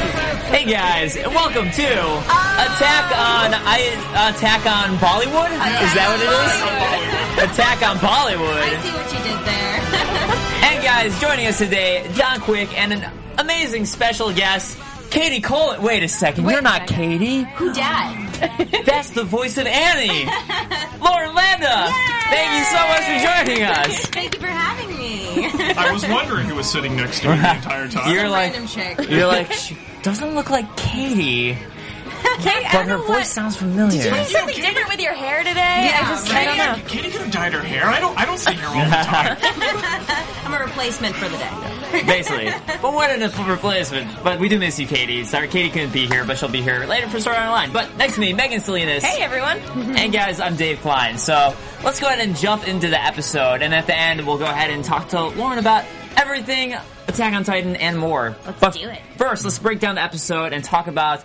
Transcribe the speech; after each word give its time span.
Hey 0.00 0.64
guys, 0.64 1.14
and 1.16 1.26
welcome 1.34 1.70
to 1.70 1.84
Attack 1.84 3.04
on 3.12 3.52
I 3.54 4.32
Attack 4.34 4.64
on 4.64 4.96
Bollywood. 4.96 5.50
Is 5.52 5.92
that 5.94 6.08
what 6.08 6.20
it 6.24 7.44
is? 7.44 7.52
Attack 7.52 7.82
on 7.86 7.96
Bollywood. 7.98 8.62
I 8.62 8.70
Bollywood. 8.70 8.82
see 8.82 8.92
what 8.92 9.12
you 9.12 9.20
did 9.30 9.46
there. 9.46 10.36
And 10.72 10.84
guys, 10.84 11.20
joining 11.20 11.46
us 11.46 11.58
today, 11.58 12.08
John 12.14 12.40
Quick 12.40 12.76
and 12.78 12.92
an 12.94 13.12
amazing 13.38 13.84
special 13.84 14.32
guest, 14.32 14.78
Katie 15.10 15.40
Cullen. 15.42 15.82
Wait 15.82 16.02
a 16.02 16.08
second, 16.08 16.44
Wait 16.44 16.52
you're 16.52 16.60
a 16.60 16.62
not 16.62 16.88
second. 16.88 16.96
Katie. 17.18 17.42
Who 17.56 17.72
dad? 17.74 18.84
That's 18.86 19.10
the 19.10 19.24
voice 19.24 19.58
of 19.58 19.66
Annie, 19.66 20.24
Lauren 21.04 21.34
Landa. 21.34 21.92
Thank 22.30 22.52
you 22.56 22.64
so 22.64 22.80
much 22.88 23.04
for 23.04 23.18
joining 23.44 23.62
us. 23.64 24.06
Thank 24.06 24.34
you 24.34 24.40
for 24.40 24.46
having 24.46 24.96
me. 24.96 25.74
I 25.76 25.92
was 25.92 26.06
wondering 26.08 26.46
who 26.46 26.54
was 26.54 26.70
sitting 26.70 26.96
next 26.96 27.20
to 27.20 27.30
me 27.30 27.36
the 27.36 27.54
entire 27.56 27.88
time. 27.88 28.14
You're 28.14 28.28
like, 28.28 28.52
Random 28.54 28.66
chick. 28.68 29.10
you're 29.10 29.26
like, 29.26 29.52
she 29.52 29.76
doesn't 30.02 30.34
look 30.34 30.50
like 30.50 30.76
Katie, 30.76 31.54
Kate, 32.40 32.66
but 32.72 32.86
her 32.86 32.98
voice 32.98 33.28
sounds 33.30 33.56
familiar. 33.56 34.02
Did 34.02 34.04
you 34.04 34.10
do 34.18 34.24
something 34.24 34.56
different 34.56 34.88
with 34.88 35.00
your 35.00 35.12
hair 35.14 35.38
today? 35.38 35.50
Yeah, 35.90 36.00
I 36.02 36.08
just, 36.10 36.32
right. 36.32 36.48
I 36.48 36.56
don't 36.56 36.78
know. 36.82 36.88
Katie 36.88 37.10
could 37.10 37.20
have 37.22 37.30
dyed 37.30 37.52
her 37.52 37.60
hair. 37.60 37.86
I 37.86 38.00
don't. 38.00 38.18
I 38.18 38.24
don't 38.24 38.38
see 38.38 38.54
her 38.54 38.66
all 38.66 38.84
the 38.84 38.90
time. 38.90 39.36
I'm 40.44 40.54
a 40.54 40.64
replacement 40.64 41.14
for 41.16 41.28
the 41.28 41.36
day. 41.36 42.02
Basically. 42.06 42.50
But 42.80 42.92
what 42.92 43.10
an 43.10 43.22
a 43.22 43.28
replacement. 43.50 44.22
But 44.22 44.38
we 44.38 44.48
do 44.48 44.58
miss 44.58 44.78
you, 44.78 44.86
Katie. 44.86 45.24
Sorry, 45.24 45.48
Katie 45.48 45.70
couldn't 45.70 45.92
be 45.92 46.06
here, 46.06 46.24
but 46.24 46.38
she'll 46.38 46.48
be 46.48 46.62
here 46.62 46.84
later 46.86 47.08
for 47.08 47.20
Sword 47.20 47.36
Art 47.36 47.46
Online. 47.46 47.72
But 47.72 47.96
next 47.96 48.14
to 48.14 48.20
me, 48.20 48.32
Megan 48.32 48.60
Salinas. 48.60 49.04
Hey 49.04 49.22
everyone. 49.22 49.58
And 49.96 50.12
guys, 50.12 50.40
I'm 50.40 50.56
Dave 50.56 50.80
Klein. 50.80 51.18
So 51.18 51.54
let's 51.84 52.00
go 52.00 52.06
ahead 52.06 52.20
and 52.20 52.36
jump 52.36 52.66
into 52.66 52.88
the 52.88 53.02
episode. 53.02 53.62
And 53.62 53.74
at 53.74 53.86
the 53.86 53.96
end, 53.96 54.26
we'll 54.26 54.38
go 54.38 54.46
ahead 54.46 54.70
and 54.70 54.84
talk 54.84 55.08
to 55.08 55.26
Lauren 55.28 55.58
about 55.58 55.84
everything 56.16 56.74
Attack 57.10 57.34
on 57.34 57.42
Titan 57.42 57.74
and 57.74 57.98
more. 57.98 58.36
Let's 58.46 58.60
but 58.60 58.74
do 58.74 58.88
it. 58.88 59.00
First, 59.16 59.44
let's 59.44 59.58
break 59.58 59.80
down 59.80 59.96
the 59.96 60.02
episode 60.02 60.52
and 60.52 60.62
talk 60.62 60.86
about 60.86 61.24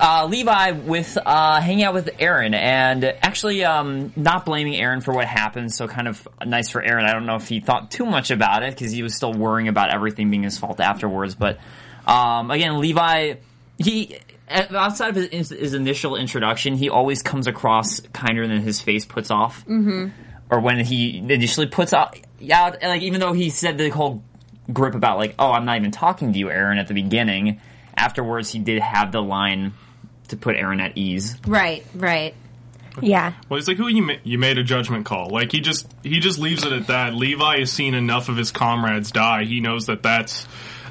uh, 0.00 0.26
Levi 0.26 0.70
with 0.72 1.18
uh, 1.22 1.60
hanging 1.60 1.84
out 1.84 1.92
with 1.92 2.06
Eren 2.18 2.54
and 2.54 3.04
actually 3.04 3.62
um, 3.62 4.10
not 4.16 4.46
blaming 4.46 4.72
Eren 4.72 5.02
for 5.02 5.12
what 5.12 5.26
happened. 5.26 5.70
So 5.70 5.86
kind 5.86 6.08
of 6.08 6.26
nice 6.44 6.70
for 6.70 6.82
Eren. 6.82 7.04
I 7.04 7.12
don't 7.12 7.26
know 7.26 7.36
if 7.36 7.46
he 7.46 7.60
thought 7.60 7.90
too 7.90 8.06
much 8.06 8.30
about 8.30 8.62
it 8.62 8.70
because 8.70 8.90
he 8.90 9.02
was 9.02 9.14
still 9.14 9.34
worrying 9.34 9.68
about 9.68 9.90
everything 9.90 10.30
being 10.30 10.44
his 10.44 10.56
fault 10.56 10.80
afterwards. 10.80 11.34
But 11.34 11.58
um, 12.06 12.50
again, 12.50 12.80
Levi, 12.80 13.34
he 13.76 14.16
outside 14.50 15.14
of 15.14 15.30
his, 15.30 15.50
his 15.50 15.74
initial 15.74 16.16
introduction, 16.16 16.74
he 16.74 16.88
always 16.88 17.22
comes 17.22 17.46
across 17.46 18.00
kinder 18.14 18.46
than 18.48 18.62
his 18.62 18.80
face 18.80 19.04
puts 19.04 19.30
off. 19.30 19.64
Mm-hmm. 19.66 20.08
Or 20.50 20.60
when 20.60 20.82
he 20.82 21.18
initially 21.18 21.66
puts 21.66 21.92
out, 21.92 22.18
out, 22.50 22.82
like 22.82 23.02
even 23.02 23.20
though 23.20 23.34
he 23.34 23.50
said 23.50 23.76
the 23.76 23.90
whole 23.90 24.22
grip 24.72 24.94
about 24.94 25.18
like, 25.18 25.34
oh, 25.38 25.50
I'm 25.50 25.64
not 25.64 25.76
even 25.76 25.90
talking 25.90 26.32
to 26.32 26.38
you, 26.38 26.46
Eren, 26.46 26.78
at 26.78 26.88
the 26.88 26.94
beginning. 26.94 27.60
Afterwards, 27.96 28.50
he 28.50 28.58
did 28.58 28.80
have 28.80 29.12
the 29.12 29.20
line 29.20 29.72
to 30.28 30.36
put 30.36 30.56
Eren 30.56 30.80
at 30.80 30.96
ease. 30.96 31.36
Right, 31.46 31.84
right. 31.94 32.34
Yeah. 33.00 33.34
Well, 33.48 33.58
he's 33.58 33.68
like, 33.68 33.76
"Who 33.76 33.88
you? 33.88 34.02
Ma- 34.02 34.14
you 34.24 34.38
made 34.38 34.58
a 34.58 34.64
judgment 34.64 35.06
call." 35.06 35.30
Like 35.30 35.52
he 35.52 35.60
just 35.60 35.86
he 36.02 36.20
just 36.20 36.38
leaves 36.38 36.64
it 36.64 36.72
at 36.72 36.88
that. 36.88 37.14
Levi 37.14 37.60
has 37.60 37.72
seen 37.72 37.94
enough 37.94 38.28
of 38.28 38.36
his 38.36 38.50
comrades 38.50 39.12
die. 39.12 39.44
He 39.44 39.60
knows 39.60 39.86
that 39.86 40.02
that's 40.02 40.46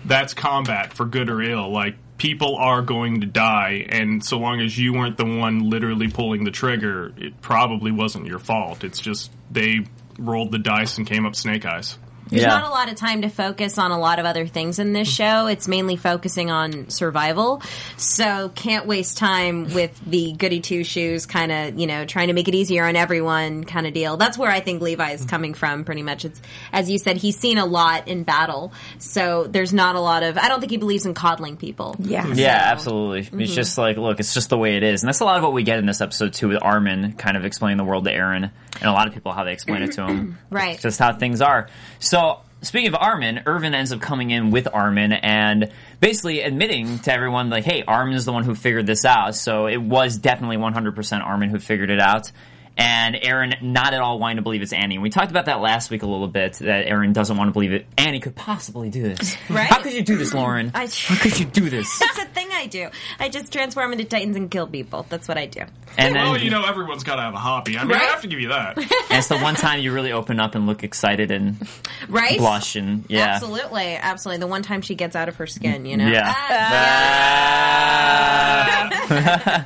that's 0.05 0.33
combat 0.33 0.93
for 0.93 1.05
good 1.05 1.29
or 1.29 1.41
ill. 1.41 1.69
Like 1.69 1.95
people 2.17 2.55
are 2.55 2.81
going 2.81 3.21
to 3.21 3.27
die, 3.27 3.85
and 3.89 4.23
so 4.23 4.39
long 4.39 4.61
as 4.61 4.77
you 4.77 4.93
weren't 4.93 5.17
the 5.17 5.25
one 5.25 5.69
literally 5.69 6.07
pulling 6.07 6.43
the 6.43 6.51
trigger, 6.51 7.13
it 7.17 7.41
probably 7.41 7.91
wasn't 7.91 8.25
your 8.25 8.39
fault. 8.39 8.83
It's 8.83 8.99
just 8.99 9.31
they 9.51 9.85
rolled 10.17 10.51
the 10.51 10.59
dice 10.59 10.97
and 10.97 11.05
came 11.05 11.25
up 11.25 11.35
snake 11.35 11.65
eyes. 11.65 11.97
There's 12.29 12.41
Yeah. 12.43 12.49
not 12.49 12.63
a 12.65 12.69
lot 12.69 12.89
of 12.89 12.95
time 12.95 13.21
to 13.21 13.29
focus 13.29 13.77
on 13.77 13.91
a 13.91 13.99
lot 13.99 14.19
of 14.19 14.25
other 14.25 14.45
things 14.47 14.79
in 14.79 14.93
this 14.93 15.07
show. 15.07 15.47
It's 15.47 15.67
mainly 15.67 15.95
focusing 15.95 16.51
on 16.51 16.89
survival. 16.89 17.61
So 17.97 18.49
can't 18.55 18.85
waste 18.85 19.17
time 19.17 19.73
with 19.73 19.99
the 20.05 20.33
goody 20.33 20.59
two 20.59 20.83
shoes 20.83 21.25
kind 21.25 21.51
of, 21.51 21.79
you 21.79 21.87
know, 21.87 22.05
trying 22.05 22.27
to 22.27 22.33
make 22.33 22.47
it 22.47 22.55
easier 22.55 22.85
on 22.85 22.95
everyone 22.95 23.63
kind 23.63 23.87
of 23.87 23.93
deal. 23.93 24.17
That's 24.17 24.37
where 24.37 24.51
I 24.51 24.59
think 24.59 24.81
Levi 24.81 25.11
is 25.11 25.25
coming 25.25 25.53
from 25.53 25.83
pretty 25.83 26.03
much. 26.03 26.25
It's, 26.25 26.41
as 26.71 26.89
you 26.89 26.97
said, 26.97 27.17
he's 27.17 27.37
seen 27.37 27.57
a 27.57 27.65
lot 27.65 28.07
in 28.07 28.23
battle. 28.23 28.73
So 28.99 29.47
there's 29.49 29.73
not 29.73 29.95
a 29.95 29.99
lot 29.99 30.23
of, 30.23 30.37
I 30.37 30.47
don't 30.49 30.59
think 30.59 30.71
he 30.71 30.77
believes 30.77 31.05
in 31.05 31.13
coddling 31.13 31.57
people. 31.57 31.95
Yeah. 31.99 32.27
Yeah, 32.33 32.59
So- 32.65 32.71
absolutely. 32.71 33.19
It's 33.19 33.29
mm-hmm. 33.29 33.43
just 33.43 33.77
like, 33.77 33.97
look, 33.97 34.19
it's 34.19 34.33
just 34.33 34.49
the 34.49 34.57
way 34.57 34.75
it 34.77 34.83
is, 34.83 35.01
and 35.03 35.07
that's 35.07 35.19
a 35.19 35.25
lot 35.25 35.37
of 35.37 35.43
what 35.43 35.53
we 35.53 35.63
get 35.63 35.79
in 35.79 35.85
this 35.85 36.01
episode 36.01 36.33
too, 36.33 36.49
with 36.49 36.61
Armin 36.61 37.13
kind 37.13 37.37
of 37.37 37.45
explaining 37.45 37.77
the 37.77 37.83
world 37.83 38.05
to 38.05 38.11
Eren, 38.13 38.51
and 38.79 38.83
a 38.83 38.91
lot 38.91 39.07
of 39.07 39.13
people 39.13 39.31
how 39.31 39.43
they 39.43 39.53
explain 39.53 39.81
it 39.81 39.93
to 39.93 40.05
him. 40.05 40.37
Right. 40.49 40.73
It's 40.75 40.83
just 40.83 40.99
how 40.99 41.13
things 41.13 41.41
are. 41.41 41.67
So. 41.99 42.16
So 42.17 42.39
speaking 42.63 42.87
of 42.87 42.95
Armin, 42.95 43.43
Erwin 43.45 43.75
ends 43.75 43.91
up 43.91 44.01
coming 44.01 44.31
in 44.31 44.49
with 44.49 44.67
Armin 44.73 45.13
and 45.13 45.71
basically 45.99 46.41
admitting 46.41 46.97
to 46.97 47.13
everyone, 47.13 47.51
like, 47.51 47.63
hey, 47.63 47.83
Armin 47.87 48.15
is 48.15 48.25
the 48.25 48.33
one 48.33 48.43
who 48.43 48.55
figured 48.55 48.87
this 48.87 49.05
out. 49.05 49.35
So 49.35 49.67
it 49.67 49.77
was 49.77 50.17
definitely 50.17 50.57
100% 50.57 51.21
Armin 51.23 51.51
who 51.51 51.59
figured 51.59 51.91
it 51.91 51.99
out. 51.99 52.31
And 52.79 53.15
Eren 53.15 53.59
not 53.63 53.93
at 53.95 54.01
all 54.01 54.19
wanting 54.19 54.35
to 54.37 54.43
believe 54.43 54.61
it's 54.61 54.71
Annie. 54.71 54.95
And 54.95 55.01
we 55.01 55.09
talked 55.09 55.31
about 55.31 55.45
that 55.45 55.61
last 55.61 55.89
week 55.89 56.03
a 56.03 56.05
little 56.05 56.27
bit, 56.27 56.53
that 56.59 56.85
Eren 56.85 57.11
doesn't 57.11 57.35
want 57.35 57.47
to 57.49 57.51
believe 57.51 57.73
it. 57.73 57.87
Annie 57.97 58.19
could 58.19 58.35
possibly 58.35 58.89
do 58.89 59.01
this. 59.03 59.35
Right. 59.49 59.67
How 59.67 59.81
could 59.81 59.93
you 59.93 60.03
do 60.03 60.15
this, 60.17 60.33
Lauren? 60.33 60.71
I- 60.75 60.87
How 60.87 61.15
could 61.15 61.39
you 61.39 61.45
do 61.45 61.69
this? 61.69 61.97
That's 61.99 62.19
a 62.19 62.25
thing 62.25 62.49
I 62.51 62.67
do. 62.67 62.89
I 63.19 63.29
just 63.29 63.51
transform 63.51 63.93
into 63.93 64.03
titans 64.05 64.35
and 64.35 64.51
kill 64.51 64.67
people. 64.67 65.05
That's 65.09 65.27
what 65.27 65.37
I 65.37 65.45
do. 65.47 65.61
And 65.97 66.15
then 66.15 66.23
Well, 66.23 66.37
you 66.37 66.51
know, 66.51 66.63
everyone's 66.63 67.03
got 67.03 67.15
to 67.15 67.21
have 67.23 67.33
a 67.33 67.37
hobby. 67.39 67.77
I 67.77 67.83
mean, 67.83 67.93
I 67.95 67.99
Right? 67.99 68.09
have 68.09 68.21
to 68.21 68.27
give 68.27 68.39
you 68.39 68.49
that. 68.49 68.77
and 68.77 68.87
it's 69.11 69.27
the 69.29 69.37
one 69.39 69.55
time 69.55 69.79
you 69.79 69.91
really 69.93 70.11
open 70.11 70.39
up 70.39 70.53
and 70.53 70.67
look 70.67 70.83
excited 70.83 71.31
and 71.31 71.55
Right? 72.07 72.37
blush 72.37 72.75
and 72.75 73.05
yeah. 73.07 73.25
Absolutely, 73.35 73.95
absolutely. 73.95 74.39
The 74.41 74.47
one 74.47 74.61
time 74.61 74.81
she 74.81 74.93
gets 74.95 75.15
out 75.15 75.27
of 75.29 75.37
her 75.37 75.47
skin, 75.47 75.85
you 75.87 75.97
know. 75.97 76.07
Yeah. 76.07 76.35
Ah. 79.09 79.65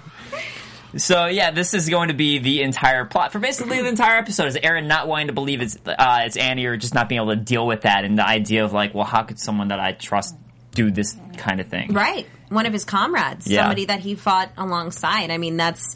So 0.97 1.27
yeah, 1.27 1.51
this 1.51 1.73
is 1.73 1.87
going 1.89 2.09
to 2.09 2.13
be 2.13 2.39
the 2.39 2.61
entire 2.63 3.05
plot 3.05 3.31
for 3.31 3.39
basically 3.39 3.81
the 3.81 3.87
entire 3.87 4.17
episode. 4.17 4.47
Is 4.47 4.57
Eren 4.57 4.87
not 4.87 5.07
wanting 5.07 5.27
to 5.27 5.33
believe 5.33 5.61
it's 5.61 5.77
uh, 5.85 6.23
it's 6.25 6.37
Annie 6.37 6.65
or 6.65 6.75
just 6.77 6.93
not 6.93 7.07
being 7.07 7.21
able 7.21 7.31
to 7.33 7.39
deal 7.41 7.65
with 7.65 7.81
that 7.81 8.03
and 8.03 8.17
the 8.17 8.27
idea 8.27 8.65
of 8.65 8.73
like, 8.73 8.93
well, 8.93 9.05
how 9.05 9.23
could 9.23 9.39
someone 9.39 9.69
that 9.69 9.79
I 9.79 9.93
trust 9.93 10.35
do 10.73 10.91
this 10.91 11.15
kind 11.37 11.59
of 11.61 11.67
thing? 11.67 11.93
Right. 11.93 12.27
One 12.49 12.65
of 12.65 12.73
his 12.73 12.83
comrades, 12.83 13.47
Yeah. 13.47 13.61
somebody 13.61 13.85
that 13.85 14.01
he 14.01 14.15
fought 14.15 14.51
alongside. 14.57 15.31
I 15.31 15.37
mean, 15.37 15.55
that's, 15.55 15.95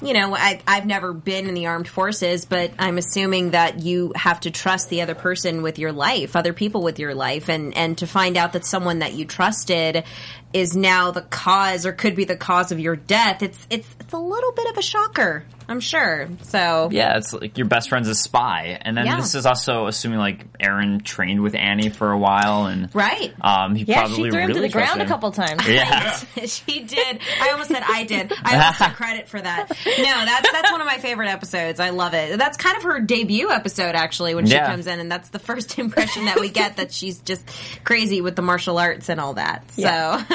you 0.00 0.12
know, 0.14 0.36
I, 0.36 0.60
I've 0.66 0.86
never 0.86 1.12
been 1.12 1.48
in 1.48 1.54
the 1.54 1.66
armed 1.66 1.88
forces, 1.88 2.44
but 2.44 2.70
I'm 2.78 2.96
assuming 2.96 3.50
that 3.50 3.80
you 3.80 4.12
have 4.14 4.38
to 4.40 4.52
trust 4.52 4.88
the 4.88 5.02
other 5.02 5.16
person 5.16 5.62
with 5.62 5.80
your 5.80 5.90
life, 5.92 6.36
other 6.36 6.52
people 6.52 6.82
with 6.82 7.00
your 7.00 7.12
life, 7.14 7.48
and, 7.48 7.76
and 7.76 7.98
to 7.98 8.06
find 8.06 8.36
out 8.36 8.52
that 8.52 8.64
someone 8.64 9.00
that 9.00 9.14
you 9.14 9.24
trusted 9.24 10.04
is 10.52 10.74
now 10.76 11.10
the 11.10 11.22
cause 11.22 11.84
or 11.86 11.92
could 11.92 12.14
be 12.16 12.24
the 12.24 12.36
cause 12.36 12.72
of 12.72 12.80
your 12.80 12.96
death, 12.96 13.42
it's, 13.42 13.66
it's, 13.70 13.88
it's 14.00 14.12
a 14.12 14.18
little 14.18 14.52
bit 14.52 14.70
of 14.70 14.78
a 14.78 14.82
shocker, 14.82 15.44
I'm 15.68 15.80
sure. 15.80 16.28
So, 16.44 16.88
Yeah, 16.92 17.18
it's 17.18 17.32
like 17.32 17.58
your 17.58 17.66
best 17.66 17.88
friend's 17.90 18.08
a 18.08 18.14
spy, 18.14 18.78
and 18.80 18.96
then 18.96 19.04
Yeah. 19.06 19.16
this 19.16 19.34
is 19.34 19.44
also 19.44 19.86
assuming 19.86 20.18
like 20.18 20.56
Eren 20.58 21.02
trained 21.02 21.42
with 21.42 21.54
Annie 21.54 21.90
for 21.90 22.10
a 22.12 22.16
while, 22.18 22.66
and 22.66 22.88
right. 22.94 23.34
um, 23.40 23.74
he 23.74 23.84
Yeah, 23.84 23.98
probably 24.00 24.24
she 24.24 24.30
threw 24.30 24.40
him 24.40 24.54
to 24.54 24.60
the 24.60 24.68
ground 24.68 24.86
trusted 25.00 25.02
a 25.02 25.08
couple 25.08 25.30
times. 25.32 25.68
Yeah. 25.68 26.16
she 26.46 26.80
did. 26.84 27.18
I 27.40 27.50
almost 27.50 27.68
said 27.70 27.82
I 27.86 28.04
did. 28.04 28.32
I 28.42 28.56
almost 28.58 28.78
took 28.78 28.94
credit 28.94 29.28
for 29.28 29.40
that. 29.40 29.68
No, 29.68 30.04
that's 30.04 30.52
that's 30.52 30.70
one 30.72 30.80
of 30.80 30.86
my 30.86 30.98
favorite 30.98 31.28
episodes. 31.28 31.80
I 31.80 31.90
love 31.90 32.14
it. 32.14 32.38
That's 32.38 32.56
kind 32.56 32.76
of 32.76 32.84
her 32.84 33.00
debut 33.00 33.50
episode 33.50 33.94
actually 33.94 34.34
when 34.34 34.46
she 34.46 34.52
Yeah. 34.54 34.66
comes 34.70 34.86
in, 34.86 35.00
and 35.00 35.10
that's 35.10 35.28
the 35.30 35.38
first 35.40 35.78
impression 35.78 36.26
that 36.26 36.40
we 36.40 36.48
get 36.48 36.76
that 36.76 36.92
she's 36.92 37.18
just 37.18 37.44
crazy 37.84 38.20
with 38.20 38.36
the 38.36 38.42
martial 38.42 38.78
arts 38.78 39.08
and 39.08 39.20
all 39.20 39.34
that. 39.34 39.70
So 39.72 39.82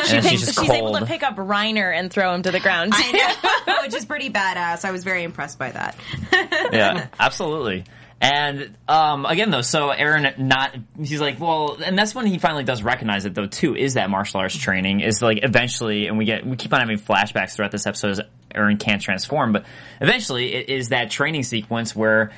Yeah. 0.09 0.15
And 0.15 0.25
She 0.25 0.31
she's 0.31 0.45
just 0.45 0.59
she's 0.59 0.69
able 0.69 0.97
to 0.97 1.05
pick 1.05 1.23
up 1.23 1.35
Reiner 1.35 1.93
and 1.97 2.11
throw 2.11 2.33
him 2.33 2.43
to 2.43 2.51
the 2.51 2.59
ground. 2.59 2.93
I 2.95 3.57
know, 3.67 3.81
which 3.83 3.93
is 3.93 4.05
pretty 4.05 4.29
badass. 4.29 4.85
I 4.85 4.91
was 4.91 5.03
very 5.03 5.23
impressed 5.23 5.59
by 5.59 5.71
that. 5.71 5.95
yeah, 6.71 7.07
absolutely. 7.19 7.85
And 8.23 8.77
um, 8.87 9.25
again, 9.25 9.49
though, 9.49 9.61
so 9.61 9.89
Eren 9.89 10.37
not 10.37 10.75
he's 10.99 11.19
like, 11.19 11.39
well, 11.39 11.79
and 11.83 11.97
that's 11.97 12.13
when 12.13 12.27
he 12.27 12.37
finally 12.37 12.63
does 12.63 12.83
recognize 12.83 13.25
it, 13.25 13.33
though. 13.33 13.47
Too 13.47 13.75
is 13.75 13.95
that 13.95 14.11
martial 14.11 14.39
arts 14.39 14.55
training 14.55 14.99
is 14.99 15.23
like 15.23 15.39
eventually, 15.41 16.05
and 16.05 16.19
we 16.19 16.25
get 16.25 16.45
we 16.45 16.55
keep 16.55 16.71
on 16.71 16.81
having 16.81 16.99
flashbacks 16.99 17.55
throughout 17.55 17.71
this 17.71 17.87
episode 17.87 18.11
as 18.11 18.21
Eren 18.53 18.79
can't 18.79 19.01
transform, 19.01 19.53
but 19.53 19.65
eventually 19.99 20.53
it 20.53 20.69
is 20.69 20.89
that 20.89 21.09
training 21.09 21.41
sequence 21.41 21.95
where 21.95 22.31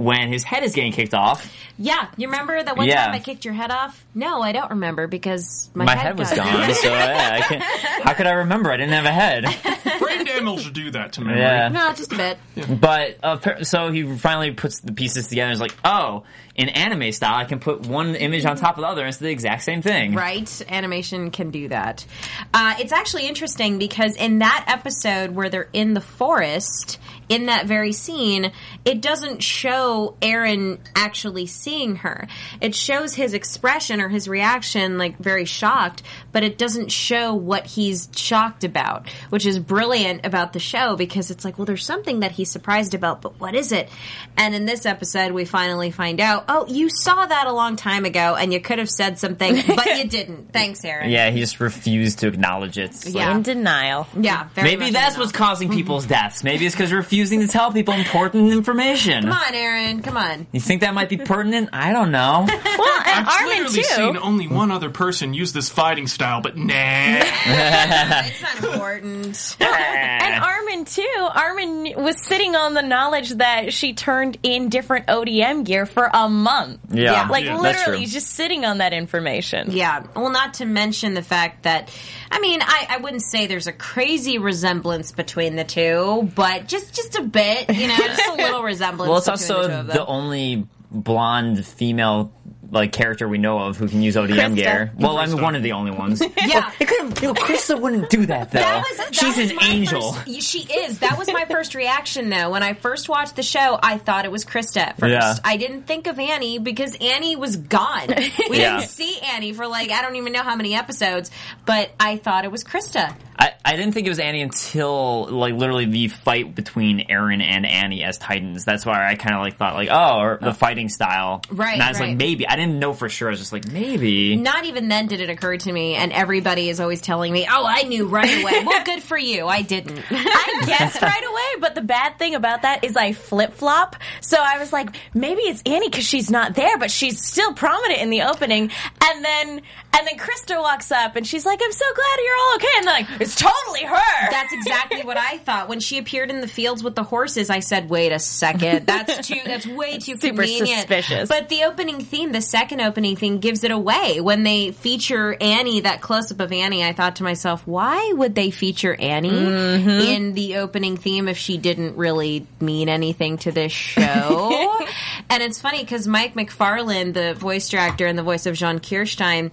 when 0.00 0.28
his 0.28 0.42
head 0.42 0.62
is 0.62 0.74
getting 0.74 0.92
kicked 0.92 1.14
off, 1.14 1.52
Yeah, 1.78 2.08
you 2.16 2.28
remember 2.28 2.62
that 2.62 2.76
one 2.76 2.86
Yeah. 2.86 3.06
time 3.06 3.14
I 3.14 3.18
kicked 3.20 3.44
your 3.44 3.54
head 3.54 3.70
off? 3.70 4.04
No, 4.14 4.42
I 4.42 4.52
don't 4.52 4.70
remember 4.70 5.06
because 5.06 5.70
my, 5.74 5.84
my 5.84 5.96
head 5.96 6.18
was 6.18 6.30
got- 6.30 6.36
gone. 6.52 6.74
so 6.74 6.88
yeah, 6.90 7.30
I 7.32 7.40
can't, 7.40 7.62
how 8.04 8.12
could 8.14 8.26
I 8.26 8.32
remember? 8.32 8.70
I 8.70 8.76
didn't 8.76 8.92
have 8.92 9.04
a 9.06 9.12
head. 9.12 9.44
Brain 10.00 10.24
damage 10.24 10.64
will 10.64 10.72
do 10.72 10.90
that 10.92 11.12
to 11.14 11.20
memory. 11.22 11.40
Yeah. 11.40 11.68
no, 11.68 11.92
just 11.94 12.12
a 12.12 12.16
bit. 12.16 12.38
But 12.80 13.16
uh, 13.22 13.36
per- 13.36 13.64
so 13.64 13.90
he 13.90 14.16
finally 14.16 14.50
puts 14.52 14.80
the 14.80 14.92
pieces 14.92 15.28
together. 15.28 15.46
and 15.46 15.54
is 15.54 15.60
like, 15.60 15.74
oh, 15.84 16.24
in 16.60 16.68
anime 16.68 17.10
style, 17.10 17.36
I 17.36 17.46
can 17.46 17.58
put 17.58 17.86
one 17.86 18.14
image 18.14 18.44
on 18.44 18.54
top 18.54 18.76
of 18.76 18.82
the 18.82 18.86
other, 18.86 19.00
and 19.00 19.08
it's 19.08 19.16
the 19.16 19.30
exact 19.30 19.62
same 19.62 19.80
thing. 19.80 20.14
Right? 20.14 20.62
Animation 20.68 21.30
can 21.30 21.50
do 21.50 21.68
that. 21.68 22.04
Uh, 22.52 22.74
it's 22.78 22.92
actually 22.92 23.26
interesting 23.26 23.78
because 23.78 24.14
in 24.14 24.40
that 24.40 24.66
episode 24.68 25.30
where 25.30 25.48
they're 25.48 25.70
in 25.72 25.94
the 25.94 26.02
forest, 26.02 26.98
in 27.30 27.46
that 27.46 27.66
very 27.66 27.92
scene, 27.92 28.52
it 28.84 29.00
doesn't 29.00 29.40
show 29.42 30.16
Eren 30.20 30.80
actually 30.96 31.46
seeing 31.46 31.96
her. 31.96 32.26
It 32.60 32.74
shows 32.74 33.14
his 33.14 33.32
expression 33.32 34.00
or 34.00 34.08
his 34.08 34.28
reaction, 34.28 34.98
like 34.98 35.16
very 35.16 35.44
shocked, 35.46 36.02
but 36.32 36.42
it 36.42 36.58
doesn't 36.58 36.90
show 36.90 37.32
what 37.32 37.66
he's 37.66 38.08
shocked 38.14 38.64
about, 38.64 39.08
which 39.30 39.46
is 39.46 39.60
brilliant 39.60 40.26
about 40.26 40.52
the 40.52 40.58
show 40.58 40.96
because 40.96 41.30
it's 41.30 41.44
like, 41.44 41.56
well, 41.56 41.66
there's 41.66 41.86
something 41.86 42.20
that 42.20 42.32
he's 42.32 42.50
surprised 42.50 42.94
about, 42.94 43.22
but 43.22 43.40
what 43.40 43.54
is 43.54 43.70
it? 43.70 43.88
And 44.36 44.52
in 44.52 44.66
this 44.66 44.84
episode, 44.84 45.30
we 45.30 45.44
finally 45.44 45.92
find 45.92 46.20
out, 46.20 46.49
oh, 46.50 46.66
you 46.66 46.90
saw 46.90 47.24
that 47.24 47.46
a 47.46 47.52
long 47.52 47.76
time 47.76 48.04
ago 48.04 48.34
and 48.34 48.52
you 48.52 48.60
could 48.60 48.78
have 48.78 48.90
said 48.90 49.18
something, 49.18 49.62
but 49.68 49.98
you 49.98 50.04
didn't. 50.08 50.52
Thanks, 50.52 50.82
Eren. 50.82 51.10
Yeah, 51.10 51.30
he 51.30 51.38
just 51.38 51.60
refused 51.60 52.18
to 52.20 52.28
acknowledge 52.28 52.76
it. 52.76 52.90
It's 52.90 53.06
like, 53.06 53.14
Yeah. 53.14 53.36
In 53.36 53.42
denial. 53.42 54.08
Yeah, 54.18 54.48
very 54.54 54.70
Maybe 54.70 54.84
much 54.86 54.92
that's 54.92 55.14
so. 55.14 55.20
what's 55.20 55.32
causing 55.32 55.68
mm-hmm. 55.68 55.76
people's 55.76 56.06
deaths. 56.06 56.42
Maybe 56.42 56.66
it's 56.66 56.74
because 56.74 56.92
refusing 56.92 57.40
to 57.40 57.46
tell 57.48 57.72
people 57.72 57.94
important 57.94 58.52
information. 58.52 59.22
Come 59.22 59.32
on, 59.32 59.52
Eren. 59.54 60.02
Come 60.02 60.16
on. 60.16 60.46
You 60.50 60.60
think 60.60 60.80
that 60.80 60.92
might 60.92 61.08
be 61.08 61.18
pertinent? 61.18 61.70
I 61.72 61.92
don't 61.92 62.10
know. 62.10 62.48
Well, 62.80 63.02
and 63.04 63.26
I've 63.26 63.28
Armin 63.28 63.48
literally 63.48 63.76
too. 63.76 63.82
seen 63.82 64.16
only 64.16 64.48
one 64.48 64.70
other 64.70 64.88
person 64.88 65.34
use 65.34 65.52
this 65.52 65.68
fighting 65.68 66.06
style, 66.06 66.40
but 66.40 66.56
nah. 66.56 66.72
It's 66.74 68.42
not 68.42 68.56
important. 68.64 69.56
And 69.60 70.42
Armin 70.42 70.84
too. 70.86 71.28
Armin 71.34 72.02
was 72.02 72.24
sitting 72.24 72.56
on 72.56 72.72
the 72.72 72.80
knowledge 72.82 73.30
that 73.30 73.74
she 73.74 73.92
turned 73.92 74.38
in 74.42 74.70
different 74.70 75.08
ODM 75.08 75.64
gear 75.64 75.84
for 75.84 76.08
a 76.12 76.28
month. 76.40 76.80
Yeah, 76.90 77.28
Like 77.28 77.44
Yeah. 77.44 77.58
literally 77.58 78.06
just 78.06 78.28
sitting 78.28 78.64
on 78.64 78.78
that 78.78 78.92
information. 78.92 79.70
Yeah. 79.70 80.04
Well, 80.16 80.30
not 80.30 80.54
to 80.54 80.64
mention 80.64 81.14
the 81.14 81.22
fact 81.22 81.62
that, 81.64 81.90
I 82.30 82.40
mean, 82.40 82.60
I, 82.62 82.86
I 82.90 82.96
wouldn't 82.98 83.22
say 83.22 83.46
there's 83.46 83.66
a 83.66 83.72
crazy 83.72 84.38
resemblance 84.38 85.12
between 85.12 85.56
the 85.56 85.64
two, 85.64 86.30
but 86.34 86.66
just 86.66 86.94
just 86.94 87.16
a 87.16 87.22
bit, 87.22 87.74
you 87.74 87.86
know, 87.88 87.96
just 87.96 88.22
a 88.28 88.32
little 88.36 88.62
resemblance. 88.62 89.08
Well, 89.08 89.18
it's 89.18 89.26
between 89.28 89.50
also 89.58 89.62
the, 89.62 89.68
two 89.68 89.74
of 89.80 89.86
the, 89.86 90.06
only 90.06 90.66
blonde 90.90 91.64
female 91.64 92.32
like 92.70 92.92
character 92.92 93.28
we 93.28 93.38
know 93.38 93.58
of 93.58 93.76
who 93.76 93.88
can 93.88 94.00
use 94.02 94.16
ODM 94.16 94.52
Krista. 94.52 94.54
gear. 94.54 94.92
Well, 94.96 95.18
I'm 95.18 95.32
one 95.40 95.54
of 95.56 95.62
the 95.62 95.72
only 95.72 95.90
ones. 95.90 96.22
Yeah. 96.46 96.70
It 96.80 96.88
could 96.88 97.00
have, 97.00 97.22
you 97.22 97.28
know, 97.28 97.34
Krista 97.34 97.80
wouldn't 97.80 98.10
do 98.10 98.26
that 98.26 98.50
though. 98.50 98.58
That 98.60 98.84
was, 98.88 98.96
that 98.98 99.14
She's 99.14 99.36
was 99.36 99.50
an 99.50 99.62
angel. 99.62 100.12
First, 100.14 100.42
she 100.50 100.60
is. 100.60 100.98
That 101.00 101.18
was 101.18 101.32
my 101.32 101.44
first 101.44 101.74
reaction, 101.74 102.28
though. 102.30 102.50
When 102.50 102.62
I 102.62 102.72
first 102.74 103.08
watched 103.08 103.36
the 103.36 103.42
show, 103.42 103.78
I 103.82 103.98
thought 103.98 104.24
it 104.24 104.32
was 104.32 104.44
Krista 104.44 104.78
at 104.78 104.98
first. 104.98 105.10
Yeah. 105.12 105.34
I 105.44 105.56
didn't 105.56 105.82
think 105.82 106.06
of 106.06 106.18
Annie 106.18 106.58
because 106.58 106.96
Annie 107.00 107.36
was 107.36 107.56
gone. 107.56 108.08
We 108.50 108.58
Yeah. 108.58 108.78
didn't 108.78 108.90
see 108.90 109.18
Annie 109.20 109.52
for 109.52 109.66
like 109.66 109.90
I 109.90 110.02
don't 110.02 110.16
even 110.16 110.32
know 110.32 110.42
how 110.42 110.56
many 110.56 110.74
episodes, 110.74 111.30
but 111.66 111.90
I 112.00 112.16
thought 112.16 112.44
it 112.44 112.50
was 112.50 112.64
Krista. 112.64 113.14
I, 113.40 113.54
I 113.64 113.76
didn't 113.76 113.92
think 113.92 114.06
it 114.06 114.10
was 114.10 114.18
Annie 114.18 114.42
until 114.42 115.26
like 115.30 115.54
literally 115.54 115.86
the 115.86 116.08
fight 116.08 116.54
between 116.54 117.08
Eren 117.08 117.42
and 117.42 117.64
Annie 117.64 118.04
as 118.04 118.18
Titans. 118.18 118.66
That's 118.66 118.84
why 118.84 119.10
I 119.10 119.14
kind 119.14 119.34
of 119.34 119.40
like 119.40 119.56
thought 119.56 119.74
like 119.74 119.88
oh 119.90 120.20
or 120.20 120.38
the 120.38 120.50
oh. 120.50 120.52
fighting 120.52 120.90
style. 120.90 121.40
Right, 121.50 121.72
And 121.72 121.82
I 121.82 121.88
was 121.88 121.98
right. 121.98 122.10
like 122.10 122.18
maybe 122.18 122.46
I 122.46 122.56
didn't 122.56 122.78
know 122.78 122.92
for 122.92 123.08
sure. 123.08 123.28
I 123.28 123.30
was 123.30 123.40
just 123.40 123.52
like 123.52 123.66
maybe. 123.66 124.36
Not 124.36 124.66
even 124.66 124.88
then 124.88 125.06
did 125.06 125.22
it 125.22 125.30
occur 125.30 125.56
to 125.56 125.72
me, 125.72 125.94
and 125.94 126.12
everybody 126.12 126.68
is 126.68 126.80
always 126.80 127.00
telling 127.00 127.32
me, 127.32 127.46
"Oh, 127.50 127.64
I 127.66 127.84
knew 127.84 128.08
right 128.08 128.42
away." 128.42 128.62
well, 128.66 128.84
good 128.84 129.02
for 129.02 129.16
you. 129.16 129.46
I 129.46 129.62
didn't. 129.62 130.04
I 130.10 130.62
guessed 130.66 131.00
right 131.02 131.24
away, 131.24 131.60
but 131.60 131.74
the 131.74 131.80
bad 131.80 132.18
thing 132.18 132.34
about 132.34 132.62
that 132.62 132.84
is 132.84 132.94
I 132.94 133.12
flip 133.12 133.54
flop. 133.54 133.96
So 134.20 134.36
I 134.38 134.58
was 134.58 134.70
like, 134.70 134.94
maybe 135.14 135.40
it's 135.42 135.62
Annie 135.64 135.88
because 135.88 136.06
she's 136.06 136.30
not 136.30 136.54
there, 136.54 136.76
but 136.76 136.90
she's 136.90 137.24
still 137.24 137.54
prominent 137.54 138.00
in 138.00 138.10
the 138.10 138.22
opening. 138.22 138.70
And 139.02 139.24
then, 139.24 139.62
and 139.92 140.06
then 140.06 140.16
Krista 140.18 140.58
walks 140.60 140.90
up 140.92 141.16
and 141.16 141.26
she's 141.26 141.44
like, 141.44 141.60
"I'm 141.62 141.72
so 141.72 141.84
glad 141.94 142.24
you're 142.24 142.34
all 142.36 142.54
okay." 142.56 142.68
And 142.78 142.86
they're 142.86 142.94
like, 142.94 143.20
"It's 143.20 143.34
totally 143.34 143.82
her." 143.84 144.30
That's 144.30 144.52
exactly 144.52 145.02
what 145.02 145.16
I 145.16 145.38
thought 145.38 145.68
when 145.68 145.80
she 145.80 145.98
appeared 145.98 146.30
in 146.30 146.40
the 146.40 146.48
fields 146.48 146.82
with 146.82 146.94
the 146.94 147.02
horses. 147.02 147.50
I 147.50 147.60
said, 147.60 147.90
"Wait 147.90 148.12
a 148.12 148.18
second, 148.18 148.86
that's 148.86 149.26
too. 149.26 149.40
That's 149.44 149.66
way 149.66 149.98
too 149.98 150.16
Super 150.16 150.42
convenient." 150.42 150.80
suspicious. 150.80 151.28
But 151.28 151.48
the 151.48 151.64
opening 151.64 152.00
theme, 152.00 152.32
the 152.32 152.40
second 152.40 152.80
opening 152.80 153.16
theme, 153.16 153.38
gives 153.40 153.64
it 153.64 153.70
away 153.70 154.20
when 154.20 154.42
they 154.44 154.70
feature 154.72 155.36
Annie. 155.40 155.80
That 155.80 156.00
close 156.00 156.30
up 156.32 156.40
of 156.40 156.52
Annie, 156.52 156.84
I 156.84 156.92
thought 156.92 157.16
to 157.16 157.22
myself, 157.22 157.66
"Why 157.66 158.12
would 158.16 158.34
they 158.34 158.50
feature 158.50 158.94
Annie 158.94 159.30
Mm-hmm. 159.30 159.88
in 159.90 160.32
the 160.34 160.56
opening 160.58 160.96
theme 160.96 161.28
if 161.28 161.36
she 161.36 161.58
didn't 161.58 161.96
really 161.96 162.46
mean 162.60 162.88
anything 162.88 163.38
to 163.38 163.52
this 163.52 163.72
show?" 163.72 164.78
and 165.30 165.42
it's 165.42 165.60
funny 165.60 165.80
because 165.80 166.06
Mike 166.06 166.34
McFarland, 166.34 167.14
the 167.14 167.34
voice 167.34 167.68
director 167.68 168.06
and 168.06 168.18
the 168.18 168.22
voice 168.22 168.46
of 168.46 168.54
Jean 168.54 168.78
Kirstein. 168.78 169.50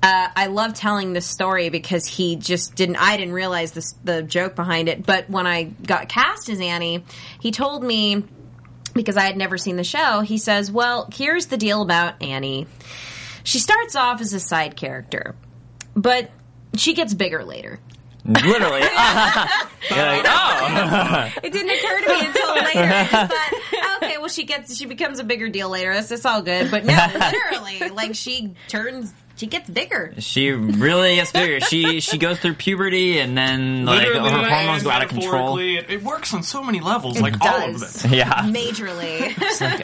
Uh, 0.00 0.28
I 0.34 0.46
love 0.46 0.74
telling 0.74 1.12
this 1.12 1.26
story 1.26 1.70
because 1.70 2.06
he 2.06 2.36
just 2.36 2.74
didn't. 2.76 2.96
I 2.96 3.16
didn't 3.16 3.34
realize 3.34 3.72
this, 3.72 3.92
the 4.04 4.22
joke 4.22 4.54
behind 4.54 4.88
it. 4.88 5.04
But 5.04 5.28
when 5.28 5.46
I 5.46 5.64
got 5.64 6.08
cast 6.08 6.48
as 6.48 6.60
Annie, 6.60 7.04
he 7.40 7.50
told 7.50 7.82
me 7.82 8.22
because 8.94 9.16
I 9.16 9.22
had 9.22 9.36
never 9.36 9.58
seen 9.58 9.76
the 9.76 9.84
show. 9.84 10.20
He 10.20 10.38
says, 10.38 10.70
"Well, 10.70 11.08
here's 11.12 11.46
the 11.46 11.56
deal 11.56 11.82
about 11.82 12.22
Annie. 12.22 12.66
She 13.42 13.58
starts 13.58 13.96
off 13.96 14.20
as 14.20 14.32
a 14.32 14.40
side 14.40 14.76
character, 14.76 15.34
but 15.94 16.30
she 16.76 16.94
gets 16.94 17.12
bigger 17.14 17.44
later." 17.44 17.80
Literally. 18.24 18.82
Like, 19.90 20.24
oh. 20.26 21.32
It 21.42 21.52
didn't 21.52 21.70
occur 21.70 22.00
to 22.00 22.08
me 22.08 22.26
until 22.26 22.54
later. 22.54 22.92
I 22.92 23.08
just 23.10 23.32
thought, 23.32 24.02
okay, 24.02 24.18
well, 24.18 24.28
she 24.28 24.44
gets 24.44 24.76
she 24.76 24.84
becomes 24.84 25.18
a 25.18 25.24
bigger 25.24 25.48
deal 25.48 25.70
later. 25.70 25.92
It's, 25.92 26.10
it's 26.10 26.26
all 26.26 26.42
good. 26.42 26.70
But 26.70 26.84
no, 26.84 26.94
literally, 27.14 27.88
like 27.90 28.14
she 28.14 28.54
turns, 28.68 29.14
she 29.38 29.46
gets 29.46 29.70
bigger. 29.70 30.12
She 30.18 30.50
really 30.50 31.16
gets 31.16 31.32
bigger. 31.32 31.60
She 31.68 32.00
she 32.00 32.18
goes 32.18 32.38
through 32.40 32.54
puberty 32.54 33.18
and 33.20 33.36
then 33.36 33.84
like 33.86 34.06
Literally, 34.06 34.30
her 34.30 34.48
hormones 34.48 34.82
go 34.82 34.90
out 34.90 35.02
of 35.02 35.08
control. 35.08 35.56
metaphorically, 35.56 35.76
It, 35.78 35.90
it 35.90 36.02
works 36.02 36.34
on 36.34 36.42
so 36.42 36.62
many 36.62 36.80
levels, 36.80 37.20
like 37.20 37.34
all 37.40 37.62
of 37.70 37.80
does. 37.80 38.02
them. 38.02 38.12
Yeah. 38.12 38.42
Majorly. 38.44 39.34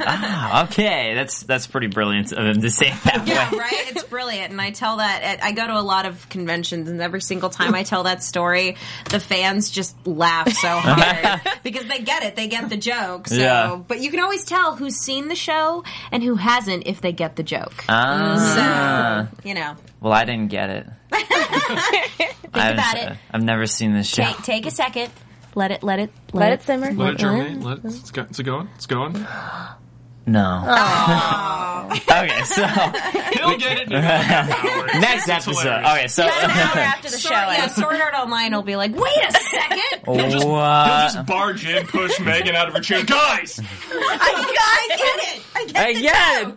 Ah, 0.06 0.64
okay, 0.64 1.14
that's 1.14 1.42
that's 1.44 1.66
pretty 1.66 1.86
brilliant 1.88 2.32
of 2.32 2.44
him 2.44 2.60
to 2.62 2.70
say 2.70 2.88
it 2.88 3.02
that 3.04 3.26
Yeah, 3.26 3.50
way. 3.52 3.58
right. 3.58 3.72
It's 3.88 4.02
brilliant, 4.04 4.50
and 4.50 4.60
I 4.60 4.70
tell 4.70 4.96
that 4.98 5.22
at, 5.22 5.44
I 5.44 5.52
go 5.52 5.66
to 5.66 5.78
a 5.78 5.82
lot 5.82 6.06
of 6.06 6.28
conventions, 6.28 6.88
and 6.88 7.00
every 7.00 7.20
single 7.20 7.50
time 7.50 7.74
I 7.74 7.82
tell 7.82 8.04
that 8.04 8.22
story, 8.22 8.76
the 9.10 9.20
fans 9.20 9.70
just 9.70 9.94
laugh 10.06 10.50
so 10.52 10.68
hard 10.78 11.40
because 11.62 11.86
they 11.86 12.00
get 12.00 12.22
it, 12.24 12.36
they 12.36 12.48
get 12.48 12.68
the 12.68 12.76
joke. 12.76 13.28
So, 13.28 13.36
Yeah. 13.36 13.76
but 13.86 14.00
you 14.00 14.10
can 14.10 14.20
always 14.20 14.44
tell 14.44 14.74
who's 14.76 14.96
seen 14.96 15.28
the 15.28 15.34
show 15.36 15.84
and 16.10 16.22
who 16.22 16.34
hasn't 16.36 16.86
if 16.86 17.00
they 17.00 17.12
get 17.12 17.36
the 17.36 17.42
joke. 17.42 17.84
Ah. 17.88 19.28
So, 19.34 19.43
you 19.44 19.54
know, 19.54 19.76
Well, 20.00 20.12
I 20.12 20.24
didn't 20.24 20.48
get 20.48 20.70
it. 20.70 20.86
think 21.12 21.30
I've, 22.54 22.74
about 22.74 22.96
it. 22.96 23.16
I've 23.30 23.42
never 23.42 23.66
seen 23.66 23.92
this 23.94 24.08
show. 24.08 24.24
Take 24.24 24.42
take 24.42 24.66
a 24.66 24.70
second. 24.70 25.10
Let 25.54 25.70
it 25.70 25.82
let 25.82 25.98
it 26.00 26.10
Let 26.32 26.52
it 26.52 26.62
simmer. 26.62 26.92
Let 26.92 27.14
it 27.14 27.18
germinate. 27.18 27.60
Let 27.60 27.78
it, 27.78 27.84
it's, 27.84 28.10
go, 28.10 28.22
it's 28.22 28.40
going. 28.40 28.68
It's 28.74 28.86
going. 28.86 29.24
No. 30.26 30.64
okay, 32.10 32.42
so 32.44 32.64
He'll 32.66 33.58
get 33.58 33.78
it 33.78 33.88
in 33.88 33.92
about 33.92 34.24
an 34.24 34.52
hour. 34.52 34.86
next 34.98 35.28
episode. 35.28 35.52
hilarious. 35.60 35.88
Okay, 35.90 36.08
so 36.08 36.22
An 36.22 36.50
hour 36.50 36.78
after 36.78 37.10
the 37.10 37.18
show 37.18 37.28
Sword, 37.28 37.40
yeah, 37.48 37.62
ends. 37.64 37.74
Sword 37.74 38.00
Art 38.00 38.14
Online 38.14 38.52
will 38.54 38.62
be 38.62 38.76
like, 38.76 38.94
wait 38.96 39.12
a 39.28 39.32
second, 39.32 40.00
He'll 40.06 40.30
just, 40.30 40.36
he'll 40.44 40.50
what? 40.52 40.86
just 41.12 41.26
barge 41.26 41.66
in, 41.66 41.86
push 41.86 42.18
Megan 42.20 42.54
out 42.56 42.68
of 42.68 42.74
her 42.74 42.80
chair. 42.80 43.04
Guys, 43.04 43.60
I, 43.60 44.56
I 44.90 44.96
get 44.96 45.36
it. 45.36 45.42
I 45.54 45.64
get 45.66 45.76
I 45.76 45.92
the 45.92 46.00
get 46.00 46.42
joke. 46.42 46.48
it, 46.48 46.56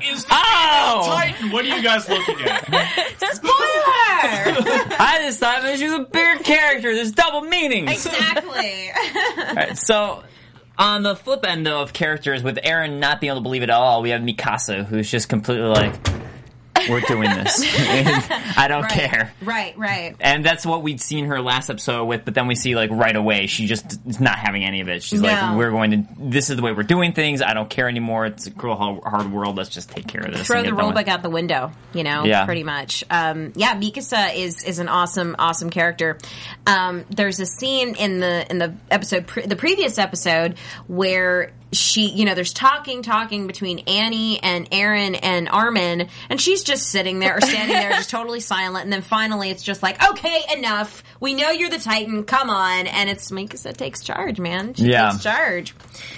bigger. 0.00 0.12
is 0.12 0.24
the 0.24 0.34
Oh, 0.34 1.02
Titan? 1.14 1.50
What 1.50 1.64
are 1.64 1.68
you 1.76 1.82
guys 1.82 2.08
looking 2.08 2.36
at? 2.46 2.64
Spoiler. 3.34 3.52
I 5.00 5.18
just 5.22 5.38
thought 5.40 5.62
that 5.62 5.78
she 5.78 5.84
was 5.84 5.94
a 5.94 5.98
bigger 6.00 6.42
character. 6.42 6.94
There's 6.94 7.12
double 7.12 7.42
meanings. 7.42 7.90
exactly. 8.06 8.90
Alright, 9.48 9.78
so 9.78 10.22
on 10.78 11.02
the 11.02 11.16
flip 11.16 11.44
end 11.46 11.68
of 11.68 11.92
characters, 11.92 12.42
with 12.42 12.56
Eren 12.56 12.98
not 12.98 13.20
being 13.20 13.30
able 13.30 13.40
to 13.40 13.42
believe 13.42 13.62
it 13.62 13.70
at 13.70 13.76
all, 13.76 14.02
we 14.02 14.10
have 14.10 14.22
Mikasa, 14.22 14.84
who's 14.84 15.10
just 15.10 15.28
completely 15.28 15.66
like, 15.66 15.94
we're 16.88 17.00
doing 17.00 17.30
this. 17.30 17.62
I 18.56 18.66
don't 18.68 18.82
Right. 18.82 18.90
care. 18.92 19.32
Right, 19.42 19.76
right. 19.78 20.16
And 20.20 20.44
that's 20.44 20.64
what 20.66 20.82
we'd 20.82 21.00
seen 21.00 21.26
her 21.26 21.40
last 21.40 21.70
episode 21.70 22.04
with, 22.04 22.24
but 22.24 22.34
then 22.34 22.46
we 22.46 22.54
see 22.54 22.74
like 22.74 22.90
right 22.90 23.14
away 23.16 23.46
she 23.46 23.66
just 23.66 23.98
is 24.06 24.20
not 24.20 24.38
having 24.38 24.64
any 24.64 24.80
of 24.80 24.88
it. 24.88 25.02
She's 25.02 25.20
No. 25.20 25.28
like, 25.28 25.56
"We're 25.56 25.70
going 25.70 25.90
to. 25.90 26.04
This 26.18 26.50
is 26.50 26.56
the 26.56 26.62
way 26.62 26.72
we're 26.72 26.82
doing 26.82 27.12
things. 27.12 27.42
I 27.42 27.54
don't 27.54 27.68
care 27.70 27.88
anymore. 27.88 28.26
It's 28.26 28.46
a 28.46 28.50
cruel, 28.50 28.76
hard, 29.04 29.32
world. 29.32 29.56
Let's 29.56 29.70
just 29.70 29.90
take 29.90 30.06
care 30.06 30.22
of 30.22 30.32
this." 30.32 30.46
Throw 30.46 30.62
the 30.62 30.74
rule 30.74 30.92
book 30.92 31.08
out 31.08 31.22
the 31.22 31.30
window, 31.30 31.72
you 31.92 32.04
know, 32.04 32.24
Yeah. 32.24 32.44
pretty 32.44 32.64
much. 32.64 33.04
Um, 33.10 33.52
yeah, 33.56 33.74
Mikasa 33.74 34.34
is 34.36 34.62
is 34.64 34.78
an 34.78 34.88
awesome, 34.88 35.36
awesome 35.38 35.70
character. 35.70 36.18
Um, 36.66 37.04
there's 37.10 37.40
a 37.40 37.46
scene 37.46 37.94
in 37.96 38.20
the 38.20 38.46
in 38.50 38.58
the 38.58 38.74
episode, 38.90 39.26
pre- 39.26 39.46
the 39.46 39.56
previous 39.56 39.98
episode, 39.98 40.56
where 40.86 41.52
she, 41.72 42.08
you 42.08 42.24
know, 42.24 42.34
there's 42.34 42.52
talking, 42.52 43.02
talking 43.02 43.46
between 43.46 43.80
Annie 43.80 44.42
and 44.42 44.70
Eren 44.70 45.18
and 45.22 45.48
Armin, 45.48 46.08
and 46.30 46.40
she's 46.40 46.64
just 46.64 46.88
sitting 46.88 47.18
there 47.18 47.36
or 47.36 47.40
standing 47.40 47.76
there, 47.76 47.90
just 47.90 48.10
totally 48.10 48.40
silent. 48.40 48.84
And 48.84 48.92
then 48.92 49.02
finally, 49.02 49.50
it's 49.50 49.62
just 49.62 49.82
like, 49.82 50.02
okay, 50.10 50.42
enough. 50.56 51.02
We 51.20 51.34
know 51.34 51.50
you're 51.50 51.68
the 51.70 51.78
Titan. 51.78 52.24
Come 52.24 52.48
on. 52.50 52.86
And 52.86 53.10
it's 53.10 53.30
Mikasa 53.30 53.76
takes 53.76 54.02
charge, 54.02 54.38
man. 54.40 54.74
She 54.74 54.84
Yeah. 54.90 55.10
takes 55.10 55.22
charge. 55.24 55.74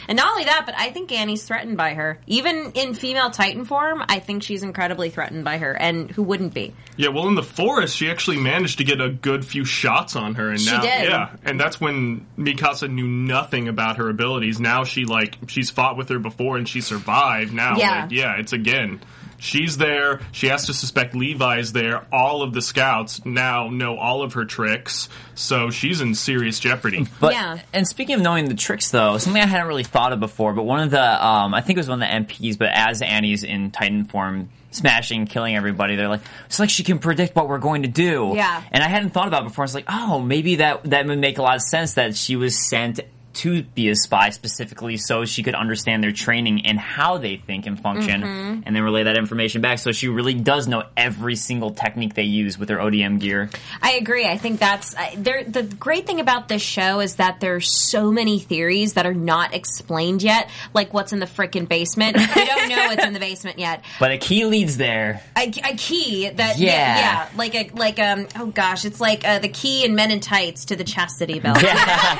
And 0.08 0.16
not 0.16 0.30
only 0.30 0.44
that, 0.44 0.62
but 0.66 0.75
I 0.76 0.90
think 0.90 1.12
Annie's 1.12 1.44
threatened 1.44 1.76
by 1.76 1.94
her. 1.94 2.18
Even 2.26 2.72
in 2.75 2.94
female 2.94 3.30
Titan 3.30 3.64
form, 3.64 4.02
I 4.08 4.18
think 4.18 4.42
she's 4.42 4.62
incredibly 4.62 5.10
threatened 5.10 5.44
by 5.44 5.58
her. 5.58 5.72
And 5.72 6.10
who 6.10 6.22
wouldn't 6.22 6.54
be? 6.54 6.75
Yeah, 6.96 7.08
well, 7.08 7.28
in 7.28 7.34
the 7.34 7.42
forest, 7.42 7.96
she 7.96 8.10
actually 8.10 8.38
managed 8.38 8.78
to 8.78 8.84
get 8.84 9.00
a 9.00 9.08
good 9.08 9.44
few 9.44 9.64
shots 9.64 10.16
on 10.16 10.34
her, 10.34 10.50
and 10.50 10.60
She 10.60 10.70
now, 10.70 10.82
did. 10.82 11.08
yeah, 11.08 11.30
and 11.44 11.58
that's 11.58 11.80
when 11.80 12.26
Mikasa 12.38 12.90
knew 12.90 13.06
nothing 13.06 13.68
about 13.68 13.96
her 13.96 14.08
abilities. 14.08 14.60
Now 14.60 14.84
she 14.84 15.04
like 15.04 15.37
she's 15.49 15.70
fought 15.70 15.96
with 15.96 16.08
her 16.10 16.18
before, 16.18 16.56
and 16.58 16.68
she 16.68 16.80
survived. 16.80 17.52
Now, 17.52 17.76
Yeah. 17.76 18.02
like, 18.02 18.10
yeah, 18.12 18.37
it's 18.38 18.52
again. 18.52 19.00
She's 19.40 19.76
there. 19.78 20.20
She 20.32 20.49
has 20.49 20.66
to 20.66 20.75
suspect 20.75 21.14
Levi's 21.14 21.73
there. 21.73 22.06
All 22.12 22.42
of 22.42 22.52
the 22.52 22.62
scouts 22.62 23.25
now 23.25 23.68
know 23.68 23.97
all 23.97 24.23
of 24.23 24.35
her 24.35 24.44
tricks, 24.44 25.09
so 25.35 25.70
she's 25.70 26.00
in 26.00 26.14
serious 26.14 26.59
jeopardy. 26.61 27.06
But 27.20 27.32
Yeah. 27.32 27.59
and 27.73 27.87
speaking 27.88 28.14
of 28.14 28.20
knowing 28.23 28.49
the 28.49 28.54
tricks, 28.54 28.90
though, 28.90 29.18
something 29.18 29.42
I 29.42 29.47
hadn't 29.47 29.66
really 29.66 29.85
thought 29.85 30.12
of 30.12 30.20
before. 30.20 30.52
But 30.52 30.62
one 30.64 30.80
of 30.80 30.90
the, 30.90 31.26
um, 31.26 31.54
I 31.54 31.61
think 31.62 31.76
it 31.76 31.80
was 31.80 31.88
one 31.88 32.02
of 32.02 32.09
the 32.09 32.14
MPs, 32.35 32.56
but 32.59 32.68
as 32.73 33.02
Annie's 33.02 33.42
in 33.44 33.70
Titan 33.70 34.04
form, 34.04 34.50
smashing, 34.73 35.26
killing 35.26 35.56
everybody, 35.56 35.97
they're 35.97 36.09
like, 36.09 36.20
it's 36.47 36.59
like 36.61 36.70
she 36.70 36.85
can 36.85 36.99
predict 36.99 37.35
what 37.35 37.49
we're 37.49 37.59
going 37.59 37.82
to 37.82 37.88
do. 37.88 38.32
Yeah. 38.37 38.62
And 38.70 38.85
I 38.85 38.88
hadn't 38.88 39.11
thought 39.11 39.26
about 39.26 39.42
it 39.42 39.49
before. 39.49 39.64
I 39.64 39.66
was 39.66 39.75
like, 39.75 39.87
oh, 39.88 40.20
maybe 40.20 40.56
that 40.56 40.85
that 40.85 41.06
would 41.06 41.18
make 41.18 41.38
a 41.38 41.42
lot 41.42 41.56
of 41.56 41.62
sense 41.62 41.94
that 41.94 42.14
she 42.16 42.37
was 42.37 42.56
sent 42.68 43.00
to 43.32 43.62
be 43.62 43.88
a 43.88 43.94
spy 43.96 44.30
specifically 44.30 44.96
so 44.96 45.25
she 45.25 45.42
could 45.42 45.54
understand 45.54 46.02
their 46.02 46.12
training 46.12 46.66
and 46.66 46.78
how 46.78 47.18
they 47.18 47.37
think 47.37 47.66
and 47.66 47.80
function 47.80 48.22
Mm-hmm. 48.22 48.62
and 48.66 48.76
then 48.76 48.82
relay 48.82 49.04
that 49.04 49.16
information 49.16 49.60
back 49.60 49.78
so 49.78 49.92
she 49.92 50.08
really 50.08 50.34
does 50.34 50.66
know 50.68 50.82
every 50.96 51.37
single 51.37 51.70
technique 51.72 52.14
they 52.14 52.25
use 52.25 52.58
with 52.58 52.68
their 52.68 52.78
ODM 52.78 53.20
gear. 53.20 53.50
I 53.82 53.92
agree. 53.92 54.26
I 54.26 54.37
think 54.37 54.58
that's 54.60 54.96
I- 54.96 55.14
there. 55.16 55.44
The 55.44 55.62
great 55.62 56.06
thing 56.06 56.20
about 56.20 56.49
this 56.49 56.62
show 56.62 57.00
is 57.00 57.16
that 57.16 57.40
there's 57.40 57.70
so 57.90 58.10
many 58.10 58.38
theories 58.38 58.94
that 58.94 59.06
are 59.06 59.14
not 59.14 59.54
explained 59.54 60.22
yet. 60.22 60.49
Like 60.75 60.92
what's 60.92 61.12
in 61.12 61.18
the 61.20 61.26
frickin' 61.26 61.68
basement. 61.68 62.16
We 62.40 62.44
don't 62.46 62.68
know 62.68 62.87
what's 62.87 63.04
in 63.04 63.12
the 63.12 63.20
basement 63.20 63.58
yet. 63.58 63.82
But 63.99 64.12
a 64.12 64.18
key 64.18 64.44
leads 64.44 64.76
there. 64.76 65.22
A, 65.37 65.42
a 65.49 65.76
key 65.76 66.28
that 66.30 66.58
Yeah. 66.58 66.70
yeah, 66.70 66.99
yeah, 66.99 67.28
like 67.37 67.54
a 67.54 67.70
like 67.75 67.99
um 67.99 68.26
oh 68.37 68.46
gosh, 68.46 68.84
it's 68.84 69.00
like 69.00 69.26
uh, 69.26 69.38
the 69.40 69.49
key 69.49 69.84
in 69.84 69.94
Men 69.94 70.10
in 70.10 70.20
Tights 70.20 70.66
to 70.66 70.76
the 70.76 70.84
chastity 70.84 71.38
belt. 71.40 71.58
Yeah. 71.70 72.18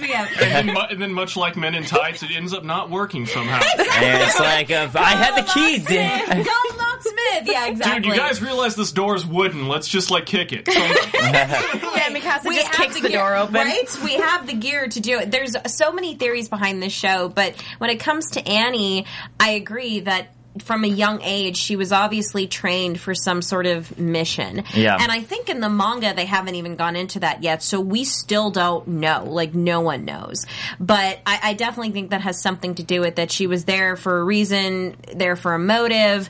That's 0.00 0.10
like 0.10 0.12
kind 0.12 0.26
of 0.26 0.30
the, 0.30 0.40
that's 0.40 0.40
what 0.40 0.40
it 0.40 0.40
reminds 0.40 0.40
me 0.40 0.42
of. 0.42 0.42
and, 0.42 0.68
then, 0.68 0.74
mu- 0.74 0.80
and 0.90 1.02
then, 1.02 1.12
much 1.12 1.36
like 1.36 1.56
Men 1.56 1.74
in 1.74 1.84
Tights, 1.84 2.22
it 2.22 2.30
ends 2.34 2.52
up 2.52 2.64
not 2.64 2.90
working 2.90 3.26
somehow. 3.26 3.60
And 3.78 4.22
it's 4.22 4.38
like, 4.40 4.70
uh, 4.70 4.88
I 4.94 5.10
had 5.16 5.36
the 5.36 5.50
key. 5.52 5.78
Go 5.78 5.84
Dan. 5.84 6.44
locksmith. 6.78 7.46
Yeah, 7.46 7.66
exactly. 7.68 8.00
Dude, 8.02 8.12
you 8.12 8.16
guys 8.16 8.42
realize 8.42 8.74
this 8.76 8.92
door 8.92 9.14
is 9.16 9.26
wooden. 9.26 9.68
Let's 9.68 9.88
just 9.88 10.10
like 10.10 10.26
kick 10.26 10.52
it. 10.52 10.68
Yeah, 11.20 12.08
Mikasa 12.10 12.44
We 12.46 12.56
just 12.56 12.68
have 12.68 12.76
kicks 12.76 13.00
the, 13.00 13.08
gear, 13.08 13.18
door 13.18 13.36
open. 13.36 13.54
Right? 13.54 13.98
We 14.02 14.14
have 14.14 14.46
the 14.46 14.54
gear 14.54 14.88
to 14.88 15.00
do 15.00 15.18
it. 15.18 15.30
There's 15.30 15.54
so 15.66 15.92
many 15.92 16.14
theories 16.14 16.48
behind 16.48 16.82
this 16.82 16.92
show, 16.92 17.28
but 17.28 17.54
when 17.78 17.90
it 17.90 18.00
comes 18.00 18.30
to 18.32 18.46
Annie, 18.48 19.04
I 19.38 19.50
agree 19.50 20.00
that 20.00 20.32
from 20.58 20.84
a 20.84 20.88
young 20.88 21.22
age, 21.22 21.56
she 21.56 21.76
was 21.76 21.92
obviously 21.92 22.46
trained 22.48 22.98
for 22.98 23.14
some 23.14 23.40
sort 23.40 23.66
of 23.66 23.98
mission. 23.98 24.64
Yeah. 24.74 24.96
And 25.00 25.12
I 25.12 25.20
think 25.20 25.48
in 25.48 25.60
the 25.60 25.68
manga, 25.68 26.12
they 26.12 26.24
haven't 26.24 26.56
even 26.56 26.76
gone 26.76 26.96
into 26.96 27.20
that 27.20 27.42
yet. 27.42 27.62
So 27.62 27.80
we 27.80 28.04
still 28.04 28.50
don't 28.50 28.86
know. 28.88 29.24
Like, 29.24 29.54
no 29.54 29.80
one 29.80 30.04
knows. 30.04 30.46
But 30.80 31.20
I, 31.24 31.40
I 31.42 31.54
definitely 31.54 31.92
think 31.92 32.10
that 32.10 32.22
has 32.22 32.40
something 32.40 32.74
to 32.76 32.82
do 32.82 33.00
with 33.00 33.16
that. 33.16 33.30
She 33.30 33.46
was 33.46 33.64
there 33.64 33.94
for 33.96 34.18
a 34.18 34.24
reason, 34.24 34.96
there 35.14 35.36
for 35.36 35.54
a 35.54 35.58
motive. 35.58 36.28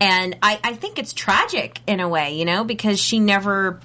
And 0.00 0.36
I, 0.42 0.58
I 0.64 0.74
think 0.74 0.98
it's 0.98 1.12
tragic 1.12 1.80
in 1.86 2.00
a 2.00 2.08
way, 2.08 2.36
you 2.36 2.44
know, 2.44 2.64
because 2.64 2.98
she 2.98 3.20
never 3.20 3.80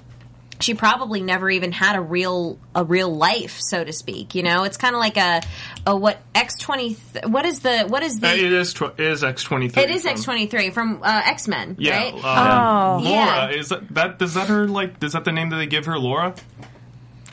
she 0.59 0.73
probably 0.73 1.21
never 1.21 1.49
even 1.49 1.71
had 1.71 1.95
a 1.95 2.01
real 2.01 2.57
a 2.73 2.83
real 2.83 3.13
life, 3.13 3.57
so 3.59 3.83
to 3.83 3.91
speak. 3.93 4.35
You 4.35 4.43
know, 4.43 4.63
it's 4.63 4.77
kind 4.77 4.95
of 4.95 4.99
like 4.99 5.17
a 5.17 5.41
a 5.85 5.95
what 5.95 6.19
X 6.33 6.57
twenty. 6.59 6.93
What 7.25 7.45
is 7.45 7.59
the 7.59 7.83
what 7.87 8.03
is 8.03 8.19
the? 8.19 8.29
Uh, 8.29 8.33
it 8.33 8.53
is 8.53 8.73
tw- 8.73 8.83
it 8.83 8.99
is 8.99 9.23
X 9.23 9.43
twenty 9.43 9.69
three. 9.69 9.83
it 9.83 9.89
is 9.89 10.05
X 10.05 10.23
twenty 10.23 10.47
three 10.47 10.69
from 10.69 11.01
uh, 11.03 11.21
X 11.25 11.47
Men, 11.47 11.75
Yeah. 11.79 11.97
right? 11.97 12.13
uh, 12.15 12.97
Oh. 12.99 13.03
Laura 13.03 13.25
Yeah. 13.25 13.49
is 13.49 13.69
that, 13.69 13.87
that 13.93 14.21
is 14.21 14.33
that 14.35 14.47
her 14.47 14.67
like 14.67 15.03
is 15.03 15.13
that 15.13 15.25
the 15.25 15.31
name 15.31 15.49
that 15.49 15.57
they 15.57 15.67
give 15.67 15.85
her 15.85 15.97
Laura? 15.99 16.33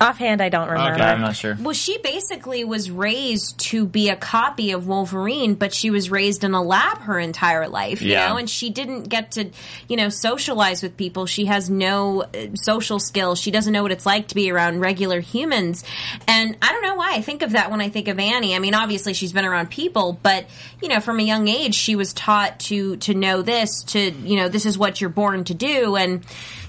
Offhand, 0.01 0.41
I 0.41 0.49
don't 0.49 0.69
remember. 0.69 0.95
Okay. 0.95 1.05
I'm 1.05 1.21
not 1.21 1.37
sure. 1.37 1.57
Well, 1.61 1.75
she 1.75 1.99
basically 1.99 2.65
was 2.65 2.91
raised 2.91 3.59
to 3.71 3.87
be 3.87 4.09
a 4.09 4.17
copy 4.17 4.73
of 4.73 4.87
Wolverine, 4.89 5.55
but 5.55 5.73
she 5.73 5.91
was 5.91 6.11
raised 6.11 6.43
in 6.45 6.55
a 6.55 6.63
lab 6.63 6.99
her 7.03 7.19
entire 7.21 7.69
life, 7.69 8.03
you 8.03 8.13
Yeah. 8.13 8.29
know, 8.31 8.37
and 8.37 8.51
she 8.51 8.71
didn't 8.71 9.05
get 9.05 9.33
to, 9.33 9.51
you 9.89 9.97
know, 9.97 10.09
socialize 10.09 10.83
with 10.83 10.97
people. 10.97 11.27
She 11.27 11.45
has 11.45 11.71
no 11.71 12.23
uh, 12.23 12.29
social 12.55 12.99
skills. 12.99 13.39
She 13.39 13.51
doesn't 13.53 13.73
know 13.73 13.83
what 13.83 13.93
it's 13.93 14.07
like 14.07 14.29
to 14.29 14.35
be 14.35 14.51
around 14.51 14.81
regular 14.81 15.21
humans. 15.21 15.85
And 16.27 16.57
I 16.61 16.73
don't 16.73 16.83
know 16.83 16.95
why 16.97 17.13
I 17.15 17.21
think 17.21 17.43
of 17.43 17.53
that 17.53 17.71
when 17.71 17.81
I 17.81 17.89
think 17.89 18.09
of 18.09 18.19
Annie. 18.19 18.57
I 18.57 18.59
mean, 18.59 18.75
obviously 18.75 19.15
she's 19.15 19.33
been 19.33 19.45
around 19.45 19.71
people, 19.71 20.19
but, 20.23 20.47
you 20.81 20.89
know, 20.89 20.99
from 21.01 21.21
a 21.21 21.23
young 21.23 21.47
age, 21.47 21.75
she 21.77 21.95
was 21.95 22.13
taught 22.13 22.59
to, 22.61 22.97
to 22.97 23.15
know 23.15 23.43
this, 23.43 23.85
to, 23.89 24.11
you 24.11 24.37
know, 24.37 24.49
this 24.49 24.67
is 24.67 24.77
what 24.77 25.01
you're 25.01 25.11
born 25.11 25.45
to 25.45 25.55
do. 25.55 25.95
And, 25.97 26.25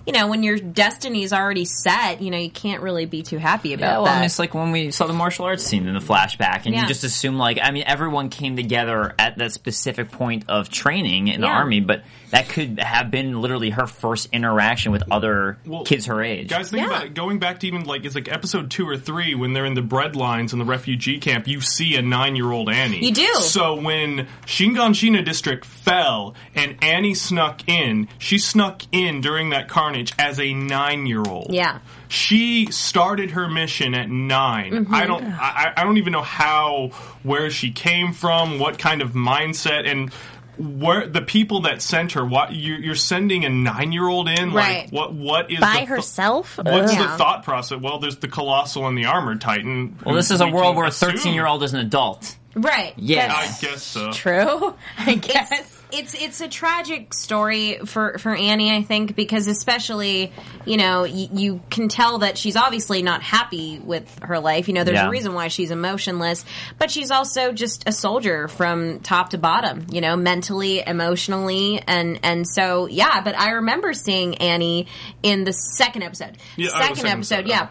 you 0.05 0.11
know, 0.11 0.27
when 0.27 0.43
your 0.43 0.57
destiny 0.57 1.23
is 1.23 1.31
already 1.31 1.63
set, 1.63 2.21
you 2.21 2.29
know, 2.29 2.37
you 2.37 2.49
can't 2.51 2.81
really 2.83 3.05
be 3.05 3.22
too 3.23 3.37
happy 3.37 3.73
about 3.73 3.85
Yeah, 3.85 3.97
well, 3.97 4.05
I 4.05 4.09
that. 4.13 4.15
mean, 4.17 4.25
it's 4.25 4.39
like 4.39 4.53
when 4.53 4.71
we 4.71 4.91
saw 4.91 5.07
the 5.07 5.13
martial 5.13 5.45
arts 5.45 5.63
scene 5.63 5.87
in 5.87 5.93
the 5.93 5.99
flashback, 5.99 6.65
and 6.65 6.75
Yeah. 6.75 6.81
you 6.81 6.87
just 6.87 7.03
assume 7.03 7.37
like, 7.37 7.57
I 7.61 7.71
mean, 7.71 7.83
everyone 7.87 8.29
came 8.29 8.55
together 8.55 9.13
at 9.17 9.37
that 9.39 9.51
specific 9.53 10.11
point 10.11 10.45
of 10.47 10.69
training 10.69 11.27
in 11.29 11.41
the 11.41 11.47
army, 11.47 11.79
but 11.79 12.03
that 12.31 12.49
could 12.49 12.79
have 12.79 13.11
been 13.11 13.41
literally 13.41 13.69
her 13.71 13.85
first 13.87 14.29
interaction 14.33 14.91
with 14.91 15.03
other 15.11 15.57
Well, 15.65 15.83
kids 15.83 16.07
her 16.07 16.23
age. 16.23 16.47
Guys, 16.49 16.69
think 16.69 16.81
Yeah. 16.81 16.87
about 16.87 17.05
it. 17.05 17.13
Going 17.13 17.39
back 17.39 17.59
to 17.59 17.67
even 17.67 17.83
like 17.83 18.05
it's 18.05 18.15
like 18.15 18.31
episode 18.31 18.71
two 18.71 18.87
or 18.87 18.97
three 18.97 19.35
when 19.35 19.53
they're 19.53 19.65
in 19.65 19.75
the 19.75 19.81
bread 19.83 20.15
lines 20.15 20.51
in 20.53 20.59
the 20.59 20.65
refugee 20.65 21.19
camp. 21.19 21.47
You 21.47 21.61
see 21.61 21.95
a 21.95 22.01
nine-year-old 22.01 22.69
Annie. 22.69 23.05
You 23.05 23.13
do. 23.13 23.33
So 23.41 23.75
when 23.75 24.27
Shiganshina 24.47 25.23
district 25.23 25.65
fell 25.65 26.35
and 26.55 26.75
Annie 26.81 27.13
snuck 27.13 27.61
in, 27.67 28.07
she 28.17 28.37
snuck 28.37 28.81
in 28.91 29.21
during 29.21 29.51
that 29.51 29.67
carnage 29.67 30.11
as 30.17 30.39
a 30.39 30.53
nine-year-old. 30.53 31.47
Yeah. 31.53 31.79
She 32.13 32.71
started 32.71 33.31
her 33.31 33.47
mission 33.49 33.95
at 33.95 34.07
9 34.09 34.71
Mm-hmm. 34.71 34.93
I 34.93 35.05
don't. 35.07 35.23
I, 35.23 35.73
I 35.75 35.83
don't 35.83 35.97
even 35.97 36.13
know 36.13 36.21
how, 36.21 36.89
where 37.23 37.49
she 37.49 37.71
came 37.71 38.13
from, 38.13 38.59
what 38.59 38.77
kind 38.77 39.01
of 39.01 39.13
mindset, 39.13 39.87
and 39.89 40.13
where 40.57 41.07
the 41.07 41.21
people 41.23 41.61
that 41.61 41.81
sent 41.81 42.11
her. 42.11 42.23
What 42.23 42.53
you're, 42.53 42.77
you're 42.77 42.95
sending 42.95 43.45
a 43.45 43.49
nine-year-old 43.49 44.29
in? 44.29 44.53
Right. 44.53 44.83
Like 44.83 44.91
what? 44.91 45.13
What 45.13 45.51
is 45.51 45.59
By 45.59 45.79
the 45.81 45.85
herself? 45.85 46.57
What's 46.57 46.93
Ugh. 46.93 46.97
the 46.99 47.17
thought 47.17 47.43
process? 47.43 47.79
Well, 47.79 47.97
there's 47.97 48.17
the 48.17 48.27
colossal 48.27 48.87
and 48.87 48.95
the 48.95 49.05
armored 49.05 49.41
titan. 49.41 49.97
well, 50.05 50.13
this 50.13 50.29
is 50.29 50.39
a 50.39 50.47
world 50.47 50.75
where 50.75 50.85
a 50.85 50.91
13 50.91 51.33
year 51.33 51.47
old 51.47 51.63
is 51.63 51.73
an 51.73 51.79
adult. 51.79 52.37
Right. 52.55 52.93
Yeah. 52.97 53.33
I 53.35 53.45
guess 53.59 53.81
so. 53.81 54.11
True, 54.11 54.75
I 54.99 55.15
guess. 55.15 55.72
It's, 55.93 56.13
it's 56.13 56.41
a 56.41 56.47
tragic 56.47 57.13
story 57.13 57.79
for 57.85 58.17
for 58.17 58.35
Annie, 58.35 58.71
I 58.75 58.81
think, 58.83 59.15
because 59.15 59.47
especially 59.47 60.31
you 60.65 60.77
know 60.77 61.01
y- 61.01 61.29
you 61.33 61.61
can 61.69 61.87
tell 61.89 62.19
that 62.19 62.37
she's 62.37 62.55
obviously 62.55 63.01
not 63.03 63.21
happy 63.21 63.79
with 63.79 64.09
her 64.21 64.39
life. 64.39 64.67
You 64.67 64.73
know, 64.73 64.83
there's 64.83 64.95
Yeah. 64.97 65.07
a 65.07 65.11
reason 65.11 65.33
why 65.33 65.47
she's 65.49 65.71
emotionless, 65.71 66.43
but 66.79 66.89
she's 66.91 67.11
also 67.11 67.51
just 67.51 67.87
a 67.87 67.91
soldier 67.91 68.47
from 68.47 68.99
top 69.01 69.29
to 69.29 69.37
bottom. 69.37 69.85
You 69.91 70.01
know, 70.01 70.15
mentally, 70.15 70.81
emotionally, 70.85 71.81
and 71.87 72.19
and 72.23 72.47
so 72.47 72.87
yeah. 72.87 73.21
But 73.21 73.37
I 73.37 73.51
remember 73.51 73.93
seeing 73.93 74.35
Annie 74.37 74.87
in 75.21 75.43
the 75.43 75.53
second 75.53 76.03
episode. 76.03 76.37
Yeah, 76.55 76.69
second, 76.69 76.95
second 76.95 77.11
episode, 77.11 77.35
episode, 77.35 77.47
yeah. 77.49 77.67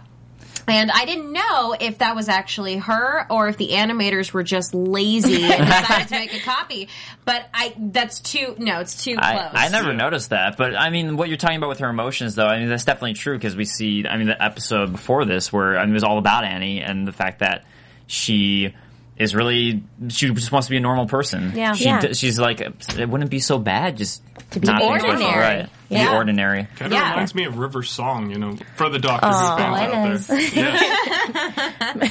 And 0.69 0.91
I 0.91 1.05
didn't 1.05 1.33
know 1.33 1.75
if 1.79 1.99
that 1.99 2.15
was 2.15 2.29
actually 2.29 2.77
her 2.79 3.27
or 3.31 3.49
if 3.49 3.57
the 3.57 3.71
animators 3.71 4.33
were 4.33 4.43
just 4.43 4.75
lazy 4.75 5.43
and 5.45 5.67
decided 5.67 6.09
to 6.09 6.15
make 6.15 6.35
a 6.35 6.41
copy. 6.41 6.89
But 7.25 7.49
I, 7.53 7.75
that's 7.79 8.21
too, 8.21 8.55
no, 8.59 8.81
it's 8.81 9.03
too 9.05 9.17
I, 9.19 9.33
close. 9.33 9.51
I 9.55 9.69
never 9.69 9.91
Yeah. 9.91 9.97
noticed 9.97 10.31
that, 10.31 10.57
but 10.57 10.75
I 10.77 10.91
mean, 10.91 11.17
what 11.17 11.29
you're 11.29 11.37
talking 11.37 11.57
about 11.57 11.69
with 11.71 11.81
her 11.81 11.89
emotions, 11.89 12.35
though, 12.35 12.47
I 12.47 12.59
mean, 12.59 12.69
that's 12.69 12.85
definitely 12.85 13.15
true 13.15 13.37
because 13.37 13.57
we 13.57 13.65
see, 13.65 14.07
I 14.07 14.17
mean, 14.17 14.29
the 14.29 14.43
episode 14.43 14.93
before 14.93 15.25
this 15.25 15.53
where 15.53 15.77
I 15.79 15.83
mean, 15.83 15.91
it 15.91 15.95
was 15.95 16.05
all 16.05 16.19
about 16.19 16.45
Annie 16.45 16.81
and 16.81 17.07
the 17.07 17.13
fact 17.13 17.41
that 17.41 17.65
she 18.07 18.75
is 19.17 19.35
really, 19.35 19.83
she 20.09 20.31
just 20.33 20.51
wants 20.51 20.67
to 20.69 20.71
be 20.71 20.79
a 20.79 20.81
normal 20.81 21.07
person. 21.07 21.53
Yeah. 21.55 21.75
She, 21.75 21.85
Yeah. 21.85 22.13
she's 22.13 22.39
like, 22.39 22.61
it 22.61 23.09
wouldn't 23.09 23.31
be 23.31 23.41
so 23.41 23.59
bad 23.59 23.97
just 23.97 24.23
To 24.53 24.61
be 24.61 24.67
not 24.67 24.79
being 24.81 24.91
ordinary. 24.93 25.17
special, 25.19 25.41
right? 25.41 25.65
To 25.65 25.71
Yeah. 25.89 26.11
be 26.11 26.15
ordinary. 26.17 26.69
Kind 26.77 26.93
of 26.93 26.99
Yeah. 26.99 27.11
reminds 27.11 27.35
me 27.35 27.45
of 27.45 27.59
River 27.59 27.83
song, 27.83 28.31
you 28.31 28.39
know, 28.39 28.57
for 28.77 28.89
the 28.89 28.99
Doctor 28.99 29.27
Who 29.29 29.33
fans 29.57 30.31
out 30.31 30.37
there. 30.37 30.41
Yeah. 30.41 32.09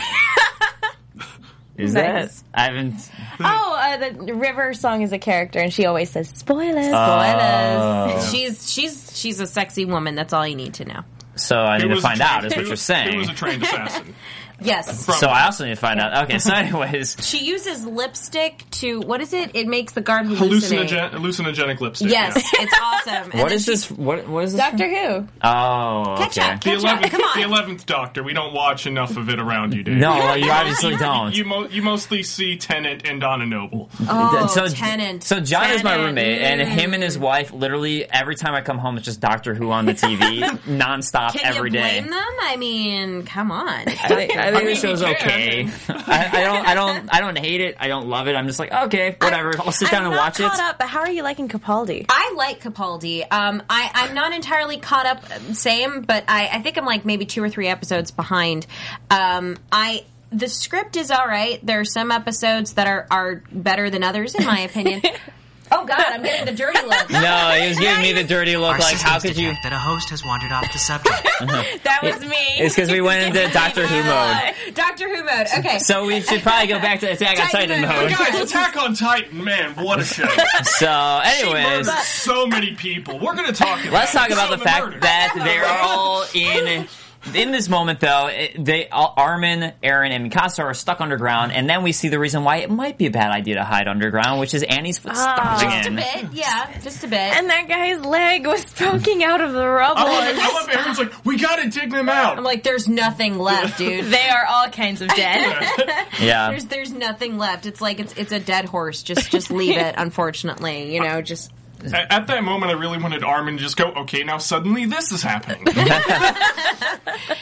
Is 1.77 1.93
Nice. 1.95 2.41
that? 2.41 2.43
I 2.53 2.63
haven't. 2.65 3.09
Oh, 3.39 3.75
uh, 3.79 3.97
the 4.25 4.33
River 4.35 4.73
song 4.73 5.01
is 5.01 5.13
a 5.13 5.17
character, 5.19 5.57
and 5.59 5.73
she 5.73 5.85
always 5.85 6.09
says 6.11 6.27
spoilers. 6.29 6.85
Oh. 6.93 8.29
She's 8.31 8.71
she's 8.71 9.17
she's 9.17 9.39
a 9.39 9.47
sexy 9.47 9.85
woman. 9.85 10.13
That's 10.15 10.33
all 10.33 10.45
you 10.45 10.55
need 10.55 10.75
to 10.75 10.85
know. 10.85 11.01
So 11.35 11.57
I 11.57 11.79
He 11.79 11.87
need 11.87 11.95
to 11.95 12.01
find 12.01 12.17
trained- 12.19 12.29
out. 12.29 12.45
Is 12.45 12.55
what 12.55 12.67
you're 12.67 12.75
saying. 12.75 13.11
He 13.13 13.17
was 13.17 13.29
a 13.29 13.33
trained 13.33 13.63
assassin. 13.63 14.13
Yes. 14.61 15.05
From- 15.05 15.15
So 15.15 15.27
I 15.27 15.45
also 15.45 15.63
need 15.65 15.71
to 15.71 15.75
find 15.75 15.99
out. 15.99 16.23
Okay, 16.25 16.39
so 16.39 16.53
anyways, 16.55 17.17
She 17.21 17.45
uses 17.45 17.85
lipstick 17.85 18.63
to 18.71 18.99
what 19.01 19.21
is 19.21 19.33
it? 19.33 19.51
It 19.55 19.67
makes 19.67 19.93
the 19.93 20.01
guard 20.01 20.27
hallucinate. 20.27 20.87
hallucinogen, 20.87 21.11
hallucinogenic 21.11 21.79
lipstick. 21.81 22.09
Yes, 22.11 22.35
yeah. 22.53 22.63
it's 22.63 22.73
awesome. 22.81 23.31
And 23.31 23.41
what 23.41 23.51
she- 23.65 23.71
this? 23.71 23.91
What 23.91 24.27
what 24.27 24.43
is 24.45 24.53
this? 24.53 24.61
Doctor 24.61 24.87
from? 24.87 25.21
Who? 25.23 25.27
Oh, 25.43 26.15
Catch 26.17 26.37
okay. 26.37 26.49
up, 26.51 26.61
The 26.61 26.69
catch 26.69 26.77
up. 26.77 26.83
eleventh, 26.83 27.11
Come 27.11 27.21
on. 27.21 27.37
the 27.39 27.43
eleventh 27.45 27.85
Doctor. 27.85 28.23
We 28.23 28.33
don't 28.33 28.53
watch 28.53 28.87
enough 28.87 29.17
of 29.17 29.29
it 29.29 29.39
around 29.39 29.73
you, 29.73 29.83
Dave. 29.83 29.97
No, 29.97 30.11
well, 30.11 30.37
you 30.37 30.51
obviously 30.51 30.95
don't. 30.97 31.35
You, 31.35 31.45
mo- 31.45 31.67
you 31.67 31.81
mostly 31.81 32.23
see 32.23 32.57
Tennant 32.57 33.05
and 33.07 33.19
Donna 33.21 33.45
Noble. 33.45 33.89
Oh, 34.07 34.47
so 34.47 34.67
Tennant. 34.67 35.23
So 35.23 35.39
John 35.39 35.69
is 35.71 35.83
my 35.83 35.95
roommate, 35.95 36.41
and 36.41 36.61
him 36.61 36.93
and 36.93 37.01
his 37.03 37.17
Mm. 37.17 37.21
wife 37.21 37.51
literally 37.51 38.09
every 38.09 38.35
time 38.35 38.53
I 38.53 38.61
come 38.61 38.77
home, 38.77 38.95
it's 38.97 39.05
just 39.05 39.19
Doctor 39.19 39.53
Who 39.53 39.69
on 39.71 39.85
the 39.85 39.93
TV, 39.93 40.39
nonstop 40.65 41.35
every 41.35 41.41
day. 41.41 41.41
Can 41.41 41.55
every 41.55 41.69
you 41.71 41.77
day. 41.77 41.99
blame 42.01 42.09
them? 42.11 42.33
I 42.41 42.55
mean, 42.57 43.23
come 43.25 43.51
on. 43.51 43.67
I 43.67 43.91
think, 44.07 44.35
I 44.55 44.59
think 44.59 44.65
mean, 44.65 44.75
the 44.75 44.81
show's 44.81 45.03
okay. 45.03 45.69
I, 45.89 46.29
I 46.31 46.43
don't, 46.43 46.67
I 46.67 46.73
don't, 46.73 47.13
I 47.15 47.19
don't 47.21 47.37
hate 47.37 47.61
it. 47.61 47.77
I 47.79 47.87
don't 47.87 48.07
love 48.07 48.27
it. 48.27 48.35
I'm 48.35 48.47
just 48.47 48.59
like, 48.59 48.71
okay, 48.71 49.15
whatever. 49.19 49.53
I'll 49.59 49.71
sit 49.71 49.91
down 49.91 50.01
I'm 50.01 50.07
and 50.07 50.15
not 50.15 50.25
watch 50.25 50.39
it. 50.39 50.43
caught 50.43 50.59
up, 50.59 50.77
but 50.79 50.87
how 50.87 50.99
are 50.99 51.11
you 51.11 51.23
liking 51.23 51.47
Capaldi? 51.47 52.05
I 52.09 52.33
like 52.35 52.61
Capaldi. 52.61 53.21
Um, 53.31 53.63
I, 53.69 53.91
I'm 53.93 54.13
not 54.15 54.33
entirely 54.33 54.77
caught 54.77 55.05
up, 55.05 55.23
uh, 55.29 55.53
same, 55.53 56.01
but 56.01 56.25
I, 56.27 56.47
I 56.47 56.61
think 56.61 56.77
I'm 56.77 56.85
like 56.85 57.05
maybe 57.05 57.25
two 57.25 57.43
or 57.43 57.49
three 57.49 57.67
episodes 57.67 58.11
behind. 58.11 58.67
Um, 59.09 59.57
I 59.71 60.05
the 60.31 60.47
script 60.47 60.95
is 60.95 61.11
all 61.11 61.27
right. 61.27 61.63
There 61.65 61.79
are 61.81 61.85
some 61.85 62.11
episodes 62.11 62.73
that 62.73 62.87
are 62.87 63.05
are 63.11 63.43
better 63.51 63.89
than 63.89 64.03
others, 64.03 64.33
in 64.35 64.45
my 64.45 64.59
opinion. 64.61 65.01
oh 65.71 65.85
God, 65.85 65.99
I'm 65.99 66.21
getting 66.23 66.45
the 66.45 66.51
dirty 66.53 66.81
look. 66.85 67.09
No, 67.21 67.51
he 67.59 67.67
was 67.69 67.79
giving 67.79 68.01
me 68.01 68.13
the 68.13 68.23
dirty 68.23 68.57
look. 68.57 68.73
Our 68.73 68.79
Like, 68.79 68.97
how 68.97 69.19
systems 69.19 69.35
could 69.35 69.41
you? 69.43 69.53
that 69.63 69.73
a 69.73 69.77
host 69.79 70.09
has 70.09 70.23
wandered 70.25 70.51
off 70.51 70.71
the 70.71 70.79
subject. 70.79 71.27
Uh-huh. 71.41 71.63
That 71.83 72.01
was 72.03 72.21
me. 72.21 72.35
It's 72.59 72.75
because 72.75 72.91
we 72.91 73.01
went 73.01 73.23
into 73.23 73.51
Doctor 73.53 73.87
Who 73.87 74.03
mode. 74.03 74.75
Doctor 74.75 75.09
Who 75.09 75.23
mode. 75.23 75.47
Okay. 75.57 75.79
So 75.79 76.05
we 76.05 76.21
should 76.21 76.43
probably 76.43 76.67
go 76.67 76.79
back 76.79 76.99
to 76.99 77.07
Attack 77.07 77.39
on 77.39 77.47
Titan 77.49 77.81
Titan 77.81 77.81
mode. 77.81 78.11
mode. 78.11 78.19
Guys, 78.19 78.41
Attack 78.51 78.77
on 78.77 78.93
Titan, 78.93 79.43
man, 79.43 79.73
what 79.83 79.99
a 79.99 80.03
show! 80.03 80.27
So, 80.63 81.19
She 81.23 81.41
anyways, 81.41 81.87
murdered 81.87 82.03
so 82.03 82.45
many 82.45 82.75
people. 82.75 83.17
We're 83.17 83.33
going 83.33 83.47
to 83.47 83.53
talk. 83.53 83.79
About 83.81 83.91
let's 83.93 84.11
talk 84.13 84.29
about 84.29 84.49
Some 84.51 84.59
the 84.59 84.63
fact 84.65 84.85
murder. 84.85 84.99
that 84.99 85.33
they're 85.43 85.65
all 85.65 86.25
in. 86.35 86.87
In 87.35 87.51
this 87.51 87.69
moment, 87.69 87.99
though, 87.99 88.27
it- 88.27 88.63
they 88.65 88.89
Armin, 88.89 89.73
Eren, 89.83 90.09
and 90.09 90.31
Mikasa 90.31 90.63
are 90.63 90.73
stuck 90.73 91.01
underground, 91.01 91.51
and 91.51 91.69
then 91.69 91.83
we 91.83 91.91
see 91.91 92.09
the 92.09 92.17
reason 92.19 92.43
why 92.43 92.57
it 92.57 92.69
might 92.69 92.97
be 92.97 93.05
a 93.05 93.11
bad 93.11 93.31
idea 93.31 93.55
to 93.55 93.63
hide 93.63 93.87
underground, 93.87 94.39
which 94.39 94.53
is 94.53 94.63
Annie's 94.63 94.97
foot 94.97 95.13
ah, 95.15 95.57
stomping 95.57 95.69
just 95.69 95.87
a 95.89 96.21
bit, 96.23 96.33
yeah, 96.33 96.79
just 96.81 97.03
a 97.03 97.07
bit. 97.07 97.19
and 97.19 97.49
that 97.49 97.67
guy's 97.67 98.03
leg 98.03 98.45
was 98.47 98.65
poking 98.73 99.23
out 99.23 99.39
of 99.39 99.53
the 99.53 99.67
rubble. 99.67 100.01
I 100.01 100.31
love, 100.31 100.37
I 100.39 100.53
love 100.53 100.69
Aaron's 100.69 100.99
like, 100.99 101.25
we 101.25 101.37
got 101.37 101.57
to 101.61 101.69
dig 101.69 101.91
them 101.91 102.09
out. 102.09 102.37
I'm 102.37 102.43
like, 102.43 102.63
there's 102.63 102.87
nothing 102.87 103.37
left, 103.37 103.77
dude. 103.77 104.05
they 104.11 104.27
are 104.29 104.45
all 104.47 104.69
kinds 104.69 105.01
of 105.01 105.07
dead. 105.09 105.67
Yeah, 106.19 106.49
There's 106.51 106.65
there's 106.65 106.91
nothing 106.91 107.39
left. 107.39 107.65
It's 107.65 107.81
like 107.81 107.99
it's 107.99 108.13
it's 108.13 108.31
a 108.31 108.39
dead 108.39 108.65
horse. 108.65 109.01
Just 109.01 109.31
just 109.31 109.49
leave 109.49 109.75
it. 109.77 109.95
Unfortunately, 109.97 110.93
you 110.93 111.01
know, 111.01 111.21
just 111.21 111.51
At, 111.85 112.11
at 112.11 112.27
that 112.27 112.43
moment, 112.43 112.71
I 112.71 112.75
really 112.75 112.97
wanted 112.97 113.23
Armin 113.23 113.57
to 113.57 113.63
just 113.63 113.77
go, 113.77 113.85
okay, 113.91 114.23
now 114.23 114.37
suddenly 114.37 114.85
this 114.85 115.11
is 115.11 115.21
happening. 115.23 115.65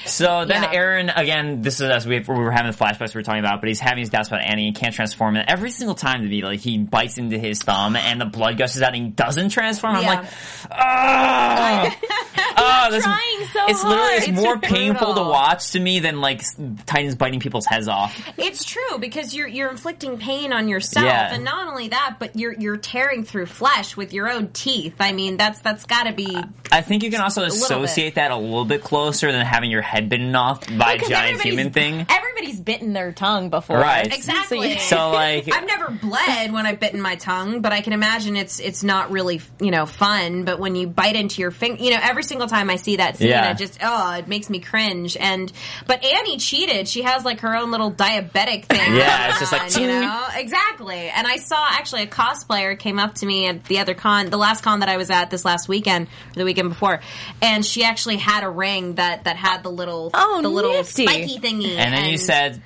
So 0.05 0.43
then 0.46 0.63
Yeah. 0.63 0.74
Eren, 0.74 1.13
again, 1.15 1.62
this 1.62 1.75
is 1.79 1.89
as 1.89 2.08
we, 2.08 2.19
we 2.19 2.25
were 2.36 2.51
having 2.51 2.72
the 2.72 2.77
flashbacks 2.77 3.13
we 3.13 3.19
were 3.19 3.24
talking 3.24 3.39
about, 3.41 3.62
but 3.62 3.67
he's 3.67 3.79
having 3.79 4.00
his 4.00 4.10
doubts 4.10 4.27
about 4.27 4.41
Annie 4.41 4.67
and 4.67 4.75
can't 4.75 4.93
transform. 4.93 5.36
And 5.38 5.48
every 5.50 5.69
single 5.72 5.93
time 5.96 6.24
to 6.24 6.27
me, 6.27 6.41
like 6.43 6.60
he 6.60 6.77
bites 6.79 7.17
into 7.17 7.38
his 7.38 7.62
thumb 7.62 7.96
and 7.96 8.19
the 8.19 8.25
blood 8.25 8.58
gushes 8.58 8.81
out 8.81 8.96
and 8.96 9.03
he 9.05 9.10
doesn't 9.12 9.50
transform. 9.50 9.96
I'm 9.98 10.01
Yeah. 10.03 10.10
like, 10.22 10.25
ah, 10.72 11.98
ah, 12.58 12.88
this- 12.89 13.03
trying 13.03 13.46
so 13.53 13.65
It's 13.67 13.84
literally 13.84 14.13
it's 14.15 14.25
hard. 14.25 14.36
more 14.38 14.55
It's 14.55 14.67
painful 14.67 15.08
to 15.10 15.13
brutal. 15.13 15.31
watch 15.31 15.72
to 15.72 15.79
me 15.79 16.00
than 16.00 16.22
like 16.22 16.41
Titans 16.86 17.15
biting 17.15 17.39
people's 17.39 17.65
heads 17.65 17.88
off. 17.88 18.19
it's 18.38 18.63
true 18.63 18.97
because 18.99 19.34
you're 19.36 19.47
you're 19.47 19.69
inflicting 19.69 20.17
pain 20.17 20.52
on 20.54 20.67
yourself, 20.67 21.06
Yeah. 21.06 21.34
and 21.34 21.43
not 21.43 21.67
only 21.67 21.89
that, 21.89 22.15
but 22.19 22.36
you're 22.36 22.54
you're 22.54 22.78
tearing 22.78 23.23
through 23.23 23.45
flesh 23.45 23.95
with 23.95 24.12
your 24.13 24.29
own 24.32 24.50
teeth. 24.50 24.96
I 25.00 25.12
mean, 25.12 25.38
that's 25.38 25.60
that's 25.62 25.86
got 25.86 26.04
to 26.04 26.13
be 26.13 26.38
I 26.72 26.82
think 26.82 27.04
you 27.04 27.12
can 27.12 27.22
also 27.22 27.42
little 27.42 27.56
associate 27.58 28.15
that 28.15 28.32
a 28.32 28.38
little 28.38 28.65
bit 28.65 28.84
closer 28.84 29.32
than 29.32 29.46
having 29.46 29.72
your 29.72 29.82
head 29.82 30.10
bitten 30.10 30.36
off 30.36 30.65
by 30.78 30.94
a 30.94 31.00
giant 31.00 31.42
human 31.42 31.72
thing. 31.72 32.06
Everybody's 32.10 32.60
bitten 32.60 32.94
their 32.94 33.12
tongue 33.12 33.50
before. 33.50 33.78
Right. 33.78 34.13
exactly. 34.13 34.78
So 34.89 35.12
like, 35.12 35.52
I've 35.54 35.68
never 35.68 35.92
bled 35.92 36.52
when 36.52 36.65
I've 36.65 36.80
bitten 36.80 37.02
my 37.02 37.15
tongue, 37.15 37.62
but 37.62 37.72
I 37.72 37.82
can 37.82 37.94
imagine 37.94 38.36
it's 38.36 38.60
it's 38.60 38.84
not 38.84 39.12
really 39.12 39.42
you 39.60 39.72
know 39.72 39.86
fun. 39.86 40.46
But 40.46 40.60
when 40.60 40.76
you 40.76 40.88
bite 40.88 41.15
into 41.15 41.42
your 41.42 41.52
finger, 41.52 41.84
you 41.84 41.92
know, 41.92 42.00
every 42.02 42.24
single 42.24 42.48
time 42.48 42.70
I 42.70 42.78
see 42.78 42.96
that 42.98 43.18
scene, 43.18 43.30
Yeah. 43.30 43.52
it 43.52 43.58
just 43.58 43.80
oh, 43.84 44.13
it 44.13 44.28
makes 44.28 44.50
me 44.50 44.60
cringe. 44.60 45.18
And 45.18 45.52
but 45.86 46.04
Annie 46.04 46.38
cheated. 46.38 46.88
She 46.88 47.02
has 47.04 47.26
like 47.26 47.42
her 47.42 47.56
own 47.56 47.72
little 47.72 47.92
diabetic 47.92 48.65
thing. 48.65 48.96
Yeah, 48.96 49.18
going 49.18 49.30
it's 49.32 49.39
just 49.39 49.52
like, 49.52 49.76
you 49.78 49.88
know 49.88 50.28
exactly. 50.36 51.10
And 51.10 51.28
I 51.28 51.38
saw 51.38 51.68
actually 51.70 52.04
a 52.04 52.08
cosplayer 52.08 52.78
came 52.78 53.00
up 53.00 53.15
to 53.15 53.26
me 53.26 53.48
at 53.48 53.65
the 53.65 53.80
other 53.80 53.94
con, 53.94 54.18
the 54.27 54.38
last 54.38 54.62
con 54.63 54.79
that 54.82 54.89
I 54.89 54.97
was 54.97 55.10
at 55.10 55.29
this 55.29 55.45
last 55.45 55.67
weekend 55.67 56.08
or 56.08 56.34
the 56.39 56.43
weekend 56.45 56.69
before, 56.69 56.99
and 57.41 57.65
she 57.65 57.84
actually 57.84 58.17
had 58.17 58.43
a 58.43 58.49
ring 58.49 58.95
that 58.95 59.23
that 59.23 59.36
had 59.38 59.63
the 59.63 59.69
little 59.71 60.12
Oh, 60.13 60.41
the 60.41 60.49
little 60.49 60.73
nifty. 60.73 61.05
spiky 61.05 61.39
thingy. 61.39 61.77
and 61.77 61.93
then 61.93 62.10
you 62.10 62.17
said. 62.17 62.62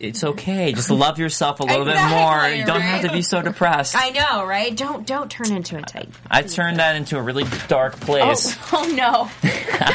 It's 0.00 0.22
okay. 0.22 0.72
Just 0.72 0.90
love 0.90 1.18
yourself 1.18 1.58
a 1.58 1.64
little 1.64 1.84
bit 1.84 2.00
more. 2.08 2.48
You 2.48 2.64
don't 2.64 2.80
have 2.80 3.02
to 3.02 3.12
be 3.12 3.22
so 3.22 3.42
depressed. 3.42 3.96
I 3.96 4.10
know, 4.10 4.44
right? 4.44 4.76
Don't 4.76 5.06
don't 5.06 5.30
turn 5.30 5.50
into 5.50 5.76
a 5.76 5.82
type. 5.82 6.08
I 6.30 6.42
turned 6.42 6.78
that 6.78 6.94
into 6.94 7.18
a 7.18 7.22
really 7.22 7.44
dark 7.66 7.98
place. 8.00 8.56
Oh, 8.72 8.84
oh 8.84 8.94
no. 8.94 9.30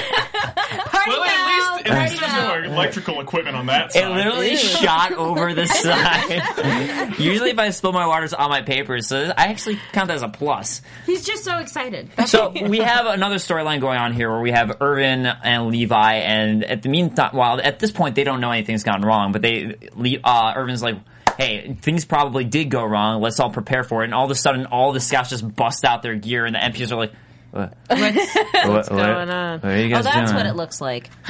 Party 0.94 1.10
well, 1.10 1.26
now, 1.26 1.76
at 1.76 1.78
least, 1.78 1.90
at 1.90 2.02
least 2.02 2.20
there's 2.22 2.34
no 2.68 2.74
electrical 2.74 3.22
equipment 3.22 3.56
on 3.56 3.66
that 3.68 3.94
side. 3.94 4.04
It 4.04 4.06
side. 4.06 4.16
literally 4.16 4.56
shot 4.58 5.14
over 5.14 5.54
the 5.54 5.66
side. 7.08 7.20
Usually, 7.20 7.52
if 7.52 7.60
I 7.60 7.70
spill 7.70 7.94
my 7.94 8.08
water, 8.08 8.26
it's 8.26 8.34
on 8.34 8.50
my 8.50 8.62
papers, 8.62 9.08
so 9.08 9.34
I 9.38 9.48
actually 9.48 9.80
count 9.92 10.08
that 10.08 10.16
as 10.16 10.22
a 10.22 10.30
plus. 10.30 10.82
He's 11.06 11.26
just 11.26 11.44
so 11.44 11.58
excited. 11.60 12.10
That's 12.16 12.32
So 12.32 12.50
we 12.52 12.80
have 12.80 13.06
another 13.06 13.36
storyline 13.36 13.82
going 13.82 13.98
on 13.98 14.14
here 14.14 14.30
where 14.32 14.42
we 14.42 14.52
have 14.52 14.82
Erwin 14.82 15.26
and 15.26 15.68
Levi, 15.68 16.14
and 16.16 16.64
at 16.64 16.82
the 16.82 16.90
meantime, 16.90 17.36
while 17.36 17.60
at 17.62 17.80
this 17.80 17.92
point 17.92 18.16
they 18.16 18.24
don't 18.24 18.42
know 18.42 18.52
anything's 18.52 18.84
gone 18.84 19.02
wrong, 19.02 19.32
but 19.32 19.42
they, 19.42 19.66
Le- 19.66 19.76
uh, 20.24 20.54
Erwin's 20.56 20.84
like, 20.84 20.98
"Hey, 21.38 21.78
things 21.82 22.06
probably 22.06 22.44
did 22.44 22.70
go 22.70 22.84
wrong. 22.84 23.22
Let's 23.22 23.40
all 23.40 23.50
prepare 23.50 23.84
for 23.84 24.02
it." 24.02 24.06
And 24.06 24.14
all 24.14 24.26
of 24.26 24.32
a 24.32 24.36
sudden, 24.36 24.66
all 24.66 24.92
the 24.92 25.00
scouts 25.00 25.30
just 25.30 25.56
bust 25.56 25.86
out 25.86 26.02
their 26.02 26.16
gear, 26.16 26.46
and 26.46 26.56
the 26.56 26.60
MPs 26.60 26.92
are 26.92 26.96
like. 26.96 27.14
What, 27.54 27.78
what's, 27.88 28.36
what's 28.66 28.90
what- 28.90 28.90
going 28.90 29.30
on? 29.30 29.60
what 29.60 29.72
are 29.72 29.78
you 29.78 29.96
oh, 29.96 30.02
that's 30.02 30.32
doing? 30.32 30.36
what 30.36 30.48
it 30.48 30.56
looks 30.56 30.82
like. 30.82 31.12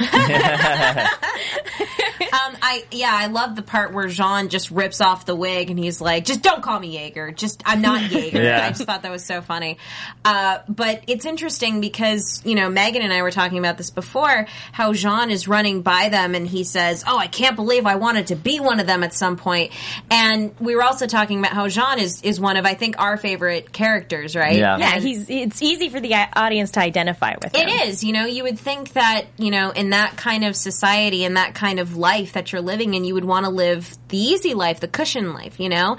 um, 2.34 2.56
I 2.62 2.84
yeah, 2.90 3.10
I 3.12 3.26
love 3.26 3.56
the 3.56 3.62
part 3.62 3.92
where 3.92 4.08
Jean 4.08 4.48
just 4.48 4.70
rips 4.70 5.02
off 5.02 5.26
the 5.26 5.36
wig 5.36 5.68
and 5.70 5.78
he's 5.78 6.00
like, 6.00 6.24
"Just 6.24 6.42
don't 6.42 6.62
call 6.62 6.80
me 6.80 6.88
Jaeger. 6.98 7.32
Just 7.32 7.62
I'm 7.66 7.82
not 7.82 8.10
Jaeger." 8.10 8.42
Yeah. 8.42 8.64
I 8.64 8.70
just 8.70 8.84
thought 8.84 9.02
that 9.02 9.10
was 9.10 9.24
so 9.24 9.42
funny. 9.42 9.78
Uh, 10.24 10.60
but 10.68 11.02
it's 11.06 11.26
interesting 11.26 11.82
because 11.82 12.40
you 12.44 12.54
know 12.54 12.70
Megan 12.70 13.02
and 13.02 13.12
I 13.12 13.20
were 13.22 13.30
talking 13.30 13.58
about 13.58 13.76
this 13.76 13.90
before. 13.90 14.46
How 14.72 14.94
Jean 14.94 15.30
is 15.30 15.46
running 15.46 15.82
by 15.82 16.08
them 16.08 16.34
and 16.34 16.46
he 16.46 16.64
says, 16.64 17.04
"Oh, 17.06 17.18
I 17.18 17.26
can't 17.26 17.56
believe 17.56 17.84
I 17.84 17.96
wanted 17.96 18.28
to 18.28 18.36
be 18.36 18.60
one 18.60 18.80
of 18.80 18.86
them 18.86 19.04
at 19.04 19.12
some 19.12 19.36
point." 19.36 19.72
And 20.10 20.54
we 20.58 20.74
were 20.74 20.82
also 20.82 21.06
talking 21.06 21.38
about 21.38 21.52
how 21.52 21.68
Jean 21.68 21.98
is 21.98 22.22
is 22.22 22.40
one 22.40 22.56
of 22.56 22.64
I 22.64 22.74
think 22.74 22.98
our 22.98 23.18
favorite 23.18 23.72
characters, 23.72 24.34
right? 24.34 24.56
Yeah. 24.56 24.78
Yeah, 24.78 25.00
he's 25.00 25.28
it's 25.28 25.60
easy 25.60 25.90
for 25.90 26.00
the 26.00 26.13
audience 26.36 26.72
to 26.72 26.80
identify 26.80 27.34
with 27.42 27.54
him. 27.54 27.68
it 27.68 27.88
is, 27.88 28.04
you 28.04 28.12
know, 28.12 28.24
you 28.24 28.42
would 28.44 28.58
think 28.58 28.92
that, 28.92 29.26
you 29.36 29.50
know, 29.50 29.70
in 29.70 29.90
that 29.90 30.16
kind 30.16 30.44
of 30.44 30.56
society 30.56 31.24
and 31.24 31.36
that 31.36 31.54
kind 31.54 31.78
of 31.78 31.96
life 31.96 32.32
that 32.32 32.52
you're 32.52 32.62
living 32.62 32.94
in, 32.94 33.04
you 33.04 33.14
would 33.14 33.24
want 33.24 33.44
to 33.44 33.50
live 33.50 33.96
the 34.08 34.18
easy 34.18 34.54
life, 34.54 34.80
the 34.80 34.88
cushion 34.88 35.32
life, 35.32 35.60
you 35.60 35.68
know? 35.68 35.96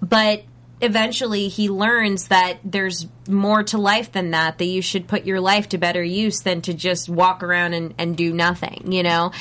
But 0.00 0.44
eventually 0.80 1.48
he 1.48 1.68
learns 1.68 2.28
that 2.28 2.58
there's 2.64 3.06
more 3.28 3.62
to 3.64 3.78
life 3.78 4.12
than 4.12 4.30
that, 4.30 4.58
that 4.58 4.64
you 4.64 4.80
should 4.80 5.06
put 5.06 5.24
your 5.24 5.40
life 5.40 5.68
to 5.70 5.78
better 5.78 6.02
use 6.02 6.40
than 6.40 6.62
to 6.62 6.74
just 6.74 7.08
walk 7.08 7.42
around 7.42 7.74
and, 7.74 7.94
and 7.98 8.16
do 8.16 8.32
nothing, 8.32 8.92
you 8.92 9.02
know? 9.02 9.32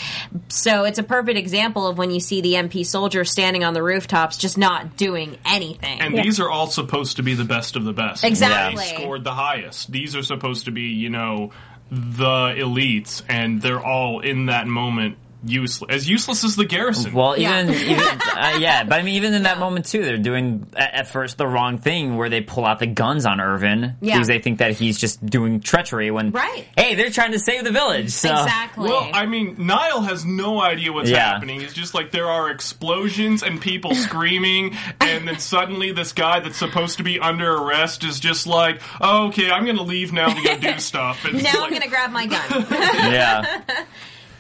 So 0.50 0.84
it's 0.84 1.00
a 1.00 1.04
perfect 1.04 1.38
example 1.38 1.88
of 1.88 1.98
when 1.98 2.12
you 2.12 2.20
see 2.20 2.42
the 2.42 2.54
MP 2.54 2.86
soldier 2.86 3.24
standing 3.24 3.64
on 3.64 3.74
the 3.74 3.84
rooftops 3.84 4.38
just 4.38 4.58
not 4.58 4.98
doing 4.98 5.38
anything. 5.46 6.02
And 6.02 6.18
these 6.18 6.40
are 6.40 6.50
all 6.50 6.68
supposed 6.68 7.18
to 7.18 7.24
be 7.24 7.34
the 7.34 7.46
best 7.46 7.76
of 7.76 7.86
the 7.86 7.94
best. 7.94 8.24
Exactly. 8.24 8.84
They 8.84 8.96
scored 8.96 9.24
the 9.24 9.34
highest. 9.34 9.92
These 9.92 10.16
are 10.16 10.24
supposed 10.24 10.66
to 10.66 10.72
be, 10.72 10.94
you 10.94 11.10
know, 11.10 11.52
the 11.90 12.54
elites, 12.58 13.22
and 13.30 13.62
they're 13.62 13.84
all 13.84 14.20
in 14.20 14.48
that 14.48 14.68
moment 14.68 15.18
useless, 15.46 15.90
as 15.94 16.10
useless 16.10 16.44
as 16.44 16.56
the 16.56 16.66
garrison. 16.66 17.14
Well, 17.14 17.38
Yeah. 17.38 17.64
even, 17.64 17.74
even 17.92 18.04
uh, 18.04 18.58
yeah, 18.60 18.84
but 18.84 19.00
I 19.00 19.04
mean, 19.04 19.16
even 19.16 19.34
in 19.34 19.44
that 19.44 19.60
moment 19.60 19.86
too, 19.86 20.04
they're 20.04 20.18
doing 20.18 20.68
at, 20.76 20.94
at 20.94 21.08
first 21.08 21.38
the 21.38 21.48
wrong 21.48 21.78
thing 21.78 22.18
where 22.18 22.30
they 22.30 22.42
pull 22.42 22.66
out 22.66 22.80
the 22.80 22.88
guns 22.88 23.26
on 23.26 23.40
Erwin 23.40 23.96
Yeah. 24.02 24.16
because 24.16 24.28
they 24.28 24.40
think 24.40 24.60
that 24.60 24.72
he's 24.74 24.98
just 24.98 25.26
doing 25.26 25.60
treachery 25.62 26.12
when 26.12 26.32
Right. 26.32 26.68
hey, 26.78 26.96
they're 26.96 27.10
trying 27.12 27.32
to 27.34 27.40
save 27.40 27.64
the 27.64 27.72
village. 27.72 28.12
So. 28.12 28.32
exactly. 28.32 28.90
Well, 28.90 29.10
I 29.14 29.26
mean, 29.26 29.56
Nile 29.60 30.02
has 30.02 30.26
no 30.26 30.62
idea 30.62 30.92
what's 30.92 31.10
Yeah. 31.10 31.34
happening. 31.34 31.62
It's 31.62 31.74
just 31.74 31.94
like 31.94 32.12
there 32.12 32.28
are 32.28 32.50
explosions 32.50 33.44
and 33.44 33.60
people 33.62 33.94
screaming, 34.08 34.76
and 35.02 35.28
then 35.28 35.40
suddenly 35.40 35.92
this 35.92 36.14
guy 36.14 36.40
that's 36.40 36.58
supposed 36.58 36.98
to 36.98 37.04
be 37.04 37.20
under 37.20 37.54
arrest 37.56 38.04
is 38.04 38.20
just 38.20 38.48
like, 38.48 38.82
oh, 39.02 39.28
"Okay, 39.28 39.50
I'm 39.50 39.66
going 39.66 39.78
to 39.78 39.84
leave 39.84 40.14
now 40.14 40.28
to 40.34 40.42
go 40.44 40.58
do 40.58 40.80
stuff." 40.80 41.26
And 41.26 41.42
now 41.44 41.54
like- 41.54 41.64
I'm 41.64 41.74
gonna 41.74 41.88
grab 41.88 42.12
my 42.12 42.26
gun. 42.26 42.66
Yeah, 42.72 43.62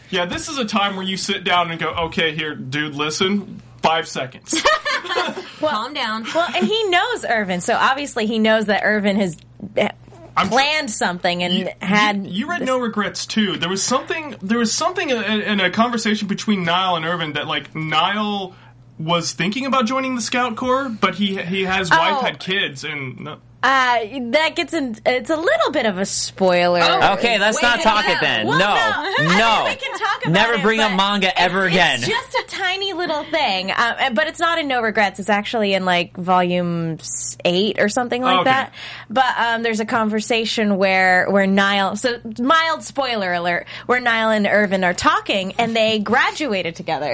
Yeah, 0.10 0.26
this 0.26 0.48
is 0.50 0.58
a 0.58 0.66
time 0.66 0.96
where 0.96 1.06
you 1.06 1.18
sit 1.18 1.44
down 1.44 1.72
and 1.72 1.80
go, 1.80 1.90
"Okay, 1.90 2.36
here, 2.36 2.56
dude, 2.56 2.96
listen." 2.96 3.62
Five 3.82 4.08
seconds. 4.08 4.60
Calm 5.60 5.94
down. 5.94 6.26
Well, 6.34 6.48
and 6.56 6.66
he 6.66 6.90
knows 6.90 7.24
Erwin, 7.26 7.62
so 7.62 7.76
obviously 7.76 8.26
he 8.26 8.40
knows 8.40 8.66
that 8.66 8.84
Erwin 8.84 9.16
has 9.18 9.38
eh, 9.76 9.90
I'm- 10.36 10.50
planned 10.50 10.92
something 10.92 11.44
and 11.44 11.74
had. 11.82 12.26
You, 12.26 12.32
you 12.32 12.50
read 12.50 12.64
No 12.64 12.80
Regrets 12.80 13.26
too. 13.26 13.58
There 13.58 13.70
was 13.70 13.84
something. 13.84 14.36
There 14.42 14.58
was 14.58 14.72
something 14.74 15.10
in, 15.10 15.18
in 15.24 15.60
a 15.60 15.70
conversation 15.70 16.28
between 16.28 16.64
Nile 16.64 16.96
and 16.96 17.06
Erwin 17.06 17.34
that 17.34 17.48
like 17.48 17.74
Nile 17.76 18.56
was 19.00 19.34
thinking 19.34 19.66
about 19.68 19.86
joining 19.86 20.16
the 20.16 20.22
Scout 20.22 20.56
Corps, 20.56 20.90
but 20.90 21.16
he 21.16 21.42
he 21.42 21.64
has 21.64 21.90
wife 21.92 22.18
Oh. 22.20 22.22
had 22.22 22.40
kids 22.40 22.84
and. 22.84 23.20
No, 23.20 23.40
Uh, 23.64 24.00
that 24.32 24.54
gets 24.56 24.72
in. 24.74 24.96
It's 25.06 25.32
a 25.32 25.36
little 25.36 25.72
bit 25.72 25.88
of 25.88 25.98
a 25.98 26.06
spoiler. 26.06 26.80
okay, 27.14 27.40
let's 27.40 27.60
not 27.62 27.82
talk 27.82 28.08
it 28.08 28.20
then. 28.22 28.46
Well, 28.46 28.60
no, 28.60 29.24
no. 29.28 29.38
no, 29.38 29.66
We 29.68 29.76
can 29.76 29.98
talk 30.00 30.22
about 30.26 30.32
never 30.32 30.54
it, 30.54 30.62
bring 30.62 30.80
up 30.80 30.92
but 30.92 30.98
manga 30.98 31.40
ever 31.42 31.66
again. 31.66 31.98
It's 32.00 32.08
just 32.08 32.36
a 32.36 32.44
tiny 32.48 32.94
little 32.94 33.24
thing, 33.24 33.72
uh, 33.72 34.12
but 34.14 34.28
it's 34.28 34.40
not 34.40 34.60
in 34.60 34.68
No 34.68 34.82
Regrets. 34.82 35.20
It's 35.20 35.28
actually 35.30 35.74
in 35.74 35.86
like 35.86 36.16
volume 36.16 36.94
s- 37.00 37.36
eight 37.44 37.82
or 37.82 37.90
something 37.90 38.22
like 38.22 38.42
Okay. 38.42 38.44
that. 38.52 38.74
But 39.10 39.26
um, 39.38 39.64
there's 39.64 39.80
a 39.80 39.86
conversation 39.86 40.78
where 40.78 41.28
where 41.30 41.48
Nile. 41.48 41.96
So 41.96 42.20
mild 42.40 42.84
spoiler 42.84 43.34
alert, 43.34 43.66
where 43.88 44.00
Nile 44.00 44.30
and 44.30 44.46
Erwin 44.46 44.84
are 44.84 44.94
talking, 44.94 45.54
and 45.54 45.76
they 45.76 45.98
graduated 45.98 46.76
together. 46.76 47.12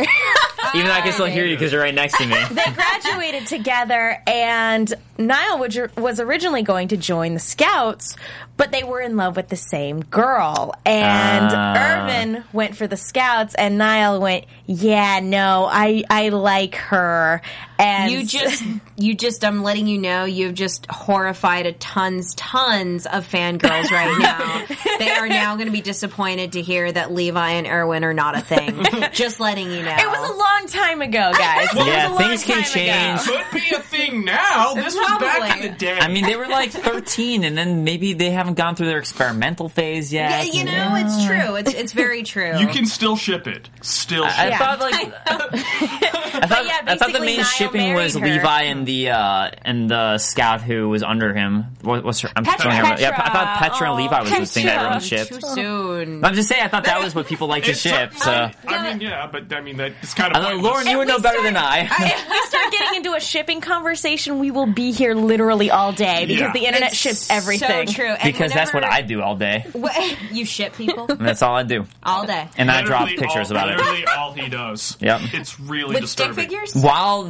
Even 0.75 0.87
though 0.87 0.93
I 0.93 1.01
can 1.01 1.13
still 1.13 1.25
hear 1.25 1.45
you 1.45 1.55
because 1.57 1.71
you're 1.71 1.81
right 1.81 1.95
next 1.95 2.17
to 2.17 2.25
me. 2.25 2.35
they 2.51 2.65
graduated 2.73 3.47
together, 3.47 4.21
and 4.27 4.93
Nile 5.17 5.59
was, 5.59 5.77
was 5.97 6.19
originally 6.19 6.63
going 6.63 6.87
to 6.89 6.97
join 6.97 7.33
the 7.35 7.39
Scouts, 7.39 8.15
but 8.57 8.71
they 8.71 8.83
were 8.83 8.99
in 8.99 9.15
love 9.15 9.35
with 9.35 9.47
the 9.49 9.55
same 9.55 10.01
girl. 10.01 10.73
And 10.85 11.49
Ah. 11.51 12.03
Erwin 12.03 12.43
went 12.53 12.75
for 12.75 12.87
the 12.87 12.97
Scouts, 12.97 13.53
and 13.55 13.77
Nile 13.77 14.19
went, 14.19 14.45
"Yeah, 14.65 15.19
no, 15.21 15.67
I 15.71 16.03
I 16.09 16.29
like 16.29 16.75
her." 16.75 17.41
And 17.79 18.11
You 18.11 18.23
just, 18.25 18.63
you 18.95 19.13
just, 19.13 19.43
I'm 19.43 19.61
letting 19.61 19.87
you 19.87 19.97
know, 19.97 20.23
you've 20.23 20.53
just 20.53 20.85
horrified 20.89 21.65
a 21.65 21.73
tons, 21.73 22.33
tons 22.35 23.05
of 23.07 23.27
fangirls 23.29 23.89
right 23.91 24.15
now. 24.19 24.63
they 24.99 25.09
are 25.11 25.27
now 25.27 25.55
going 25.55 25.65
to 25.65 25.71
be 25.73 25.81
disappointed 25.81 26.53
to 26.53 26.61
hear 26.61 26.89
that 26.91 27.11
Levi 27.11 27.49
and 27.51 27.67
Erwin 27.67 28.05
are 28.05 28.13
not 28.13 28.37
a 28.37 28.41
thing. 28.41 28.83
just 29.11 29.39
letting 29.41 29.69
you 29.71 29.83
know. 29.83 29.95
It 29.97 30.07
was 30.07 30.29
a 30.29 30.33
long 30.33 30.67
time 30.67 31.01
ago, 31.01 31.31
guys. 31.37 31.67
It 31.73 31.85
Yeah, 31.87 32.15
things 32.17 32.43
can 32.45 32.63
time 32.63 32.71
ago. 32.71 33.23
change. 33.25 33.43
could 33.51 33.59
be 33.61 33.75
a 33.75 33.79
thing 33.79 34.23
now. 34.25 34.73
This 34.83 34.95
was 35.03 35.19
back 35.21 35.61
in 35.63 35.71
the 35.71 35.77
day. 35.77 35.97
I 35.99 36.07
mean, 36.07 36.25
they 36.25 36.35
were 36.35 36.47
like 36.47 36.71
13, 36.71 37.43
and 37.43 37.57
then 37.57 37.83
maybe 37.83 38.13
they 38.13 38.31
haven't 38.31 38.55
gone 38.55 38.75
through 38.75 38.87
their 38.87 38.99
experimental 38.99 39.69
phase 39.69 40.11
yet. 40.13 40.47
Yeah, 40.47 40.59
you 40.59 40.63
know, 40.65 40.95
it's 40.95 41.25
true. 41.25 41.55
It's 41.55 41.73
it's 41.73 41.91
very 41.93 42.23
true. 42.23 42.57
you 42.59 42.67
can 42.67 42.85
still 42.85 43.15
ship 43.15 43.47
it. 43.47 43.69
Still 43.81 44.27
ship 44.27 44.39
I 44.39 44.47
it. 44.49 44.57
thought 44.57 44.79
like 44.79 45.13
I 45.25 46.47
thought, 46.47 46.65
yeah, 46.65 46.81
I 46.87 46.97
thought 46.97 47.13
the 47.13 47.19
main 47.19 47.37
Niall 47.37 47.45
shipping 47.45 47.93
was 47.93 48.15
her. 48.15 48.25
Levi 48.25 48.61
and 48.63 48.85
the 48.85 49.09
uh, 49.11 49.51
and 49.63 49.89
the 49.89 50.17
scout 50.17 50.61
who 50.61 50.89
was 50.89 51.03
under 51.03 51.33
him. 51.33 51.65
What, 51.81 52.03
what's 52.03 52.21
her? 52.21 52.29
I'm 52.35 52.43
Petra. 52.45 52.71
throwing 52.71 52.77
her- 52.85 53.01
Yeah, 53.01 53.09
I 53.11 53.29
thought 53.29 53.57
Petra. 53.57 53.69
Petra 53.73 53.87
and 53.93 54.01
Levi 54.03 54.21
was 54.21 54.29
the 54.31 54.45
thing 54.45 54.65
that 54.65 54.75
everyone 54.77 55.01
Petra. 55.01 55.17
shipped. 55.17 55.33
Too 55.33 55.39
soon. 55.55 56.23
I'm 56.25 56.33
just 56.33 56.47
saying, 56.49 56.63
I 56.63 56.67
thought 56.69 56.85
that 56.85 57.03
was 57.03 57.13
what 57.15 57.27
people 57.27 57.47
like 57.47 57.63
to 57.65 57.71
It's 57.71 57.79
ship. 57.81 58.13
So, 58.15 58.31
I, 58.31 58.53
I 58.67 58.91
mean, 58.91 59.01
yeah, 59.01 59.27
but 59.31 59.51
I 59.53 59.61
mean 59.61 59.77
that 59.77 59.93
it's 60.01 60.13
kind 60.13 60.35
of. 60.35 60.43
I 60.43 60.53
know. 60.53 60.61
Lauren, 60.61 60.87
you 60.87 60.97
would 60.97 61.07
know 61.07 61.17
we 61.17 61.21
better 61.23 61.41
than 61.43 61.55
start- 61.55 61.73
I. 61.73 61.79
if 62.05 62.29
we 62.29 62.41
start 62.47 62.71
getting 62.71 62.97
into 62.97 63.13
a 63.13 63.19
shipping 63.19 63.61
conversation, 63.61 64.39
we 64.39 64.51
will 64.51 64.65
be 64.67 64.91
here 64.93 65.15
literally 65.15 65.69
all 65.71 65.91
day 65.91 66.25
because 66.25 66.41
Yeah. 66.41 66.51
the 66.53 66.65
internet 66.65 66.91
It's 66.91 66.97
ships 67.01 67.29
everything. 67.29 67.87
So 67.87 67.93
true. 67.93 68.09
And 68.11 68.23
because 68.23 68.51
that's 68.53 68.73
what 68.73 68.83
whenever- 68.83 68.93
I 68.97 69.01
do 69.01 69.21
all 69.21 69.35
day. 69.35 69.65
Wh- 69.75 70.33
You 70.33 70.45
ship 70.45 70.75
people 70.75 71.05
And 71.09 71.19
that's 71.25 71.41
all 71.41 71.55
I 71.55 71.63
do. 71.63 71.85
all 72.03 72.25
day. 72.25 72.47
And 72.57 72.69
I 72.71 72.81
draw 72.83 72.99
Literally 73.03 73.17
pictures 73.21 73.51
all, 73.51 73.57
about 73.57 73.69
it. 73.71 73.77
Literally 73.77 74.05
all 74.05 74.33
he 74.33 74.49
does. 74.49 74.97
Yep. 74.99 75.21
It's 75.33 75.59
really 75.59 75.95
With 75.99 76.09
stick 76.09 76.27
disturbing. 76.27 76.49
figures? 76.49 76.75
While 76.75 77.23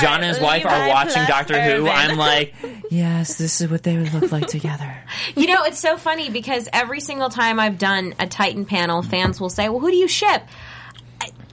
John 0.00 0.22
and 0.22 0.24
his 0.24 0.40
wife 0.40 0.64
are 0.66 0.70
Levi 0.78 0.88
watching 0.88 1.12
plus 1.14 1.28
Doctor 1.28 1.60
Who, 1.60 1.70
Erwin. 1.86 1.92
I'm 1.92 2.16
like, 2.16 2.54
yes, 2.90 3.36
this 3.38 3.60
is 3.60 3.68
what 3.70 3.82
they 3.82 3.96
would 3.96 4.12
look 4.12 4.30
like 4.32 4.46
together. 4.46 4.96
You 5.36 5.46
know, 5.46 5.64
it's 5.64 5.78
so 5.78 5.96
funny 5.96 6.30
because 6.30 6.68
every 6.72 7.00
single 7.00 7.28
time 7.30 7.58
I've 7.60 7.78
done 7.78 8.14
a 8.18 8.26
Titan 8.26 8.64
panel, 8.64 9.02
fans 9.02 9.40
will 9.40 9.50
say, 9.50 9.68
"Well, 9.68 9.80
who 9.80 9.90
do 9.90 9.96
you 9.96 10.08
ship?" 10.08 10.42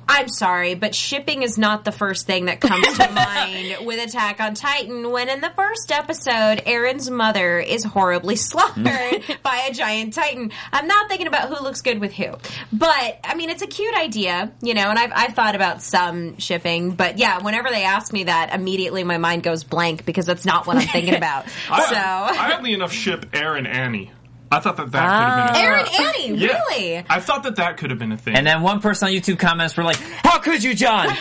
I- 0.10 0.17
I'm 0.20 0.28
sorry, 0.30 0.74
but 0.74 0.96
shipping 0.96 1.43
is 1.43 1.58
not 1.58 1.86
the 1.86 1.91
first 1.91 2.26
thing 2.26 2.46
that 2.46 2.60
comes 2.60 2.86
to 2.98 3.12
mind 3.12 3.86
with 3.86 4.04
Attack 4.04 4.39
on 4.41 4.56
Titan. 4.56 5.12
When 5.12 5.30
in 5.30 5.41
the 5.41 5.52
first 5.52 5.91
episode, 5.91 6.63
Eren's 6.65 7.10
mother 7.10 7.60
is 7.60 7.84
horribly 7.84 8.36
slaughtered 8.38 9.24
by 9.43 9.67
a 9.70 9.74
giant 9.74 10.13
Titan. 10.13 10.52
I'm 10.72 10.88
not 10.88 11.08
thinking 11.08 11.28
about 11.28 11.50
who 11.50 11.63
looks 11.63 11.82
good 11.82 12.00
with 12.00 12.13
who, 12.13 12.34
but 12.74 13.20
I 13.24 13.36
mean, 13.36 13.50
it's 13.50 13.62
a 13.62 13.67
cute 13.67 13.96
idea, 13.96 14.52
you 14.62 14.74
know. 14.74 14.89
And 14.89 14.98
I've 14.98 15.12
I've 15.13 15.34
thought 15.36 15.56
about 15.56 15.82
some 15.84 16.38
shipping, 16.39 16.91
but 16.91 17.17
yeah, 17.17 17.43
whenever 17.43 17.70
they 17.70 17.84
ask 17.84 18.12
me 18.12 18.24
that, 18.24 18.54
immediately 18.56 19.04
my 19.04 19.17
mind 19.20 19.43
goes 19.43 19.63
blank 19.63 20.06
because 20.06 20.26
that's 20.26 20.46
not 20.46 20.65
what 20.65 20.78
I'm 20.78 20.88
thinking 20.88 21.15
about. 21.15 21.46
I, 21.70 21.86
so. 21.86 21.96
I 21.96 22.56
only 22.58 22.74
enough 22.74 22.91
ship 22.91 23.32
Eren 23.32 23.67
Annie. 23.67 24.12
I 24.52 24.60
thought 24.60 24.78
that 24.78 24.92
that 24.92 25.54
could 25.54 25.54
have 25.54 25.54
been. 25.54 25.64
A 25.64 25.70
ah. 25.70 25.84
Eren 25.84 26.00
Annie, 26.30 26.38
Yeah. 26.40 26.62
really? 26.70 27.06
I 27.10 27.20
thought 27.20 27.44
that 27.44 27.58
that 27.58 27.78
could 27.78 27.90
have 27.90 28.00
been 28.00 28.12
a 28.12 28.18
thing. 28.18 28.36
And 28.36 28.48
then 28.48 28.62
one 28.62 28.80
person 28.80 29.08
on 29.10 29.14
YouTube 29.14 29.40
comments 29.40 29.76
were 29.76 29.84
like, 29.84 29.98
how 29.98 30.40
could 30.40 30.64
you, 30.64 30.74
John? 30.74 31.10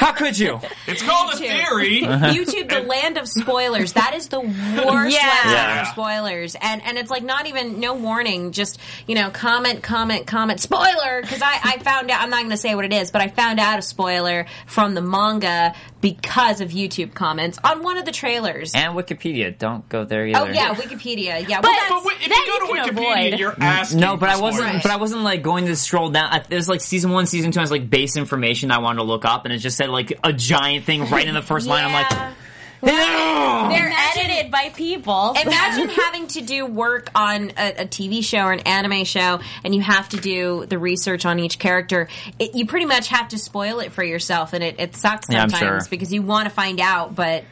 How 0.00 0.10
could 0.12 0.36
you? 0.36 0.60
it's 0.88 1.02
called 1.02 1.32
a 1.34 1.36
YouTube. 1.36 1.68
theory. 1.68 2.04
Uh-huh. 2.04 2.26
YouTube, 2.26 2.68
the 2.68 2.80
land 2.80 3.16
of 3.16 3.28
spoilers. 3.28 3.92
That 3.92 4.12
is 4.14 4.26
the 4.28 4.40
worst 4.40 5.14
Yeah. 5.16 5.20
website 5.20 5.44
Yeah. 5.52 5.84
for 5.84 5.90
spoilers, 5.92 6.56
and 6.60 6.82
and 6.82 6.98
it's 6.98 7.10
like 7.10 7.22
not 7.22 7.46
even 7.46 7.78
no 7.78 7.94
warning. 7.94 8.50
Just 8.50 8.80
you 9.06 9.14
know, 9.14 9.30
comment, 9.30 9.84
comment, 9.84 10.26
comment, 10.26 10.58
spoiler. 10.60 11.22
Because 11.22 11.40
I 11.42 11.58
I 11.62 11.78
found 11.78 12.10
out. 12.10 12.20
I'm 12.20 12.28
not 12.28 12.40
going 12.40 12.50
to 12.50 12.56
say 12.56 12.74
what 12.74 12.84
it 12.84 12.92
is, 12.92 13.12
but 13.12 13.22
I 13.22 13.28
found 13.28 13.60
out 13.60 13.78
a 13.78 13.82
spoiler 13.82 14.46
from 14.66 14.94
the 14.94 15.00
manga 15.00 15.74
because 16.04 16.60
of 16.60 16.68
YouTube 16.68 17.14
comments 17.14 17.58
on 17.64 17.82
one 17.82 17.96
of 17.96 18.04
the 18.04 18.12
trailers. 18.12 18.72
And 18.74 18.92
Wikipedia, 18.94 19.56
don't 19.56 19.88
go 19.88 20.04
there 20.04 20.24
oh, 20.24 20.26
either. 20.26 20.38
oh 20.40 20.46
yeah, 20.52 20.74
Wikipedia. 20.74 21.48
Yeah, 21.48 21.62
But- 21.62 21.70
well, 21.70 22.00
But 22.02 22.04
wait, 22.04 22.16
if 22.20 22.28
you 22.28 22.28
go 22.28 22.44
you 22.44 22.60
to 22.84 22.84
can 22.90 22.94
Wikipedia, 22.96 23.26
avoid. 23.30 23.40
you're 23.40 23.54
asking. 23.58 24.00
No, 24.00 24.18
but 24.18 24.28
for 24.30 24.36
I 24.36 24.40
wasn't. 24.40 24.64
spoilers. 24.64 24.82
But 24.82 24.90
I 24.92 24.96
wasn't 24.96 25.22
like 25.22 25.42
going 25.42 25.64
to 25.66 25.76
scroll 25.76 26.10
down. 26.10 26.30
I- 26.30 26.44
There's 26.46 26.68
like 26.68 26.82
season 26.82 27.10
one, 27.10 27.24
season 27.24 27.52
two 27.52 27.60
I 27.60 27.62
was 27.62 27.70
like 27.70 27.88
base 27.88 28.18
information 28.18 28.70
I 28.70 28.78
wanted 28.78 28.98
to 28.98 29.04
look 29.04 29.24
up, 29.24 29.46
and 29.46 29.54
it 29.54 29.58
just 29.58 29.78
said 29.78 29.88
like 29.88 30.12
a 30.22 30.32
giant 30.34 30.84
thing 30.84 31.08
right 31.08 31.26
in 31.26 31.32
the 31.34 31.40
first 31.42 31.66
line. 31.66 31.84
I'm 31.86 31.92
like, 31.94 32.34
Yeah. 32.82 33.68
They're 33.70 33.86
Imagine- 33.86 34.20
edited 34.30 34.50
by 34.50 34.70
people. 34.70 35.34
Imagine 35.40 35.88
having 36.04 36.26
to 36.28 36.40
do 36.42 36.66
work 36.66 37.10
on 37.14 37.52
a, 37.56 37.82
a 37.82 37.86
TV 37.86 38.22
show 38.24 38.40
or 38.44 38.52
an 38.52 38.60
anime 38.60 39.04
show, 39.04 39.40
and 39.64 39.74
you 39.74 39.80
have 39.80 40.08
to 40.10 40.16
do 40.18 40.66
the 40.66 40.78
research 40.78 41.24
on 41.24 41.38
each 41.38 41.58
character. 41.58 42.08
It, 42.38 42.54
you 42.54 42.66
pretty 42.66 42.86
much 42.86 43.08
have 43.08 43.28
to 43.28 43.38
spoil 43.38 43.80
it 43.80 43.92
for 43.92 44.02
yourself, 44.04 44.52
and 44.52 44.62
it, 44.62 44.76
it 44.78 44.96
sucks 44.96 45.28
Yeah, 45.30 45.40
sometimes 45.42 45.84
sure. 45.84 45.90
because 45.90 46.12
you 46.12 46.22
want 46.22 46.48
to 46.48 46.54
find 46.54 46.80
out, 46.80 47.14
but 47.14 47.44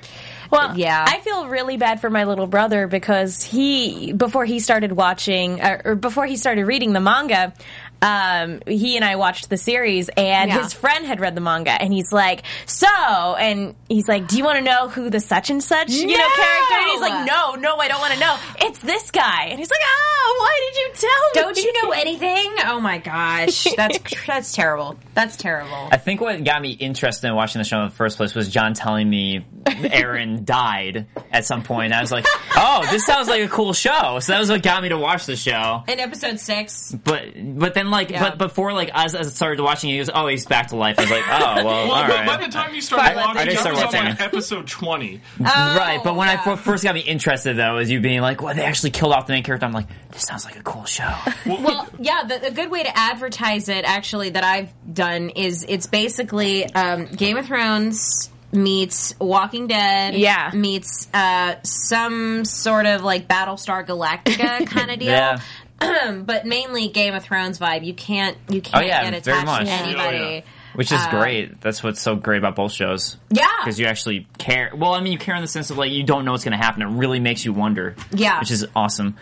Well, 0.51 0.77
Yeah. 0.79 1.03
I 1.09 1.21
feel 1.21 1.49
really 1.49 1.79
bad 1.79 2.01
for 2.03 2.11
my 2.11 2.25
little 2.25 2.47
brother 2.47 2.87
because 2.87 3.43
he, 3.43 4.13
before 4.13 4.45
he 4.45 4.61
started 4.61 4.93
watching, 4.93 5.61
uh, 5.63 5.81
or 5.85 5.95
before 5.95 6.27
he 6.27 6.37
started 6.37 6.67
reading 6.67 6.93
the 6.93 7.01
manga, 7.01 7.55
um, 8.03 8.61
he 8.67 8.97
and 8.97 9.05
I 9.05 9.17
watched 9.17 9.49
the 9.49 9.57
series, 9.57 10.09
and 10.11 10.51
Yeah. 10.51 10.63
his 10.63 10.73
friend 10.75 11.07
had 11.07 11.21
read 11.21 11.35
the 11.35 11.41
manga, 11.41 11.71
and 11.71 11.93
he's 11.93 12.13
like, 12.13 12.43
"So," 12.67 12.87
and 12.89 13.75
he's 13.89 14.09
like, 14.09 14.29
"Do 14.29 14.37
you 14.37 14.45
want 14.45 14.59
to 14.59 14.65
know 14.65 14.89
who 14.89 15.09
the 15.09 15.21
such 15.21 15.49
and 15.51 15.63
such 15.63 15.91
you 15.91 16.07
know 16.07 16.29
character?" 16.37 16.75
And 16.75 16.91
he's 16.91 17.01
like, 17.01 17.27
"No, 17.27 17.55
no, 17.55 17.77
I 17.77 17.89
don't 17.89 18.01
want 18.01 18.13
to 18.15 18.21
know. 18.21 18.37
It's 18.61 18.79
this 18.81 19.11
guy." 19.11 19.47
And 19.51 19.59
he's 19.59 19.71
like, 19.71 19.81
"Oh, 19.83 20.37
why 20.41 20.61
did 20.71 20.79
you 20.81 21.09
tell 21.09 21.11
me? 21.11 21.55
don't 21.55 21.57
you 21.65 21.83
know 21.83 21.91
anything? 21.93 22.55
Oh 22.67 22.81
my 22.81 22.99
gosh, 22.99 23.67
that's 23.77 23.99
that's 24.27 24.53
terrible. 24.53 24.99
That's 25.15 25.37
terrible. 25.37 25.89
I 25.93 25.97
think 25.97 26.21
what 26.21 26.43
got 26.45 26.61
me 26.61 26.71
interested 26.73 27.29
in 27.29 27.35
watching 27.35 27.61
the 27.61 27.65
show 27.65 27.79
in 27.83 27.89
the 27.89 27.95
first 27.95 28.17
place 28.17 28.35
was 28.35 28.49
John 28.49 28.75
telling 28.75 29.09
me 29.09 29.45
Eren 29.65 30.45
died 30.45 31.07
at 31.31 31.45
some 31.45 31.63
point. 31.63 31.93
I 31.93 32.01
was 32.01 32.11
like, 32.13 32.27
oh, 32.57 32.87
this 32.91 33.05
sounds 33.05 33.29
like 33.29 33.43
a 33.43 33.49
cool 33.49 33.73
show. 33.73 34.19
So 34.21 34.33
that 34.33 34.39
was 34.41 34.51
what 34.51 34.63
got 34.63 34.83
me 34.83 34.89
to 34.91 34.99
watch 34.99 35.27
the 35.27 35.37
show. 35.37 35.85
In 35.87 36.01
episode 36.01 36.41
six, 36.41 36.93
But 36.93 37.25
but 37.59 37.75
then 37.75 37.91
like, 37.93 38.11
Yeah. 38.11 38.29
but 38.31 38.39
before, 38.39 38.73
like, 38.73 38.91
as, 38.93 39.15
as 39.15 39.29
I 39.29 39.31
started 39.31 39.63
watching, 39.63 39.91
it, 39.91 39.93
he 39.93 39.99
goes, 40.01 40.11
"Oh, 40.13 40.27
he's 40.27 40.45
back 40.47 40.69
to 40.69 40.77
life." 40.77 40.99
I 40.99 41.03
was 41.03 41.11
like, 41.13 41.23
"Oh, 41.29 41.39
well, 41.39 41.65
Well, 41.65 41.91
all 41.93 42.09
by- 42.09 42.27
by 42.27 42.37
the 42.45 42.49
time 42.51 42.75
you 42.75 42.81
started 42.81 43.05
Fine, 43.15 43.17
watching, 43.17 43.37
I 43.37 43.45
didn't 43.45 43.59
I 43.59 43.61
start 43.61 43.75
was 43.77 43.83
on 43.83 43.87
watching 43.93 44.05
like 44.11 44.21
episode 44.21 44.67
20. 44.67 45.21
right, 45.41 46.01
but 46.03 46.17
when 46.17 46.29
I 46.29 46.33
yeah. 46.35 46.53
f- 46.53 46.61
first 46.61 46.83
got 46.83 46.95
me 46.95 47.01
interested, 47.03 47.57
though, 47.57 47.79
is 47.79 47.91
you 47.91 48.01
being 48.01 48.21
like, 48.21 48.43
"Well, 48.43 48.55
they 48.55 48.65
actually 48.65 48.91
killed 48.91 49.13
off 49.13 49.27
the 49.29 49.35
main 49.35 49.45
character." 49.45 49.65
I'm 49.67 49.73
like, 49.73 49.87
"This 50.11 50.23
sounds 50.23 50.45
like 50.45 50.57
a 50.59 50.63
cool 50.63 50.85
show." 50.85 51.13
well, 51.47 51.89
yeah, 52.01 52.25
the, 52.27 52.47
a 52.47 52.51
good 52.51 52.71
way 52.71 52.83
to 52.83 52.99
advertise 52.99 53.69
it, 53.69 53.85
actually, 53.85 54.31
that 54.31 54.43
I've 54.43 54.71
done 54.93 55.31
is 55.31 55.65
it's 55.69 55.87
basically 55.87 56.65
um, 56.75 57.07
Game 57.07 57.37
of 57.37 57.47
Thrones 57.47 58.31
meets 58.55 59.15
Walking 59.19 59.67
Dead, 59.67 60.15
Yeah. 60.15 60.51
meets 60.55 61.09
uh, 61.15 61.55
some 61.63 62.45
sort 62.45 62.85
of 62.87 63.03
like 63.03 63.27
Battlestar 63.27 63.87
Galactica 63.87 64.67
kind 64.67 64.91
of 64.91 64.99
deal. 65.01 65.09
Yeah. 65.09 65.39
but 66.27 66.47
mainly 66.47 66.89
Game 66.89 67.15
of 67.15 67.23
Thrones 67.25 67.59
vibe. 67.59 67.85
You 67.85 67.95
can't 67.95 68.37
you 68.49 68.61
can't 68.61 68.85
Oh, 68.85 68.87
yeah, 68.87 69.11
get 69.11 69.25
very 69.25 69.39
attached 69.41 69.47
much. 69.47 69.67
to 69.67 69.73
anybody. 69.73 70.17
Oh, 70.19 70.31
yeah. 70.37 70.41
Which 70.75 70.91
is 70.91 71.01
Uh, 71.01 71.11
great. 71.11 71.61
That's 71.61 71.83
what's 71.83 72.01
so 72.01 72.17
great 72.17 72.39
about 72.39 72.57
both 72.57 72.73
shows. 72.73 73.19
Yeah. 73.31 73.47
Because 73.61 73.79
you 73.79 73.87
actually 73.87 74.27
care. 74.39 74.73
Well, 74.75 74.95
I 74.95 75.01
mean, 75.03 75.13
you 75.13 75.19
care 75.19 75.35
in 75.35 75.43
the 75.43 75.49
sense 75.49 75.71
of 75.71 75.77
like 75.79 75.91
you 75.93 76.03
don't 76.03 76.25
know 76.25 76.33
what's 76.33 76.45
going 76.45 76.59
to 76.59 76.65
happen. 76.65 76.81
It 76.83 76.87
really 76.87 77.21
makes 77.21 77.45
you 77.45 77.53
wonder. 77.53 77.95
Yeah. 78.11 78.41
Which 78.41 78.51
is 78.51 78.67
awesome. 78.75 79.17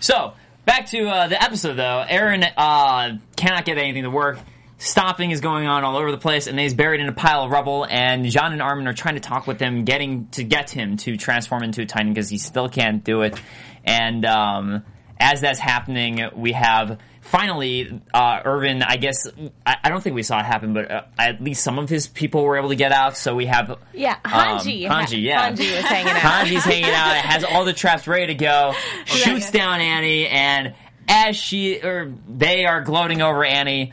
So 0.00 0.32
back 0.64 0.86
to 0.86 1.08
uh, 1.08 1.28
the 1.28 1.40
episode 1.42 1.74
though. 1.74 2.04
Eren 2.08 2.44
uh, 2.56 3.16
cannot 3.36 3.64
get 3.64 3.78
anything 3.78 4.02
to 4.02 4.10
work. 4.10 4.38
Stomping 4.80 5.32
is 5.32 5.40
going 5.40 5.66
on 5.66 5.82
all 5.82 5.96
over 5.96 6.12
the 6.12 6.18
place, 6.18 6.46
and 6.46 6.56
he's 6.56 6.72
buried 6.72 7.00
in 7.00 7.08
a 7.08 7.12
pile 7.12 7.42
of 7.42 7.50
rubble. 7.50 7.84
And 7.88 8.24
John 8.30 8.52
and 8.52 8.62
Armin 8.62 8.86
are 8.86 8.92
trying 8.92 9.14
to 9.16 9.20
talk 9.20 9.48
with 9.48 9.58
him, 9.58 9.84
getting 9.84 10.28
to 10.32 10.44
get 10.44 10.70
him 10.70 10.96
to 10.98 11.16
transform 11.16 11.64
into 11.64 11.82
a 11.82 11.86
Titan 11.86 12.12
because 12.12 12.28
he 12.28 12.38
still 12.38 12.68
can't 12.68 13.02
do 13.02 13.22
it. 13.22 13.40
And 13.84 14.24
um, 14.24 14.84
as 15.20 15.40
that's 15.40 15.58
happening, 15.58 16.30
we 16.36 16.52
have 16.52 16.98
finally 17.20 18.00
uh, 18.14 18.40
Erwin. 18.44 18.82
I 18.82 18.96
guess 18.96 19.28
I, 19.66 19.76
I 19.84 19.88
don't 19.88 20.02
think 20.02 20.14
we 20.14 20.22
saw 20.22 20.38
it 20.38 20.46
happen, 20.46 20.74
but 20.74 20.90
uh, 20.90 21.02
at 21.18 21.42
least 21.42 21.62
some 21.62 21.78
of 21.78 21.88
his 21.88 22.06
people 22.06 22.44
were 22.44 22.56
able 22.56 22.70
to 22.70 22.76
get 22.76 22.92
out. 22.92 23.16
So 23.16 23.34
we 23.34 23.46
have 23.46 23.78
Yeah, 23.92 24.16
Hanji. 24.24 24.88
Um, 24.88 25.04
Hanji, 25.04 25.22
yeah. 25.22 25.50
Hanji 25.50 25.74
was 25.74 25.84
hanging 25.84 26.12
out. 26.12 26.46
Hanji's 26.46 26.64
hanging 26.64 26.90
out. 26.90 27.16
It 27.16 27.24
has 27.24 27.44
all 27.44 27.64
the 27.64 27.72
traps 27.72 28.06
ready 28.06 28.26
to 28.28 28.34
go. 28.34 28.74
Shoots 29.04 29.50
down 29.50 29.80
Annie, 29.80 30.28
and 30.28 30.74
as 31.08 31.36
she 31.36 31.80
or 31.80 32.12
they 32.28 32.64
are 32.64 32.80
gloating 32.80 33.22
over 33.22 33.44
Annie, 33.44 33.92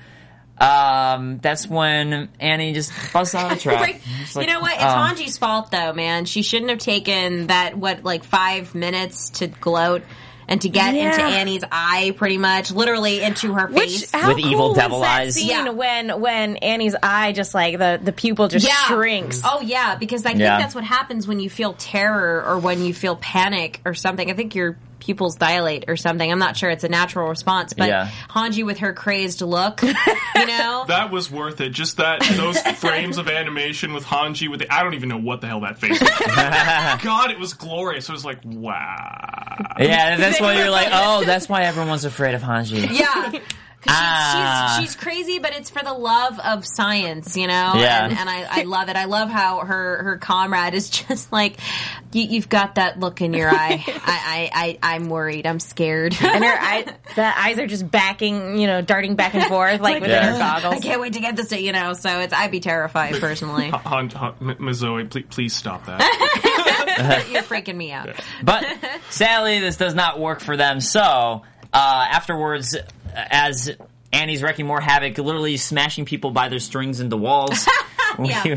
um, 0.57 1.39
that's 1.39 1.67
when 1.67 2.29
Annie 2.39 2.73
just 2.73 2.91
busts 3.11 3.35
out 3.35 3.51
of 3.51 3.57
the 3.57 3.61
trap. 3.63 3.89
It's 4.21 4.35
like, 4.35 4.47
you 4.47 4.53
know 4.53 4.61
what? 4.61 4.73
It's 4.73 4.83
oh. 4.83 4.87
Hanji's 4.87 5.37
fault, 5.37 5.71
though, 5.71 5.93
man. 5.93 6.25
She 6.25 6.43
shouldn't 6.43 6.69
have 6.69 6.79
taken 6.79 7.47
that 7.47 7.77
what 7.77 8.03
like 8.03 8.23
five 8.23 8.73
minutes 8.75 9.31
to 9.31 9.47
gloat 9.47 10.03
and 10.47 10.61
to 10.61 10.69
get 10.69 10.93
Yeah. 10.93 11.09
into 11.11 11.21
Annie's 11.23 11.63
eye, 11.71 12.13
pretty 12.17 12.37
much, 12.37 12.71
literally 12.71 13.21
into 13.21 13.53
her 13.53 13.67
Which 13.67 13.89
face. 13.89 14.11
how 14.11 14.29
With 14.29 14.39
evil 14.39 14.51
cool 14.57 14.69
was 14.69 14.77
devil 14.77 14.99
that 15.01 15.19
eyes. 15.21 15.35
Scene 15.35 15.47
Yeah. 15.47 15.69
when 15.69 16.19
when 16.21 16.57
Annie's 16.57 16.95
eye 17.01 17.31
just 17.31 17.53
like 17.53 17.77
the 17.77 17.99
the 18.03 18.11
pupil 18.11 18.47
just 18.47 18.67
shrinks. 18.87 19.41
Oh 19.43 19.61
yeah, 19.61 19.95
because 19.95 20.25
I 20.25 20.29
think 20.29 20.41
Yeah. 20.41 20.57
that's 20.59 20.75
what 20.75 20.83
happens 20.83 21.27
when 21.27 21.39
you 21.39 21.49
feel 21.49 21.73
terror 21.73 22.43
or 22.45 22.57
when 22.59 22.83
you 22.83 22.93
feel 22.93 23.15
panic 23.15 23.81
or 23.85 23.93
something. 23.93 24.29
I 24.29 24.33
think 24.33 24.55
your 24.55 24.77
pupils 25.05 25.35
dilate 25.35 25.85
or 25.87 25.95
something. 25.95 26.29
I'm 26.29 26.39
not 26.39 26.57
sure. 26.57 26.69
It's 26.69 26.83
a 26.83 26.89
natural 26.89 27.29
response, 27.29 27.73
but 27.73 27.87
Yeah. 27.87 28.09
Hanji 28.29 28.65
with 28.65 28.79
her 28.79 28.91
crazed 28.93 29.41
look, 29.41 29.81
you 29.83 29.93
know. 30.35 30.85
That 30.87 31.11
was 31.11 31.29
worth 31.29 31.61
it. 31.61 31.69
Just 31.69 31.97
that 31.97 32.21
those 32.35 32.59
frames 32.79 33.17
of 33.17 33.27
animation 33.29 33.93
with 33.93 34.03
Hanji 34.03 34.49
with 34.49 34.59
the 34.61 34.73
I 34.73 34.83
don't 34.83 34.95
even 34.95 35.09
know 35.09 35.17
what 35.19 35.41
the 35.41 35.47
hell 35.47 35.61
that 35.61 35.77
face. 35.79 35.99
was. 36.01 36.09
God, 37.03 37.31
it 37.31 37.39
was 37.39 37.53
glorious. 37.53 38.09
It 38.09 38.11
was 38.13 38.25
like 38.25 38.39
wow. 38.43 39.73
Yeah, 39.79 40.17
that's 40.17 40.41
why 40.41 40.57
you're 40.57 40.69
like, 40.69 40.89
oh, 40.91 41.23
that's 41.25 41.47
why 41.47 41.63
everyone's 41.63 42.05
afraid 42.05 42.35
of 42.35 42.41
Hanji. 42.41 42.89
yeah. 42.91 43.39
'Cause 43.85 43.93
She's, 43.95 44.01
Ah. 44.03 44.77
she's, 44.79 44.87
she's 44.87 44.95
crazy, 44.95 45.39
but 45.39 45.53
it's 45.55 45.69
for 45.69 45.83
the 45.83 45.93
love 45.93 46.39
of 46.39 46.65
science, 46.65 47.37
you 47.37 47.47
know. 47.47 47.73
Yeah. 47.75 48.05
And, 48.05 48.17
and 48.17 48.29
I, 48.29 48.47
I 48.49 48.63
love 48.63 48.89
it. 48.89 48.95
I 48.95 49.05
love 49.05 49.29
how 49.29 49.59
her 49.59 50.03
her 50.03 50.17
comrade 50.17 50.73
is 50.73 50.89
just 51.07 51.31
like, 51.31 51.57
you, 52.11 52.23
you've 52.23 52.49
got 52.49 52.75
that 52.75 52.99
look 52.99 53.21
in 53.21 53.33
your 53.33 53.49
eye. 53.49 53.83
I, 53.87 54.49
I, 54.53 54.77
I 54.81 54.95
I'm 54.95 55.09
worried. 55.09 55.45
I'm 55.45 55.59
scared. 55.59 56.15
And 56.21 56.43
her 56.43 56.57
eye, 56.59 56.85
the 57.15 57.39
eyes 57.39 57.59
are 57.59 57.67
just 57.67 57.89
backing, 57.89 58.57
you 58.59 58.67
know, 58.67 58.81
darting 58.81 59.15
back 59.15 59.35
and 59.35 59.43
forth 59.45 59.79
like 59.79 60.01
within 60.01 60.09
Yeah. 60.09 60.33
her 60.33 60.37
goggles. 60.39 60.73
I 60.75 60.79
can't 60.79 60.99
wait 60.99 61.13
to 61.13 61.19
get 61.19 61.35
this 61.35 61.49
to 61.49 61.61
you 61.61 61.71
know. 61.71 61.93
So 61.93 62.19
it's 62.19 62.33
I'd 62.33 62.51
be 62.51 62.59
terrified 62.59 63.15
personally. 63.21 63.69
Han, 63.69 64.09
Han, 64.09 64.35
M- 64.59 65.09
please, 65.09 65.23
please 65.29 65.55
stop 65.55 65.85
that. 65.85 67.27
You're 67.31 67.43
freaking 67.43 67.75
me 67.75 67.91
out. 67.91 68.09
But 68.43 68.65
sadly, 69.09 69.59
this 69.59 69.77
does 69.77 69.93
not 69.93 70.19
work 70.19 70.39
for 70.41 70.57
them. 70.57 70.79
So 70.81 70.99
uh, 71.01 71.43
afterwards, 71.73 72.75
as 73.15 73.71
Annie's 74.13 74.41
wrecking 74.43 74.65
more 74.67 74.81
havoc, 74.81 75.17
literally 75.17 75.57
smashing 75.57 76.05
people 76.05 76.31
by 76.31 76.49
their 76.49 76.59
strings 76.59 76.99
into 76.99 77.17
walls, 77.17 77.67
Yeah. 78.19 78.43
we, 78.43 78.55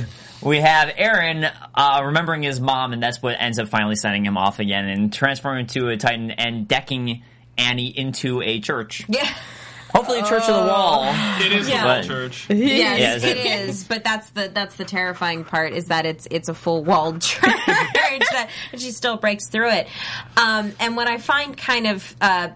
we 0.50 0.60
have 0.60 0.88
Eren 0.90 1.50
uh, 1.74 2.02
remembering 2.04 2.42
his 2.42 2.60
mom, 2.60 2.92
and 2.92 3.02
that's 3.02 3.20
what 3.22 3.36
ends 3.38 3.58
up 3.58 3.68
finally 3.68 3.96
sending 3.96 4.24
him 4.24 4.36
off 4.36 4.58
again 4.60 4.86
and 4.88 5.12
transforming 5.12 5.62
into 5.62 5.88
a 5.88 5.96
Titan 5.96 6.30
and 6.30 6.68
decking 6.68 7.22
Annie 7.56 7.88
into 7.88 8.40
a 8.42 8.60
church. 8.60 9.04
Yeah. 9.08 9.28
Hopefully, 9.90 10.18
a 10.20 10.22
church 10.22 10.42
of 10.42 10.54
the 10.64 10.70
wall. 10.70 11.04
It 11.40 11.50
is 11.50 11.66
Yeah. 11.68 11.76
the 11.76 11.80
whole 11.88 12.00
But- 12.02 12.06
church. 12.06 12.46
Yes, 12.50 13.00
Yeah, 13.00 13.14
is 13.16 13.24
it 13.24 13.36
it- 13.38 13.68
is. 13.68 13.84
But 13.84 14.04
that's 14.04 14.28
the 14.30 14.50
that's 14.52 14.76
the 14.76 14.84
terrifying 14.84 15.44
part 15.44 15.72
is 15.72 15.86
that 15.86 16.04
it's 16.06 16.28
it's 16.30 16.48
a 16.50 16.54
full 16.54 16.84
walled 16.84 17.20
church 17.22 17.42
that 17.56 18.50
and 18.70 18.80
she 18.80 18.90
still 18.92 19.16
breaks 19.16 19.48
through 19.48 19.70
it. 19.70 19.88
Um, 20.36 20.72
and 20.78 20.94
what 20.94 21.08
I 21.08 21.16
find 21.18 21.56
kind 21.56 21.86
of 21.86 22.16
uh, 22.20 22.48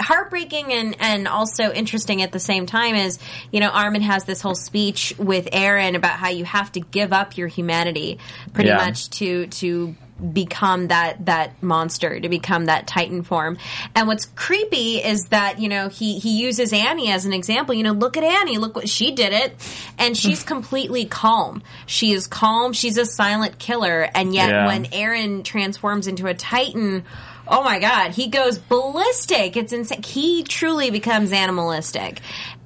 heartbreaking 0.00 0.72
and 0.72 0.96
and 1.00 1.28
also 1.28 1.72
interesting 1.72 2.22
at 2.22 2.32
the 2.32 2.40
same 2.40 2.66
time 2.66 2.94
is 2.94 3.18
you 3.52 3.60
know 3.60 3.68
Armin 3.68 4.02
has 4.02 4.24
this 4.24 4.40
whole 4.40 4.54
speech 4.54 5.14
with 5.18 5.46
Eren 5.52 5.94
about 5.96 6.18
how 6.18 6.28
you 6.30 6.44
have 6.44 6.72
to 6.72 6.80
give 6.80 7.12
up 7.12 7.36
your 7.36 7.48
humanity 7.48 8.18
pretty 8.52 8.68
Yeah. 8.70 8.76
much 8.76 9.10
to 9.10 9.46
to 9.46 9.94
become 10.34 10.88
that 10.88 11.24
that 11.24 11.62
monster 11.62 12.20
to 12.20 12.28
become 12.28 12.66
that 12.66 12.86
titan 12.86 13.22
form. 13.22 13.56
And 13.94 14.06
what's 14.06 14.26
creepy 14.26 14.96
is 14.98 15.24
that 15.30 15.60
you 15.60 15.70
know 15.70 15.88
he 15.88 16.18
he 16.18 16.42
uses 16.42 16.74
annie 16.74 17.10
as 17.10 17.24
an 17.24 17.32
example. 17.32 17.74
You 17.74 17.84
know 17.84 17.92
look 17.92 18.18
at 18.18 18.22
annie 18.22 18.58
look 18.58 18.76
what 18.76 18.86
she 18.88 19.12
did 19.12 19.32
it. 19.32 19.54
And 19.98 20.14
she's 20.14 20.42
completely 20.54 21.06
calm. 21.06 21.62
She 21.86 22.12
is 22.12 22.26
calm. 22.26 22.74
She's 22.74 22.98
a 22.98 23.06
silent 23.06 23.58
killer. 23.58 24.08
And 24.14 24.34
yet 24.34 24.50
Yeah. 24.50 24.66
when 24.66 24.84
eren 24.86 25.42
transforms 25.42 26.06
into 26.06 26.26
a 26.26 26.34
titan 26.34 27.04
oh 27.50 27.62
my 27.62 27.78
god. 27.78 28.12
He 28.12 28.28
goes 28.28 28.58
ballistic. 28.58 29.56
It's 29.56 29.72
insane. 29.72 30.02
He 30.02 30.42
truly 30.44 30.90
becomes 30.90 31.32
animalistic 31.32 32.20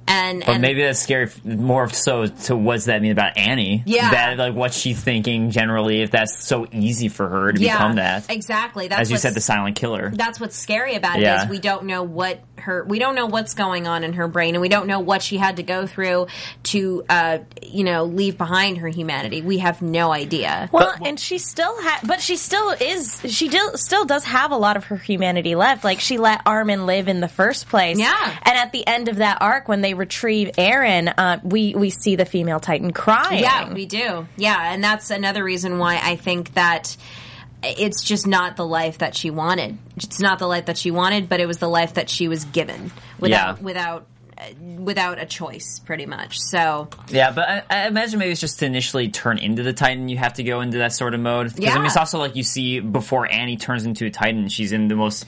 and 0.07 0.39
But 0.45 0.49
and 0.49 0.61
maybe 0.61 0.83
that's 0.83 0.99
scary. 0.99 1.29
More 1.43 1.89
so 1.89 2.25
to 2.27 2.55
what's 2.55 2.85
that 2.85 3.01
mean 3.01 3.11
about 3.11 3.37
Annie? 3.37 3.83
Yeah. 3.85 4.11
that 4.11 4.37
like 4.37 4.53
what's 4.53 4.77
she 4.77 4.93
thinking 4.93 5.49
generally? 5.51 6.01
If 6.01 6.11
that's 6.11 6.37
so 6.37 6.67
easy 6.71 7.07
for 7.07 7.27
her 7.27 7.51
to 7.51 7.59
yeah 7.59 7.77
become 7.77 7.95
that, 7.95 8.29
exactly 8.29 8.87
that's 8.87 9.01
as 9.01 9.09
you 9.09 9.13
what's- 9.15 9.21
said, 9.23 9.33
the 9.33 9.41
silent 9.41 9.75
killer. 9.75 10.11
that's 10.13 10.39
what's 10.39 10.55
scary 10.55 10.95
about 10.95 11.17
it 11.17 11.23
Yeah. 11.23 11.43
is 11.43 11.49
we 11.49 11.59
don't 11.59 11.85
know 11.85 12.03
what 12.03 12.39
her 12.57 12.83
we 12.85 12.99
don't 12.99 13.15
know 13.15 13.25
what's 13.25 13.53
going 13.53 13.85
on 13.87 14.03
in 14.03 14.13
her 14.13 14.27
brain 14.27 14.55
and 14.55 14.61
we 14.61 14.69
don't 14.69 14.87
know 14.87 14.99
what 14.99 15.21
she 15.21 15.37
had 15.37 15.57
to 15.57 15.63
go 15.63 15.85
through 15.85 16.27
to 16.63 17.03
uh 17.09 17.39
you 17.61 17.83
know 17.83 18.05
leave 18.05 18.37
behind 18.37 18.77
her 18.79 18.87
humanity 18.87 19.41
we 19.41 19.57
have 19.59 19.81
no 19.81 20.11
idea 20.11 20.69
Well, 20.71 20.93
and 21.03 21.19
she 21.19 21.37
still 21.37 21.75
ha 21.81 21.99
but 22.05 22.21
she 22.21 22.35
still 22.37 22.69
is. 22.71 23.21
She 23.27 23.49
do- 23.49 23.71
still 23.75 24.05
does 24.05 24.23
have 24.25 24.51
a 24.51 24.55
lot 24.57 24.77
of 24.77 24.85
her 24.85 24.95
humanity 24.97 25.55
left. 25.55 25.83
Like 25.83 25.99
she 25.99 26.17
let 26.17 26.41
Armin 26.45 26.85
live 26.85 27.07
in 27.07 27.19
the 27.19 27.27
first 27.27 27.67
place. 27.69 27.97
Yeah. 27.99 28.37
And 28.43 28.57
at 28.57 28.71
the 28.71 28.85
end 28.85 29.07
of 29.07 29.17
that 29.17 29.39
arc, 29.41 29.67
when 29.67 29.81
they 29.81 29.93
retrieve 29.95 30.51
Eren, 30.57 31.13
uh, 31.17 31.39
we 31.43 31.73
we 31.75 31.89
see 31.89 32.15
the 32.15 32.25
female 32.25 32.59
Titan 32.59 32.91
crying. 32.93 33.41
yeah 33.41 33.73
we 33.73 33.85
do 33.85 34.27
yeah 34.37 34.73
and 34.73 34.83
that's 34.83 35.09
another 35.11 35.43
reason 35.43 35.79
why 35.79 35.99
i 36.03 36.15
think 36.15 36.53
that 36.53 36.95
it's 37.63 38.03
just 38.03 38.27
not 38.27 38.55
the 38.57 38.65
life 38.65 38.99
that 38.99 39.15
she 39.15 39.29
wanted 39.31 39.77
it's 39.97 40.19
not 40.19 40.37
the 40.39 40.47
life 40.47 40.65
that 40.65 40.77
she 40.77 40.91
wanted 40.91 41.27
but 41.29 41.39
it 41.39 41.47
was 41.47 41.57
the 41.57 41.69
life 41.69 41.95
that 41.95 42.09
she 42.09 42.27
was 42.27 42.45
given 42.45 42.91
without 43.19 43.57
Yeah. 43.57 43.63
without 43.63 44.07
uh, 44.37 44.41
without 44.79 45.17
a 45.17 45.25
choice 45.25 45.79
pretty 45.79 46.05
much 46.05 46.37
so 46.41 46.89
Yeah, 47.09 47.31
but 47.31 47.47
I, 47.49 47.63
I 47.69 47.87
imagine 47.87 48.19
maybe 48.19 48.31
it's 48.33 48.41
just 48.41 48.59
to 48.59 48.65
initially 48.65 49.07
turn 49.09 49.37
into 49.37 49.63
the 49.63 49.71
Titan, 49.71 50.09
you 50.09 50.17
have 50.17 50.33
to 50.33 50.43
go 50.43 50.59
into 50.59 50.79
that 50.79 50.91
sort 50.91 51.13
of 51.13 51.21
mode. 51.21 51.55
Because 51.55 51.73
I 51.73 51.77
mean, 51.77 51.85
it's 51.85 51.95
also 51.95 52.19
like 52.19 52.35
you 52.35 52.43
see 52.43 52.81
before 52.81 53.31
Annie 53.31 53.55
turns 53.55 53.85
into 53.85 54.05
a 54.05 54.09
Titan, 54.09 54.49
she's 54.49 54.73
in 54.73 54.89
the 54.89 54.95
most 54.95 55.25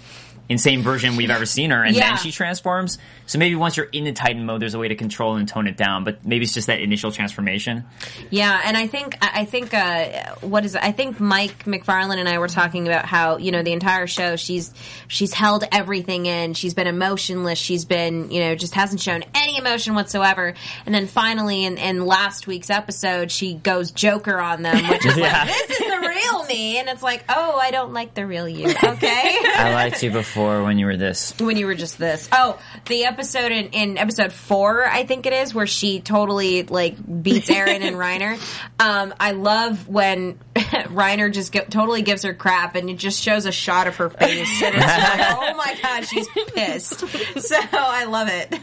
insane 0.49 0.81
version 0.81 1.15
we've 1.17 1.29
ever 1.29 1.45
seen 1.45 1.71
her, 1.71 1.83
and 1.83 1.95
Yeah. 1.95 2.09
then 2.09 2.17
she 2.17 2.31
transforms. 2.31 2.97
So 3.25 3.37
maybe 3.37 3.55
once 3.55 3.75
you're 3.75 3.87
in 3.87 4.05
the 4.05 4.13
Titan 4.13 4.45
mode, 4.45 4.61
there's 4.61 4.73
a 4.73 4.79
way 4.79 4.87
to 4.87 4.95
control 4.95 5.35
and 5.35 5.47
tone 5.47 5.67
it 5.67 5.75
down. 5.75 6.05
But 6.05 6.25
maybe 6.25 6.45
it's 6.45 6.53
just 6.53 6.67
that 6.67 6.79
initial 6.79 7.11
transformation. 7.11 7.83
Yeah, 8.29 8.61
and 8.63 8.77
I 8.77 8.87
think 8.87 9.17
I 9.21 9.43
think 9.45 9.73
uh, 9.73 10.35
what 10.41 10.63
is 10.63 10.75
it? 10.75 10.83
I 10.83 10.93
think 10.93 11.19
Mike 11.19 11.65
McFarland 11.65 12.17
and 12.17 12.29
I 12.29 12.37
were 12.39 12.47
talking 12.47 12.87
about 12.87 13.05
how 13.05 13.37
you 13.37 13.51
know 13.51 13.63
the 13.63 13.73
entire 13.73 14.07
show 14.07 14.37
she's 14.37 14.73
she's 15.09 15.33
held 15.33 15.65
everything 15.71 16.25
in. 16.25 16.53
She's 16.53 16.73
been 16.73 16.87
emotionless. 16.87 17.59
She's 17.59 17.83
been 17.83 18.31
you 18.31 18.39
know 18.39 18.55
just 18.55 18.73
hasn't 18.73 19.01
shown 19.01 19.25
any 19.35 19.57
emotion 19.57 19.95
whatsoever. 19.95 20.53
And 20.85 20.95
then 20.95 21.07
finally 21.07 21.65
in, 21.65 21.77
in 21.77 22.05
last 22.05 22.47
week's 22.47 22.69
episode, 22.69 23.31
she 23.31 23.53
goes 23.55 23.91
Joker 23.91 24.39
on 24.39 24.61
them, 24.61 24.87
which 24.87 25.05
is 25.05 25.17
Yeah. 25.17 25.43
like 25.43 25.47
this 25.67 25.71
is 25.81 25.87
the 25.87 26.07
real 26.07 26.45
me, 26.45 26.77
and 26.79 26.87
it's 26.87 27.03
like, 27.03 27.25
oh, 27.27 27.57
I 27.61 27.71
don't 27.71 27.91
like 27.91 28.13
the 28.13 28.25
real 28.25 28.47
you. 28.47 28.67
Okay. 28.69 29.37
I 29.57 29.73
liked 29.73 30.01
you 30.03 30.11
before 30.11 30.36
when 30.37 30.77
you 30.77 30.85
were 30.85 30.97
this. 30.97 31.33
when 31.39 31.57
you 31.57 31.65
were 31.65 31.75
just 31.75 31.97
this. 31.97 32.29
Oh, 32.31 32.59
the 32.85 33.05
episode 33.05 33.51
in, 33.51 33.69
in 33.69 33.97
episode 33.97 34.31
four, 34.31 34.85
I 34.85 35.05
think 35.05 35.25
it 35.25 35.33
is, 35.33 35.53
where 35.53 35.67
she 35.67 35.99
totally 35.99 36.63
like 36.63 36.95
beats 37.23 37.49
Eren 37.49 37.81
and 37.81 37.95
Reiner. 37.97 38.39
Um, 38.79 39.13
I 39.19 39.31
love 39.31 39.87
when 39.87 40.39
Reiner 40.55 41.31
just 41.33 41.51
go, 41.51 41.61
totally 41.61 42.01
gives 42.01 42.23
her 42.23 42.33
crap, 42.33 42.75
and 42.75 42.89
it 42.89 42.97
just 42.97 43.21
shows 43.21 43.45
a 43.45 43.51
shot 43.51 43.87
of 43.87 43.95
her 43.97 44.09
face, 44.09 44.61
and 44.63 44.75
it's 44.75 44.85
like, 44.85 45.19
oh 45.37 45.55
my 45.57 45.77
god, 45.81 46.05
she's 46.05 46.27
pissed. 46.53 46.99
So 46.99 47.57
I 47.71 48.05
love 48.05 48.27
it. 48.31 48.53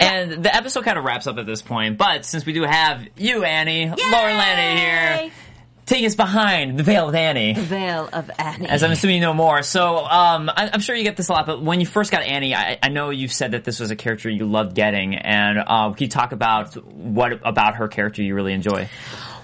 And 0.00 0.42
the 0.44 0.54
episode 0.54 0.84
kind 0.84 0.98
of 0.98 1.04
wraps 1.04 1.26
up 1.26 1.38
at 1.38 1.46
this 1.46 1.62
point, 1.62 1.98
but 1.98 2.24
since 2.24 2.46
we 2.46 2.52
do 2.52 2.62
have 2.62 3.06
you, 3.16 3.44
Annie, 3.44 3.88
Lauren 3.88 4.36
Landa 4.36 4.80
here, 4.80 5.30
take 5.90 6.06
us 6.06 6.14
behind 6.14 6.78
the 6.78 6.82
veil 6.84 7.08
of 7.08 7.14
Annie. 7.14 7.52
The 7.52 7.62
veil 7.62 8.08
of 8.12 8.30
Annie. 8.38 8.68
As 8.68 8.82
I'm 8.82 8.92
assuming 8.92 9.16
you 9.16 9.22
know 9.22 9.34
more. 9.34 9.62
So 9.62 9.98
um, 9.98 10.48
I, 10.48 10.70
I'm 10.72 10.80
sure 10.80 10.94
you 10.94 11.02
get 11.02 11.16
this 11.16 11.28
a 11.28 11.32
lot, 11.32 11.46
but 11.46 11.62
when 11.62 11.80
you 11.80 11.86
first 11.86 12.12
got 12.12 12.22
Annie, 12.22 12.54
I, 12.54 12.78
I 12.80 12.88
know 12.90 13.10
you've 13.10 13.32
said 13.32 13.52
that 13.52 13.64
this 13.64 13.80
was 13.80 13.90
a 13.90 13.96
character 13.96 14.30
you 14.30 14.46
loved 14.46 14.74
getting, 14.74 15.16
and 15.16 15.58
uh, 15.58 15.90
can 15.90 16.04
you 16.04 16.08
talk 16.08 16.32
about 16.32 16.74
what 16.86 17.40
about 17.44 17.76
her 17.76 17.88
character 17.88 18.22
you 18.22 18.34
really 18.34 18.52
enjoy? 18.52 18.88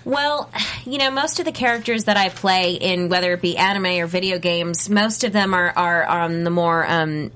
Well, 0.07 0.49
you 0.85 0.99
know, 0.99 1.11
most 1.11 1.40
of 1.40 1.47
the 1.47 1.51
characters 1.53 2.05
that 2.05 2.16
I 2.16 2.29
play 2.29 2.75
in, 2.75 3.09
whether 3.09 3.33
it 3.33 3.42
be 3.42 3.57
anime 3.57 3.87
or 3.87 4.07
video 4.07 4.38
games, 4.38 4.88
most 4.88 5.25
of 5.25 5.33
them 5.33 5.53
are, 5.53 5.73
are 5.77 6.05
on 6.05 6.45
the 6.45 6.51
more 6.51 6.88
um, 6.88 7.33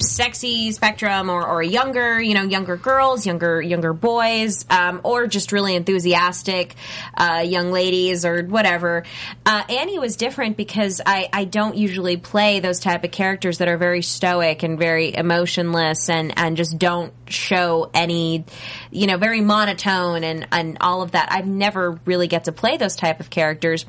sexy 0.00 0.72
spectrum 0.72 1.28
or, 1.28 1.46
or 1.46 1.62
younger, 1.62 2.18
you 2.18 2.32
know, 2.32 2.44
younger 2.44 2.78
girls, 2.78 3.26
younger 3.26 3.60
younger 3.60 3.92
boys, 3.92 4.64
um, 4.70 5.02
or 5.04 5.26
just 5.26 5.52
really 5.52 5.74
enthusiastic 5.74 6.76
uh, 7.14 7.44
young 7.44 7.72
ladies 7.72 8.24
or 8.24 8.42
whatever. 8.42 9.04
Uh, 9.44 9.64
Annie 9.68 9.98
was 9.98 10.16
different 10.16 10.56
because 10.56 11.02
I, 11.04 11.28
I 11.30 11.44
don't 11.44 11.76
usually 11.76 12.16
play 12.16 12.60
those 12.60 12.80
type 12.80 13.04
of 13.04 13.10
characters 13.10 13.58
that 13.58 13.68
are 13.68 13.76
very 13.76 14.00
stoic 14.00 14.62
and 14.62 14.78
very 14.78 15.14
emotionless 15.14 16.08
and, 16.08 16.32
and 16.38 16.56
just 16.56 16.78
don't 16.78 17.12
show 17.28 17.90
any, 17.92 18.46
you 18.90 19.06
know, 19.06 19.18
very 19.18 19.42
monotone 19.42 20.24
and, 20.24 20.48
and 20.52 20.78
all 20.80 21.02
of 21.02 21.10
that. 21.10 21.30
I've 21.30 21.46
never 21.46 21.97
really 22.04 22.28
get 22.28 22.44
to 22.44 22.52
play 22.52 22.76
those 22.76 22.96
type 22.96 23.20
of 23.20 23.30
characters. 23.30 23.86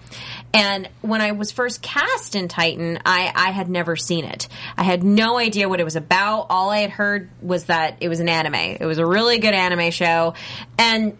And 0.53 0.89
when 1.01 1.21
I 1.21 1.31
was 1.31 1.51
first 1.51 1.81
cast 1.81 2.35
in 2.35 2.47
Titan, 2.47 2.99
I, 3.05 3.31
I 3.35 3.51
had 3.51 3.69
never 3.69 3.95
seen 3.95 4.25
it. 4.25 4.47
I 4.77 4.83
had 4.83 5.03
no 5.03 5.37
idea 5.37 5.69
what 5.69 5.79
it 5.79 5.83
was 5.83 5.95
about. 5.95 6.47
All 6.49 6.69
I 6.69 6.79
had 6.79 6.89
heard 6.89 7.29
was 7.41 7.65
that 7.65 7.97
it 8.01 8.09
was 8.09 8.19
an 8.19 8.29
anime. 8.29 8.55
It 8.55 8.85
was 8.85 8.97
a 8.97 9.05
really 9.05 9.39
good 9.39 9.53
anime 9.53 9.91
show. 9.91 10.33
And 10.77 11.17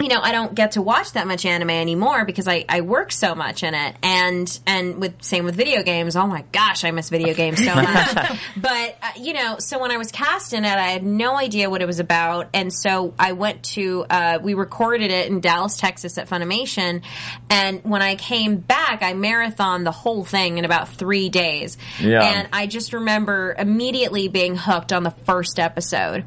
you 0.00 0.08
know, 0.08 0.20
I 0.20 0.32
don't 0.32 0.54
get 0.54 0.72
to 0.72 0.82
watch 0.82 1.12
that 1.12 1.26
much 1.26 1.44
anime 1.44 1.70
anymore 1.70 2.24
because 2.24 2.46
I, 2.46 2.64
I 2.68 2.82
work 2.82 3.10
so 3.10 3.34
much 3.34 3.62
in 3.62 3.74
it. 3.74 3.96
And, 4.02 4.60
and 4.66 5.00
with, 5.00 5.22
same 5.22 5.44
with 5.44 5.56
video 5.56 5.82
games. 5.82 6.16
Oh 6.16 6.26
my 6.26 6.44
gosh, 6.52 6.84
I 6.84 6.90
miss 6.90 7.08
video 7.08 7.34
games 7.34 7.64
so 7.64 7.74
much. 7.74 8.38
but, 8.56 8.96
uh, 9.02 9.10
you 9.18 9.32
know, 9.32 9.56
so 9.58 9.78
when 9.78 9.90
I 9.90 9.96
was 9.96 10.12
cast 10.12 10.52
in 10.52 10.64
it, 10.64 10.72
I 10.72 10.88
had 10.88 11.04
no 11.04 11.36
idea 11.36 11.68
what 11.68 11.82
it 11.82 11.86
was 11.86 11.98
about. 11.98 12.48
And 12.54 12.72
so 12.72 13.14
I 13.18 13.32
went 13.32 13.64
to, 13.74 14.04
uh, 14.08 14.38
we 14.42 14.54
recorded 14.54 15.10
it 15.10 15.30
in 15.30 15.40
Dallas, 15.40 15.76
Texas 15.76 16.16
at 16.18 16.28
Funimation. 16.28 17.02
And 17.50 17.82
when 17.84 18.02
I 18.02 18.14
came 18.14 18.56
back, 18.56 19.02
I 19.02 19.14
marathon 19.14 19.84
the 19.84 19.92
whole 19.92 20.24
thing 20.24 20.58
in 20.58 20.64
about 20.64 20.88
three 20.90 21.28
days. 21.28 21.76
Yeah. 22.00 22.22
And 22.22 22.48
I 22.52 22.66
just 22.66 22.92
remember 22.92 23.54
immediately 23.58 24.28
being 24.28 24.56
hooked 24.56 24.92
on 24.92 25.02
the 25.02 25.10
first 25.10 25.58
episode. 25.58 26.24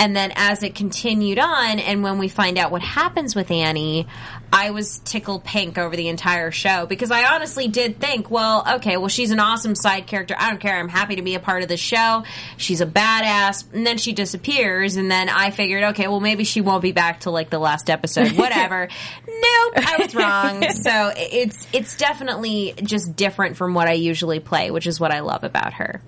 And 0.00 0.14
then 0.14 0.32
as 0.36 0.62
it 0.62 0.74
continued 0.74 1.38
on, 1.38 1.80
and 1.80 2.02
when 2.02 2.18
we 2.18 2.28
find 2.28 2.56
out 2.56 2.70
what 2.70 2.82
happens 2.82 3.34
with 3.34 3.50
Annie, 3.50 4.06
I 4.52 4.70
was 4.70 5.00
tickled 5.00 5.44
pink 5.44 5.76
over 5.76 5.96
the 5.96 6.08
entire 6.08 6.50
show 6.52 6.86
because 6.86 7.10
I 7.10 7.34
honestly 7.34 7.68
did 7.68 7.98
think, 7.98 8.30
well, 8.30 8.64
okay, 8.76 8.96
well, 8.96 9.08
she's 9.08 9.32
an 9.32 9.40
awesome 9.40 9.74
side 9.74 10.06
character. 10.06 10.36
I 10.38 10.50
don't 10.50 10.60
care. 10.60 10.78
I'm 10.78 10.88
happy 10.88 11.16
to 11.16 11.22
be 11.22 11.34
a 11.34 11.40
part 11.40 11.62
of 11.62 11.68
the 11.68 11.76
show. 11.76 12.22
She's 12.56 12.80
a 12.80 12.86
badass. 12.86 13.64
And 13.72 13.86
then 13.86 13.98
she 13.98 14.12
disappears. 14.12 14.96
And 14.96 15.10
then 15.10 15.28
I 15.28 15.50
figured, 15.50 15.82
okay, 15.84 16.06
well, 16.06 16.20
maybe 16.20 16.44
she 16.44 16.60
won't 16.60 16.82
be 16.82 16.92
back 16.92 17.20
till 17.20 17.32
like 17.32 17.50
the 17.50 17.58
last 17.58 17.90
episode. 17.90 18.32
Whatever. 18.38 18.88
nope, 19.26 19.72
I 19.76 19.96
was 19.98 20.14
wrong. 20.14 20.62
So 20.70 21.12
it's, 21.16 21.66
it's 21.72 21.96
definitely 21.96 22.74
just 22.82 23.16
different 23.16 23.56
from 23.56 23.74
what 23.74 23.88
I 23.88 23.94
usually 23.94 24.40
play, 24.40 24.70
which 24.70 24.86
is 24.86 25.00
what 25.00 25.10
I 25.10 25.20
love 25.20 25.44
about 25.44 25.74
her. 25.74 26.00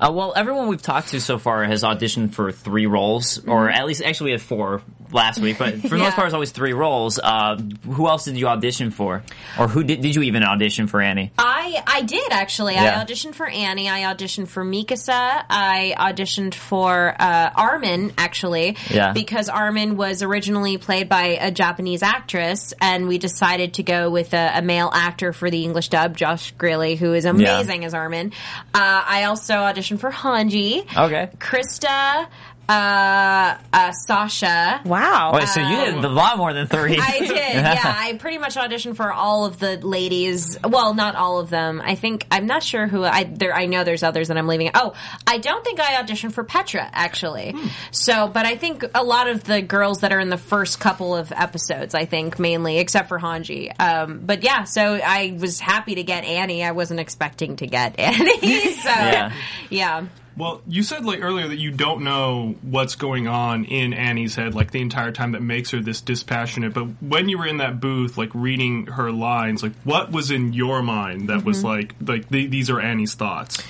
Uh, 0.00 0.10
well, 0.10 0.32
everyone 0.34 0.68
we've 0.68 0.80
talked 0.80 1.08
to 1.08 1.20
so 1.20 1.38
far 1.38 1.62
has 1.64 1.82
auditioned 1.82 2.32
for 2.32 2.50
three 2.52 2.86
roles, 2.86 3.44
or 3.46 3.68
at 3.68 3.84
least 3.86 4.02
actually 4.02 4.26
we 4.26 4.32
had 4.32 4.40
four 4.40 4.80
last 5.12 5.38
week, 5.40 5.58
but 5.58 5.74
for 5.80 5.88
the 5.88 5.96
Yeah. 5.96 6.04
most 6.04 6.14
part, 6.16 6.26
it's 6.26 6.34
always 6.34 6.50
three 6.52 6.72
roles. 6.72 7.18
Uh, 7.18 7.56
who 7.84 8.08
else 8.08 8.24
did 8.24 8.36
you 8.36 8.48
audition 8.48 8.90
for, 8.90 9.22
or 9.58 9.68
who 9.68 9.82
did, 9.84 10.00
did 10.00 10.14
you 10.14 10.22
even 10.22 10.42
audition 10.44 10.86
for 10.86 11.00
Annie? 11.00 11.32
I 11.38 11.82
I 11.86 12.02
did 12.02 12.30
actually. 12.32 12.74
Yeah. 12.74 13.00
I 13.00 13.04
auditioned 13.04 13.34
for 13.34 13.46
Annie. 13.48 13.88
I 13.88 14.02
auditioned 14.12 14.48
for 14.48 14.64
Mikasa. 14.64 15.44
I 15.50 15.94
auditioned 15.98 16.54
for 16.54 17.14
uh, 17.18 17.50
Armin 17.54 18.12
actually. 18.18 18.76
Yeah. 18.90 19.12
Because 19.12 19.48
Armin 19.48 19.96
was 19.96 20.22
originally 20.22 20.78
played 20.78 21.08
by 21.08 21.38
a 21.40 21.50
Japanese 21.50 22.02
actress, 22.02 22.72
and 22.80 23.08
we 23.08 23.18
decided 23.18 23.74
to 23.74 23.82
go 23.82 24.10
with 24.10 24.34
a, 24.34 24.52
a 24.58 24.62
male 24.62 24.90
actor 24.92 25.32
for 25.32 25.50
the 25.50 25.64
English 25.64 25.88
dub, 25.88 26.16
Josh 26.16 26.54
Grelle, 26.54 26.96
who 26.96 27.12
is 27.14 27.24
amazing 27.24 27.84
as 27.84 27.94
Armin. 27.94 28.32
Uh, 28.74 29.02
I 29.06 29.24
also 29.24 29.54
auditioned 29.54 30.00
for 30.00 30.10
Hanji. 30.10 30.80
Okay. 30.96 31.28
Krista. 31.38 32.26
Uh, 32.70 33.56
uh, 33.72 33.90
Sasha. 33.92 34.80
Wow. 34.84 35.32
Wait, 35.34 35.48
so 35.48 35.60
you 35.60 35.76
did 35.76 36.04
a 36.04 36.08
lot 36.08 36.38
more 36.38 36.52
than 36.52 36.68
three. 36.68 36.98
I 37.00 37.18
did, 37.18 37.30
yeah. 37.36 37.80
I 37.84 38.14
pretty 38.14 38.38
much 38.38 38.54
auditioned 38.54 38.94
for 38.94 39.12
all 39.12 39.44
of 39.44 39.58
the 39.58 39.76
ladies. 39.78 40.56
Well, 40.62 40.94
not 40.94 41.16
all 41.16 41.40
of 41.40 41.50
them. 41.50 41.82
I 41.84 41.96
think 41.96 42.26
I'm 42.30 42.46
not 42.46 42.62
sure 42.62 42.86
who 42.86 43.02
I 43.02 43.24
there. 43.24 43.52
I 43.54 43.66
know 43.66 43.82
there's 43.82 44.04
others 44.04 44.28
that 44.28 44.38
I'm 44.38 44.46
leaving. 44.46 44.70
Oh, 44.74 44.92
I 45.26 45.38
don't 45.38 45.64
think 45.64 45.80
I 45.80 46.00
auditioned 46.00 46.32
for 46.32 46.44
Petra 46.44 46.88
actually. 46.92 47.56
So, 47.90 48.28
but 48.28 48.46
I 48.46 48.54
think 48.56 48.84
a 48.94 49.02
lot 49.02 49.28
of 49.28 49.42
the 49.42 49.62
girls 49.62 50.00
that 50.02 50.12
are 50.12 50.20
in 50.20 50.28
the 50.30 50.38
first 50.38 50.78
couple 50.78 51.16
of 51.16 51.32
episodes, 51.32 51.94
I 51.96 52.04
think 52.04 52.38
mainly, 52.38 52.78
except 52.78 53.08
for 53.08 53.18
Hanji. 53.18 53.72
Um, 53.80 54.20
but 54.24 54.44
yeah, 54.44 54.62
so 54.62 54.94
I 54.94 55.36
was 55.36 55.58
happy 55.58 55.96
to 55.96 56.04
get 56.04 56.22
Annie. 56.24 56.62
I 56.62 56.70
wasn't 56.70 57.00
expecting 57.00 57.56
to 57.56 57.66
get 57.66 57.98
Annie. 57.98 58.38
so 58.74 58.88
Yeah. 58.90 59.32
yeah. 59.70 60.06
Well, 60.36 60.62
you 60.66 60.82
said 60.82 61.04
like 61.04 61.22
earlier 61.22 61.48
that 61.48 61.58
you 61.58 61.70
don't 61.70 62.02
know 62.02 62.54
what's 62.62 62.94
going 62.94 63.28
on 63.28 63.64
in 63.64 63.92
Annie's 63.92 64.34
head 64.34 64.54
like 64.54 64.70
the 64.70 64.80
entire 64.80 65.12
time 65.12 65.32
that 65.32 65.42
makes 65.42 65.70
her 65.70 65.80
this 65.80 66.00
dispassionate. 66.00 66.72
But 66.72 66.84
when 67.02 67.28
you 67.28 67.38
were 67.38 67.46
in 67.46 67.58
that 67.58 67.80
booth, 67.80 68.16
like 68.16 68.30
reading 68.34 68.86
her 68.86 69.10
lines, 69.10 69.62
like 69.62 69.74
what 69.84 70.10
was 70.12 70.30
in 70.30 70.52
your 70.52 70.82
mind 70.82 71.28
that 71.28 71.44
was 71.44 71.58
mm-hmm. 71.58 71.66
like 71.66 71.94
like 72.00 72.28
the, 72.28 72.46
these 72.46 72.70
are 72.70 72.80
Annie's 72.80 73.14
thoughts? 73.14 73.62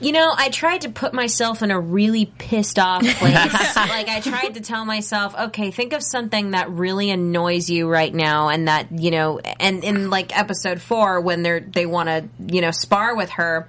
You 0.00 0.12
know, 0.12 0.32
I 0.36 0.50
tried 0.50 0.82
to 0.82 0.90
put 0.90 1.14
myself 1.14 1.62
in 1.62 1.70
a 1.70 1.80
really 1.80 2.26
pissed 2.26 2.78
off 2.78 3.02
place. 3.18 3.76
like 3.76 4.08
I 4.08 4.20
tried 4.20 4.54
to 4.54 4.60
tell 4.60 4.84
myself, 4.84 5.34
okay, 5.34 5.70
think 5.70 5.92
of 5.92 6.02
something 6.02 6.50
that 6.50 6.70
really 6.70 7.10
annoys 7.10 7.70
you 7.70 7.88
right 7.88 8.12
now 8.12 8.48
and 8.48 8.68
that, 8.68 8.92
you 8.92 9.10
know, 9.10 9.38
and 9.38 9.82
in 9.82 10.10
like 10.10 10.36
episode 10.36 10.80
4 10.80 11.20
when 11.20 11.42
they're 11.42 11.60
they 11.60 11.86
want 11.86 12.08
to, 12.08 12.28
you 12.52 12.60
know, 12.60 12.70
spar 12.70 13.16
with 13.16 13.30
her, 13.30 13.66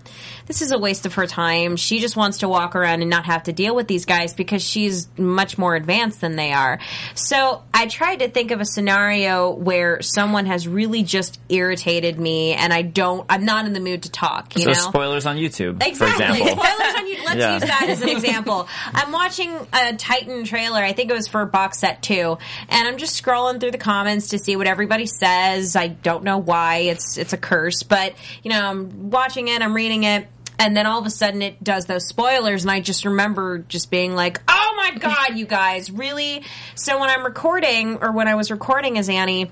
this 0.47 0.61
is 0.61 0.71
a 0.71 0.77
waste 0.77 1.05
of 1.05 1.15
her 1.15 1.27
time. 1.27 1.75
She 1.75 1.99
just 1.99 2.15
wants 2.15 2.39
to 2.39 2.49
walk 2.49 2.75
around 2.75 3.01
and 3.01 3.09
not 3.09 3.25
have 3.25 3.43
to 3.43 3.53
deal 3.53 3.75
with 3.75 3.87
these 3.87 4.05
guys 4.05 4.33
because 4.33 4.63
she's 4.63 5.07
much 5.17 5.57
more 5.57 5.75
advanced 5.75 6.21
than 6.21 6.35
they 6.35 6.53
are. 6.53 6.79
So, 7.15 7.63
I 7.73 7.87
tried 7.87 8.17
to 8.17 8.29
think 8.29 8.51
of 8.51 8.59
a 8.59 8.65
scenario 8.65 9.51
where 9.51 10.01
someone 10.01 10.45
has 10.47 10.67
really 10.67 11.03
just 11.03 11.39
irritated 11.49 12.19
me 12.19 12.53
and 12.53 12.73
I 12.73 12.81
don't 12.81 13.25
I'm 13.29 13.45
not 13.45 13.65
in 13.65 13.73
the 13.73 13.79
mood 13.79 14.03
to 14.03 14.11
talk, 14.11 14.55
you 14.55 14.63
so 14.63 14.71
know. 14.71 14.89
spoilers 14.89 15.25
on 15.25 15.37
YouTube, 15.37 15.79
for 15.79 15.87
Exactly. 15.87 16.16
Example. 16.19 16.47
Spoilers 16.63 16.95
on 16.95 17.07
you. 17.07 17.17
Let's 17.25 17.35
Yeah. 17.37 17.53
use 17.55 17.63
that 17.63 17.85
as 17.89 18.01
an 18.01 18.09
example. 18.17 18.67
I'm 18.93 19.11
watching 19.11 19.55
a 19.73 19.95
Titan 19.95 20.43
trailer. 20.43 20.83
I 20.83 20.93
think 20.93 21.09
it 21.09 21.13
was 21.13 21.27
for 21.27 21.45
box 21.45 21.79
set 21.79 22.01
two, 22.01 22.37
and 22.69 22.87
I'm 22.87 22.97
just 22.97 23.21
scrolling 23.23 23.59
through 23.59 23.71
the 23.71 23.77
comments 23.77 24.29
to 24.29 24.39
see 24.39 24.55
what 24.55 24.67
everybody 24.67 25.05
says. 25.05 25.75
I 25.75 25.87
don't 25.87 26.23
know 26.23 26.37
why. 26.37 26.77
It's 26.77 27.17
it's 27.17 27.33
a 27.33 27.37
curse, 27.37 27.83
but 27.83 28.13
you 28.43 28.51
know, 28.51 28.61
I'm 28.65 29.09
watching 29.09 29.47
it. 29.47 29.61
I'm 29.61 29.73
reading 29.73 30.03
it. 30.03 30.27
And 30.59 30.75
then 30.75 30.87
all 30.87 30.99
of 30.99 31.05
a 31.05 31.11
sudden 31.11 31.43
it 31.43 31.63
does 31.63 31.85
those 31.85 32.07
spoilers 32.07 32.63
and 32.63 32.71
I 32.71 32.79
just 32.79 33.05
remember 33.05 33.59
just 33.59 33.91
being 33.91 34.15
like, 34.15 34.41
oh 34.47 34.73
my 34.75 34.97
god, 34.97 35.37
you 35.37 35.45
guys, 35.45 35.91
really? 35.91 36.41
So 36.73 36.99
when 36.99 37.11
I'm 37.11 37.23
recording, 37.23 37.97
or 38.01 38.11
when 38.11 38.27
I 38.27 38.33
was 38.33 38.49
recording 38.49 38.97
as 38.97 39.07
Annie, 39.07 39.51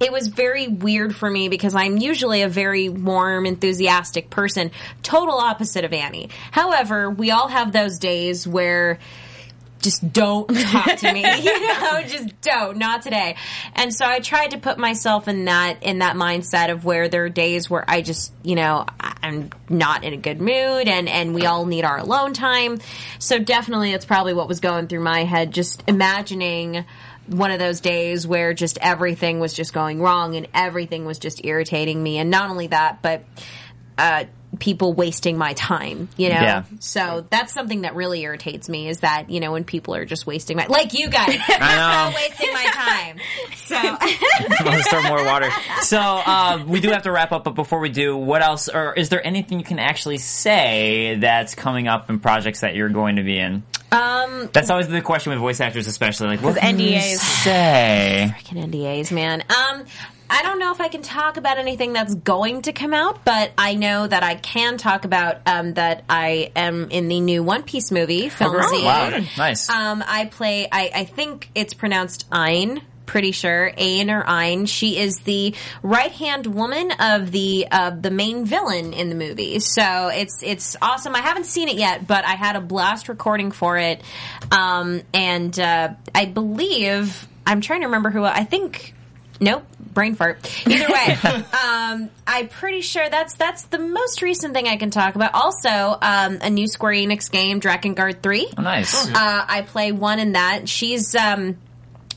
it 0.00 0.12
was 0.12 0.28
very 0.28 0.68
weird 0.68 1.14
for 1.14 1.30
me 1.30 1.48
because 1.48 1.74
I'm 1.74 1.96
usually 1.96 2.42
a 2.42 2.48
very 2.48 2.88
warm, 2.88 3.46
enthusiastic 3.46 4.30
person, 4.30 4.70
total 5.02 5.34
opposite 5.34 5.84
of 5.84 5.92
Annie. 5.92 6.30
However, 6.50 7.10
we 7.10 7.30
all 7.30 7.48
have 7.48 7.72
those 7.72 7.98
days 7.98 8.46
where 8.46 8.98
just 9.80 10.12
don't 10.12 10.48
talk 10.48 10.96
to 10.96 11.12
me. 11.12 11.20
you 11.42 11.68
know, 11.68 12.02
just 12.02 12.40
don't. 12.40 12.78
Not 12.78 13.02
today. 13.02 13.36
And 13.74 13.94
so 13.94 14.04
I 14.04 14.20
tried 14.20 14.52
to 14.52 14.58
put 14.58 14.78
myself 14.78 15.28
in 15.28 15.44
that 15.46 15.82
in 15.82 16.00
that 16.00 16.16
mindset 16.16 16.70
of 16.70 16.84
where 16.84 17.08
there 17.08 17.24
are 17.24 17.28
days 17.28 17.70
where 17.70 17.84
I 17.88 18.02
just, 18.02 18.32
you 18.42 18.54
know, 18.54 18.86
I'm 19.00 19.50
not 19.68 20.04
in 20.04 20.12
a 20.12 20.16
good 20.16 20.40
mood, 20.40 20.88
and 20.88 21.08
and 21.08 21.34
we 21.34 21.46
all 21.46 21.66
need 21.66 21.84
our 21.84 21.98
alone 21.98 22.32
time. 22.34 22.80
So 23.18 23.38
definitely, 23.38 23.92
it's 23.92 24.04
probably 24.04 24.34
what 24.34 24.48
was 24.48 24.60
going 24.60 24.88
through 24.88 25.02
my 25.02 25.24
head. 25.24 25.52
Just 25.52 25.84
imagining 25.86 26.84
one 27.28 27.50
of 27.50 27.58
those 27.58 27.80
days 27.80 28.26
where 28.26 28.54
just 28.54 28.78
everything 28.80 29.40
was 29.40 29.52
just 29.52 29.72
going 29.72 30.00
wrong 30.00 30.34
and 30.34 30.48
everything 30.54 31.04
was 31.04 31.18
just 31.18 31.44
irritating 31.44 32.02
me, 32.02 32.18
and 32.18 32.30
not 32.30 32.50
only 32.50 32.68
that, 32.68 33.02
but. 33.02 33.22
Uh, 33.98 34.24
people 34.58 34.94
wasting 34.94 35.36
my 35.36 35.52
time, 35.52 36.08
you 36.16 36.30
know? 36.30 36.34
Yeah. 36.40 36.64
So 36.80 37.26
that's 37.28 37.52
something 37.52 37.82
that 37.82 37.94
really 37.94 38.22
irritates 38.22 38.66
me 38.68 38.88
is 38.88 39.00
that, 39.00 39.28
you 39.28 39.40
know, 39.40 39.52
when 39.52 39.62
people 39.62 39.94
are 39.94 40.06
just 40.06 40.26
wasting 40.26 40.56
my, 40.56 40.66
like 40.66 40.94
you 40.94 41.10
guys, 41.10 41.38
I 41.48 42.10
know. 42.10 42.16
wasting 42.16 42.52
my 42.54 42.64
time. 42.64 43.18
So, 43.66 43.74
Want 44.64 44.78
to 44.78 44.82
store 44.84 45.02
more 45.02 45.22
water. 45.24 45.50
So 45.82 45.98
uh, 45.98 46.64
we 46.66 46.80
do 46.80 46.88
have 46.90 47.02
to 47.02 47.12
wrap 47.12 47.30
up, 47.30 47.44
but 47.44 47.54
before 47.54 47.78
we 47.78 47.90
do, 47.90 48.16
what 48.16 48.42
else? 48.42 48.68
Or 48.70 48.94
is 48.94 49.10
there 49.10 49.24
anything 49.24 49.58
you 49.58 49.64
can 49.66 49.78
actually 49.78 50.18
say 50.18 51.16
that's 51.20 51.54
coming 51.54 51.86
up 51.86 52.08
in 52.08 52.18
projects 52.18 52.60
that 52.60 52.74
you're 52.74 52.88
going 52.88 53.16
to 53.16 53.22
be 53.22 53.38
in? 53.38 53.62
um, 53.92 54.48
That's 54.52 54.70
always 54.70 54.88
the 54.88 55.02
question 55.02 55.30
with 55.30 55.40
voice 55.40 55.60
actors, 55.60 55.86
especially. 55.86 56.28
Like, 56.28 56.42
what 56.42 56.56
can 56.56 56.78
you 56.78 56.96
NDAs. 56.96 57.16
say? 57.44 58.34
freaking 58.34 58.64
NDAs, 58.66 59.12
man. 59.12 59.44
Um, 59.50 59.84
I 60.30 60.42
don't 60.42 60.58
know 60.58 60.72
if 60.72 60.80
I 60.80 60.88
can 60.88 61.02
talk 61.02 61.36
about 61.38 61.58
anything 61.58 61.92
that's 61.94 62.14
going 62.14 62.62
to 62.62 62.72
come 62.72 62.92
out, 62.92 63.24
but 63.24 63.50
I 63.56 63.74
know 63.74 64.06
that 64.06 64.22
I 64.22 64.34
can 64.34 64.76
talk 64.76 65.04
about 65.04 65.38
um, 65.46 65.74
that 65.74 66.04
I 66.08 66.52
am 66.54 66.90
in 66.90 67.08
the 67.08 67.20
new 67.20 67.42
One 67.42 67.62
Piece 67.62 67.90
movie, 67.90 68.28
Film 68.28 68.54
Oh, 68.58 68.68
Z. 68.68 68.84
wow. 68.84 69.20
Nice. 69.38 69.68
Um, 69.70 70.04
I 70.06 70.26
play. 70.26 70.68
I, 70.70 70.90
I 70.94 71.04
think 71.04 71.50
it's 71.54 71.72
pronounced 71.74 72.26
Ein. 72.30 72.82
Pretty 73.06 73.32
sure 73.32 73.72
Ain 73.78 74.10
or 74.10 74.22
Ein. 74.26 74.66
She 74.66 74.98
is 74.98 75.20
the 75.20 75.54
right 75.82 76.12
hand 76.12 76.46
woman 76.46 76.92
of 77.00 77.32
the 77.32 77.66
uh, 77.70 77.88
the 77.88 78.10
main 78.10 78.44
villain 78.44 78.92
in 78.92 79.08
the 79.08 79.14
movie. 79.14 79.60
So 79.60 80.08
it's 80.12 80.42
it's 80.42 80.76
awesome. 80.82 81.14
I 81.14 81.20
haven't 81.22 81.46
seen 81.46 81.68
it 81.68 81.76
yet, 81.76 82.06
but 82.06 82.26
I 82.26 82.32
had 82.34 82.54
a 82.54 82.60
blast 82.60 83.08
recording 83.08 83.50
for 83.50 83.78
it, 83.78 84.02
um, 84.52 85.00
and 85.14 85.58
uh, 85.58 85.94
I 86.14 86.26
believe 86.26 87.26
I'm 87.46 87.62
trying 87.62 87.80
to 87.80 87.86
remember 87.86 88.10
who. 88.10 88.24
I 88.24 88.44
think 88.44 88.92
Nope, 89.40 89.64
brain 89.94 90.14
fart. 90.14 90.38
Either 90.66 90.92
way, 90.92 91.18
um, 91.52 92.10
I'm 92.26 92.48
pretty 92.48 92.80
sure 92.80 93.08
that's 93.08 93.34
that's 93.34 93.64
the 93.64 93.78
most 93.78 94.22
recent 94.22 94.54
thing 94.54 94.66
I 94.66 94.76
can 94.76 94.90
talk 94.90 95.14
about. 95.14 95.34
Also, 95.34 95.68
um, 95.68 96.38
a 96.40 96.50
new 96.50 96.66
Square 96.66 96.94
Enix 96.94 97.30
game, 97.30 97.60
Drakengard 97.60 98.22
Three. 98.22 98.48
Oh, 98.56 98.62
nice. 98.62 99.06
Uh, 99.08 99.12
I 99.14 99.62
play 99.62 99.92
one 99.92 100.18
in 100.18 100.32
that. 100.32 100.68
She's 100.68 101.14
um, 101.14 101.56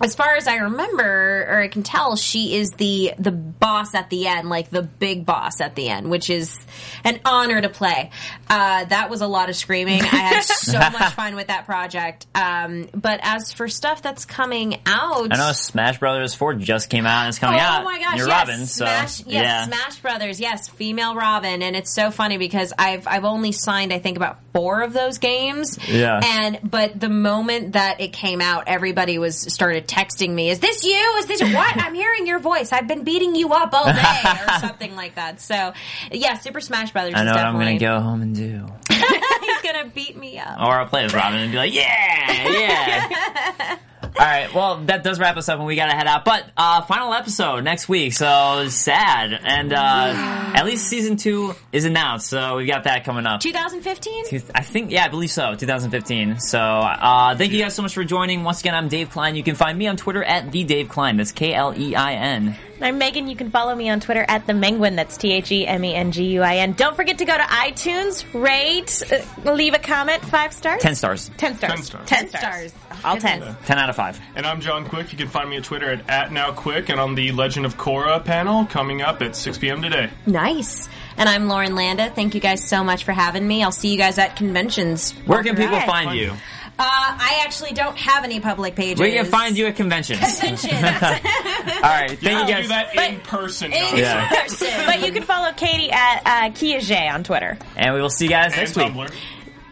as 0.03 0.15
far 0.15 0.35
as 0.35 0.47
I 0.47 0.57
remember 0.57 1.45
or 1.49 1.59
I 1.59 1.67
can 1.67 1.83
tell, 1.83 2.15
she 2.15 2.55
is 2.55 2.71
the 2.71 3.13
the 3.17 3.31
boss 3.31 3.93
at 3.95 4.09
the 4.09 4.27
end, 4.27 4.49
like 4.49 4.69
the 4.69 4.81
big 4.81 5.25
boss 5.25 5.61
at 5.61 5.75
the 5.75 5.89
end, 5.89 6.09
which 6.09 6.29
is 6.29 6.57
an 7.03 7.19
honor 7.25 7.61
to 7.61 7.69
play. 7.69 8.11
Uh, 8.49 8.85
that 8.85 9.09
was 9.09 9.21
a 9.21 9.27
lot 9.27 9.49
of 9.49 9.55
screaming. 9.55 10.01
I 10.01 10.05
had 10.05 10.43
so 10.43 10.79
much 10.79 11.13
fun 11.13 11.35
with 11.35 11.47
that 11.47 11.65
project. 11.65 12.27
Um, 12.35 12.89
but 12.93 13.19
as 13.23 13.53
for 13.53 13.67
stuff 13.67 14.01
that's 14.01 14.25
coming 14.25 14.79
out, 14.85 15.31
I 15.31 15.37
know 15.37 15.51
Smash 15.53 15.99
Brothers 15.99 16.33
4 16.33 16.55
just 16.55 16.89
came 16.89 17.05
out 17.05 17.21
and 17.21 17.29
it's 17.29 17.39
coming 17.39 17.59
oh 17.59 17.63
out. 17.63 17.83
my 17.83 17.99
gosh! 17.99 18.17
You're 18.17 18.27
yes, 18.27 18.47
Robin, 18.47 18.65
so 18.65 18.85
Smash, 18.85 19.19
yes, 19.21 19.27
yeah. 19.27 19.65
Smash 19.65 19.99
Brothers, 19.99 20.39
yes, 20.39 20.67
female 20.67 21.15
Robin, 21.15 21.61
and 21.61 21.75
it's 21.75 21.93
so 21.93 22.11
funny 22.11 22.37
because 22.37 22.73
I've 22.77 23.07
I've 23.07 23.25
only 23.25 23.51
signed 23.51 23.93
I 23.93 23.99
think 23.99 24.17
about 24.17 24.39
four 24.53 24.81
of 24.81 24.93
those 24.93 25.17
games. 25.17 25.77
Yeah. 25.87 26.19
And 26.23 26.59
but 26.63 26.99
the 26.99 27.09
moment 27.09 27.73
that 27.73 28.01
it 28.01 28.13
came 28.13 28.41
out, 28.41 28.65
everybody 28.67 29.17
was 29.17 29.53
started 29.53 29.87
texting 29.91 30.29
me, 30.31 30.49
"Is 30.49 30.59
this 30.59 30.83
you? 30.83 31.15
Is 31.19 31.25
this 31.25 31.41
what? 31.41 31.77
I'm 31.77 31.93
hearing 31.93 32.25
your 32.25 32.39
voice. 32.39 32.71
I've 32.71 32.87
been 32.87 33.03
beating 33.03 33.35
you 33.35 33.53
up 33.53 33.73
all 33.73 33.85
day, 33.85 34.21
or 34.23 34.59
something 34.59 34.95
like 34.95 35.15
that." 35.15 35.41
So 35.41 35.73
yeah, 36.11 36.37
Super 36.39 36.61
Smash 36.61 36.91
Brothers. 36.91 37.13
I 37.15 37.23
know 37.23 37.31
is 37.31 37.35
what 37.37 37.45
I'm 37.45 37.53
gonna 37.55 37.77
go 37.77 37.99
home 37.99 38.21
and 38.21 38.35
do. 38.35 38.67
He's 38.89 39.61
gonna 39.61 39.91
beat 39.93 40.17
me 40.17 40.39
up. 40.39 40.59
Or 40.59 40.79
I'll 40.79 40.87
play 40.87 41.03
as 41.05 41.13
Robin 41.13 41.39
and 41.39 41.51
be 41.51 41.57
like, 41.57 41.73
yeah, 41.73 42.49
yeah. 42.49 43.77
All 44.19 44.25
right, 44.25 44.53
well, 44.53 44.77
that 44.85 45.03
does 45.03 45.19
wrap 45.19 45.37
us 45.37 45.47
up, 45.47 45.57
and 45.57 45.65
we 45.65 45.75
gotta 45.75 45.95
head 45.95 46.05
out. 46.05 46.25
But 46.25 46.45
uh, 46.57 46.81
final 46.81 47.13
episode 47.13 47.63
next 47.63 47.87
week, 47.87 48.11
so 48.13 48.67
sad. 48.67 49.33
And 49.41 49.71
uh, 49.71 50.13
at 50.53 50.65
least 50.65 50.87
season 50.87 51.15
two 51.15 51.55
is 51.71 51.85
announced, 51.85 52.27
so 52.27 52.57
we've 52.57 52.67
got 52.67 52.83
that 52.83 53.05
coming 53.05 53.25
up. 53.25 53.39
2015. 53.39 54.41
I 54.53 54.61
think, 54.63 54.91
yeah, 54.91 55.05
I 55.05 55.07
believe 55.07 55.31
so, 55.31 55.55
2015. 55.55 56.39
So, 56.39 56.59
uh, 56.59 57.35
thank 57.35 57.53
you 57.53 57.59
guys 57.61 57.73
so 57.73 57.81
much 57.83 57.93
for 57.93 58.03
joining. 58.03 58.43
Once 58.43 58.59
again, 58.59 58.75
I'm 58.75 58.89
Dave 58.89 59.09
Klein. 59.11 59.35
You 59.35 59.43
can 59.43 59.55
find 59.55 59.77
me 59.77 59.87
on 59.87 59.95
Twitter 59.95 60.23
at 60.23 60.51
the 60.51 60.65
Dave 60.65 60.89
Klein. 60.89 61.15
That's 61.15 61.31
K 61.31 61.53
L 61.53 61.73
E 61.77 61.95
I 61.95 62.13
N. 62.13 62.57
I'm 62.81 62.97
Megan. 62.97 63.27
You 63.27 63.35
can 63.35 63.51
follow 63.51 63.75
me 63.75 63.89
on 63.89 63.99
Twitter 63.99 64.25
at 64.27 64.47
the 64.47 64.53
Menguin. 64.53 64.95
That's 64.95 65.17
T 65.17 65.31
H 65.33 65.51
E 65.51 65.67
M 65.67 65.83
E 65.85 65.93
N 65.93 66.11
G 66.11 66.23
U 66.33 66.41
I 66.41 66.57
N. 66.57 66.73
Don't 66.73 66.95
forget 66.95 67.19
to 67.19 67.25
go 67.25 67.35
to 67.37 67.43
iTunes, 67.43 68.25
rate, 68.33 69.03
uh, 69.45 69.51
leave 69.53 69.73
a 69.73 69.79
comment, 69.79 70.23
five 70.25 70.51
stars, 70.53 70.81
Ten 70.81 70.95
stars. 70.95 71.29
ten 71.37 71.55
stars, 71.55 71.71
Ten 71.73 71.83
stars. 71.83 72.07
ten 72.09 72.27
stars. 72.29 72.73
all 73.03 73.17
ten. 73.17 73.55
Ten 73.65 73.77
out 73.77 73.89
of 73.89 73.95
five. 73.95 74.19
And 74.35 74.45
I'm 74.45 74.61
John 74.61 74.85
Quick. 74.85 75.11
You 75.11 75.17
can 75.17 75.27
find 75.27 75.49
me 75.49 75.57
on 75.57 75.63
Twitter 75.63 75.91
at, 75.91 76.09
at 76.09 76.29
NowQuick 76.31 76.89
and 76.89 76.99
on 76.99 77.15
the 77.15 77.31
Legend 77.31 77.65
of 77.65 77.77
Korra 77.77 78.23
panel 78.23 78.65
coming 78.65 79.01
up 79.01 79.21
at 79.21 79.35
6 79.35 79.57
p.m. 79.59 79.81
today. 79.81 80.09
Nice. 80.25 80.89
And 81.17 81.27
I'm 81.29 81.47
Lauren 81.47 81.75
Landa. 81.75 82.09
Thank 82.09 82.33
you 82.35 82.41
guys 82.41 82.67
so 82.67 82.83
much 82.83 83.03
for 83.03 83.11
having 83.11 83.47
me. 83.47 83.63
I'll 83.63 83.71
see 83.71 83.89
you 83.91 83.97
guys 83.97 84.17
at 84.17 84.35
conventions. 84.37 85.11
Where 85.25 85.43
can 85.43 85.55
people 85.55 85.73
Alright. 85.75 85.87
find 85.89 86.17
you? 86.19 86.33
Uh, 86.81 86.87
I 86.87 87.41
actually 87.45 87.73
don't 87.73 87.95
have 87.95 88.23
any 88.23 88.39
public 88.39 88.73
pages. 88.75 88.99
Where 88.99 89.11
can 89.11 89.25
find 89.25 89.55
you 89.55 89.67
at 89.67 89.75
conventions? 89.75 90.19
Conventions. 90.39 90.73
All 90.73 90.79
right, 90.81 92.17
thank 92.19 92.37
I'll 92.37 92.41
you 92.41 92.47
do 92.47 92.53
guys. 92.53 92.69
that 92.69 92.95
in 92.95 93.19
person. 93.19 93.69
guys. 93.69 93.99
Yeah. 93.99 94.27
person. 94.29 94.67
But 94.87 95.05
you 95.05 95.11
can 95.13 95.21
follow 95.21 95.51
Katie 95.53 95.91
at 95.91 96.21
uh, 96.25 96.51
Kia 96.55 96.79
J 96.81 97.07
on 97.07 97.23
Twitter. 97.23 97.57
And 97.75 97.93
we 97.93 98.01
will 98.01 98.09
see 98.09 98.25
you 98.25 98.31
guys 98.31 98.53
And 98.53 98.61
next 98.61 98.75
week. 98.75 98.87
Tumblr. 98.87 99.13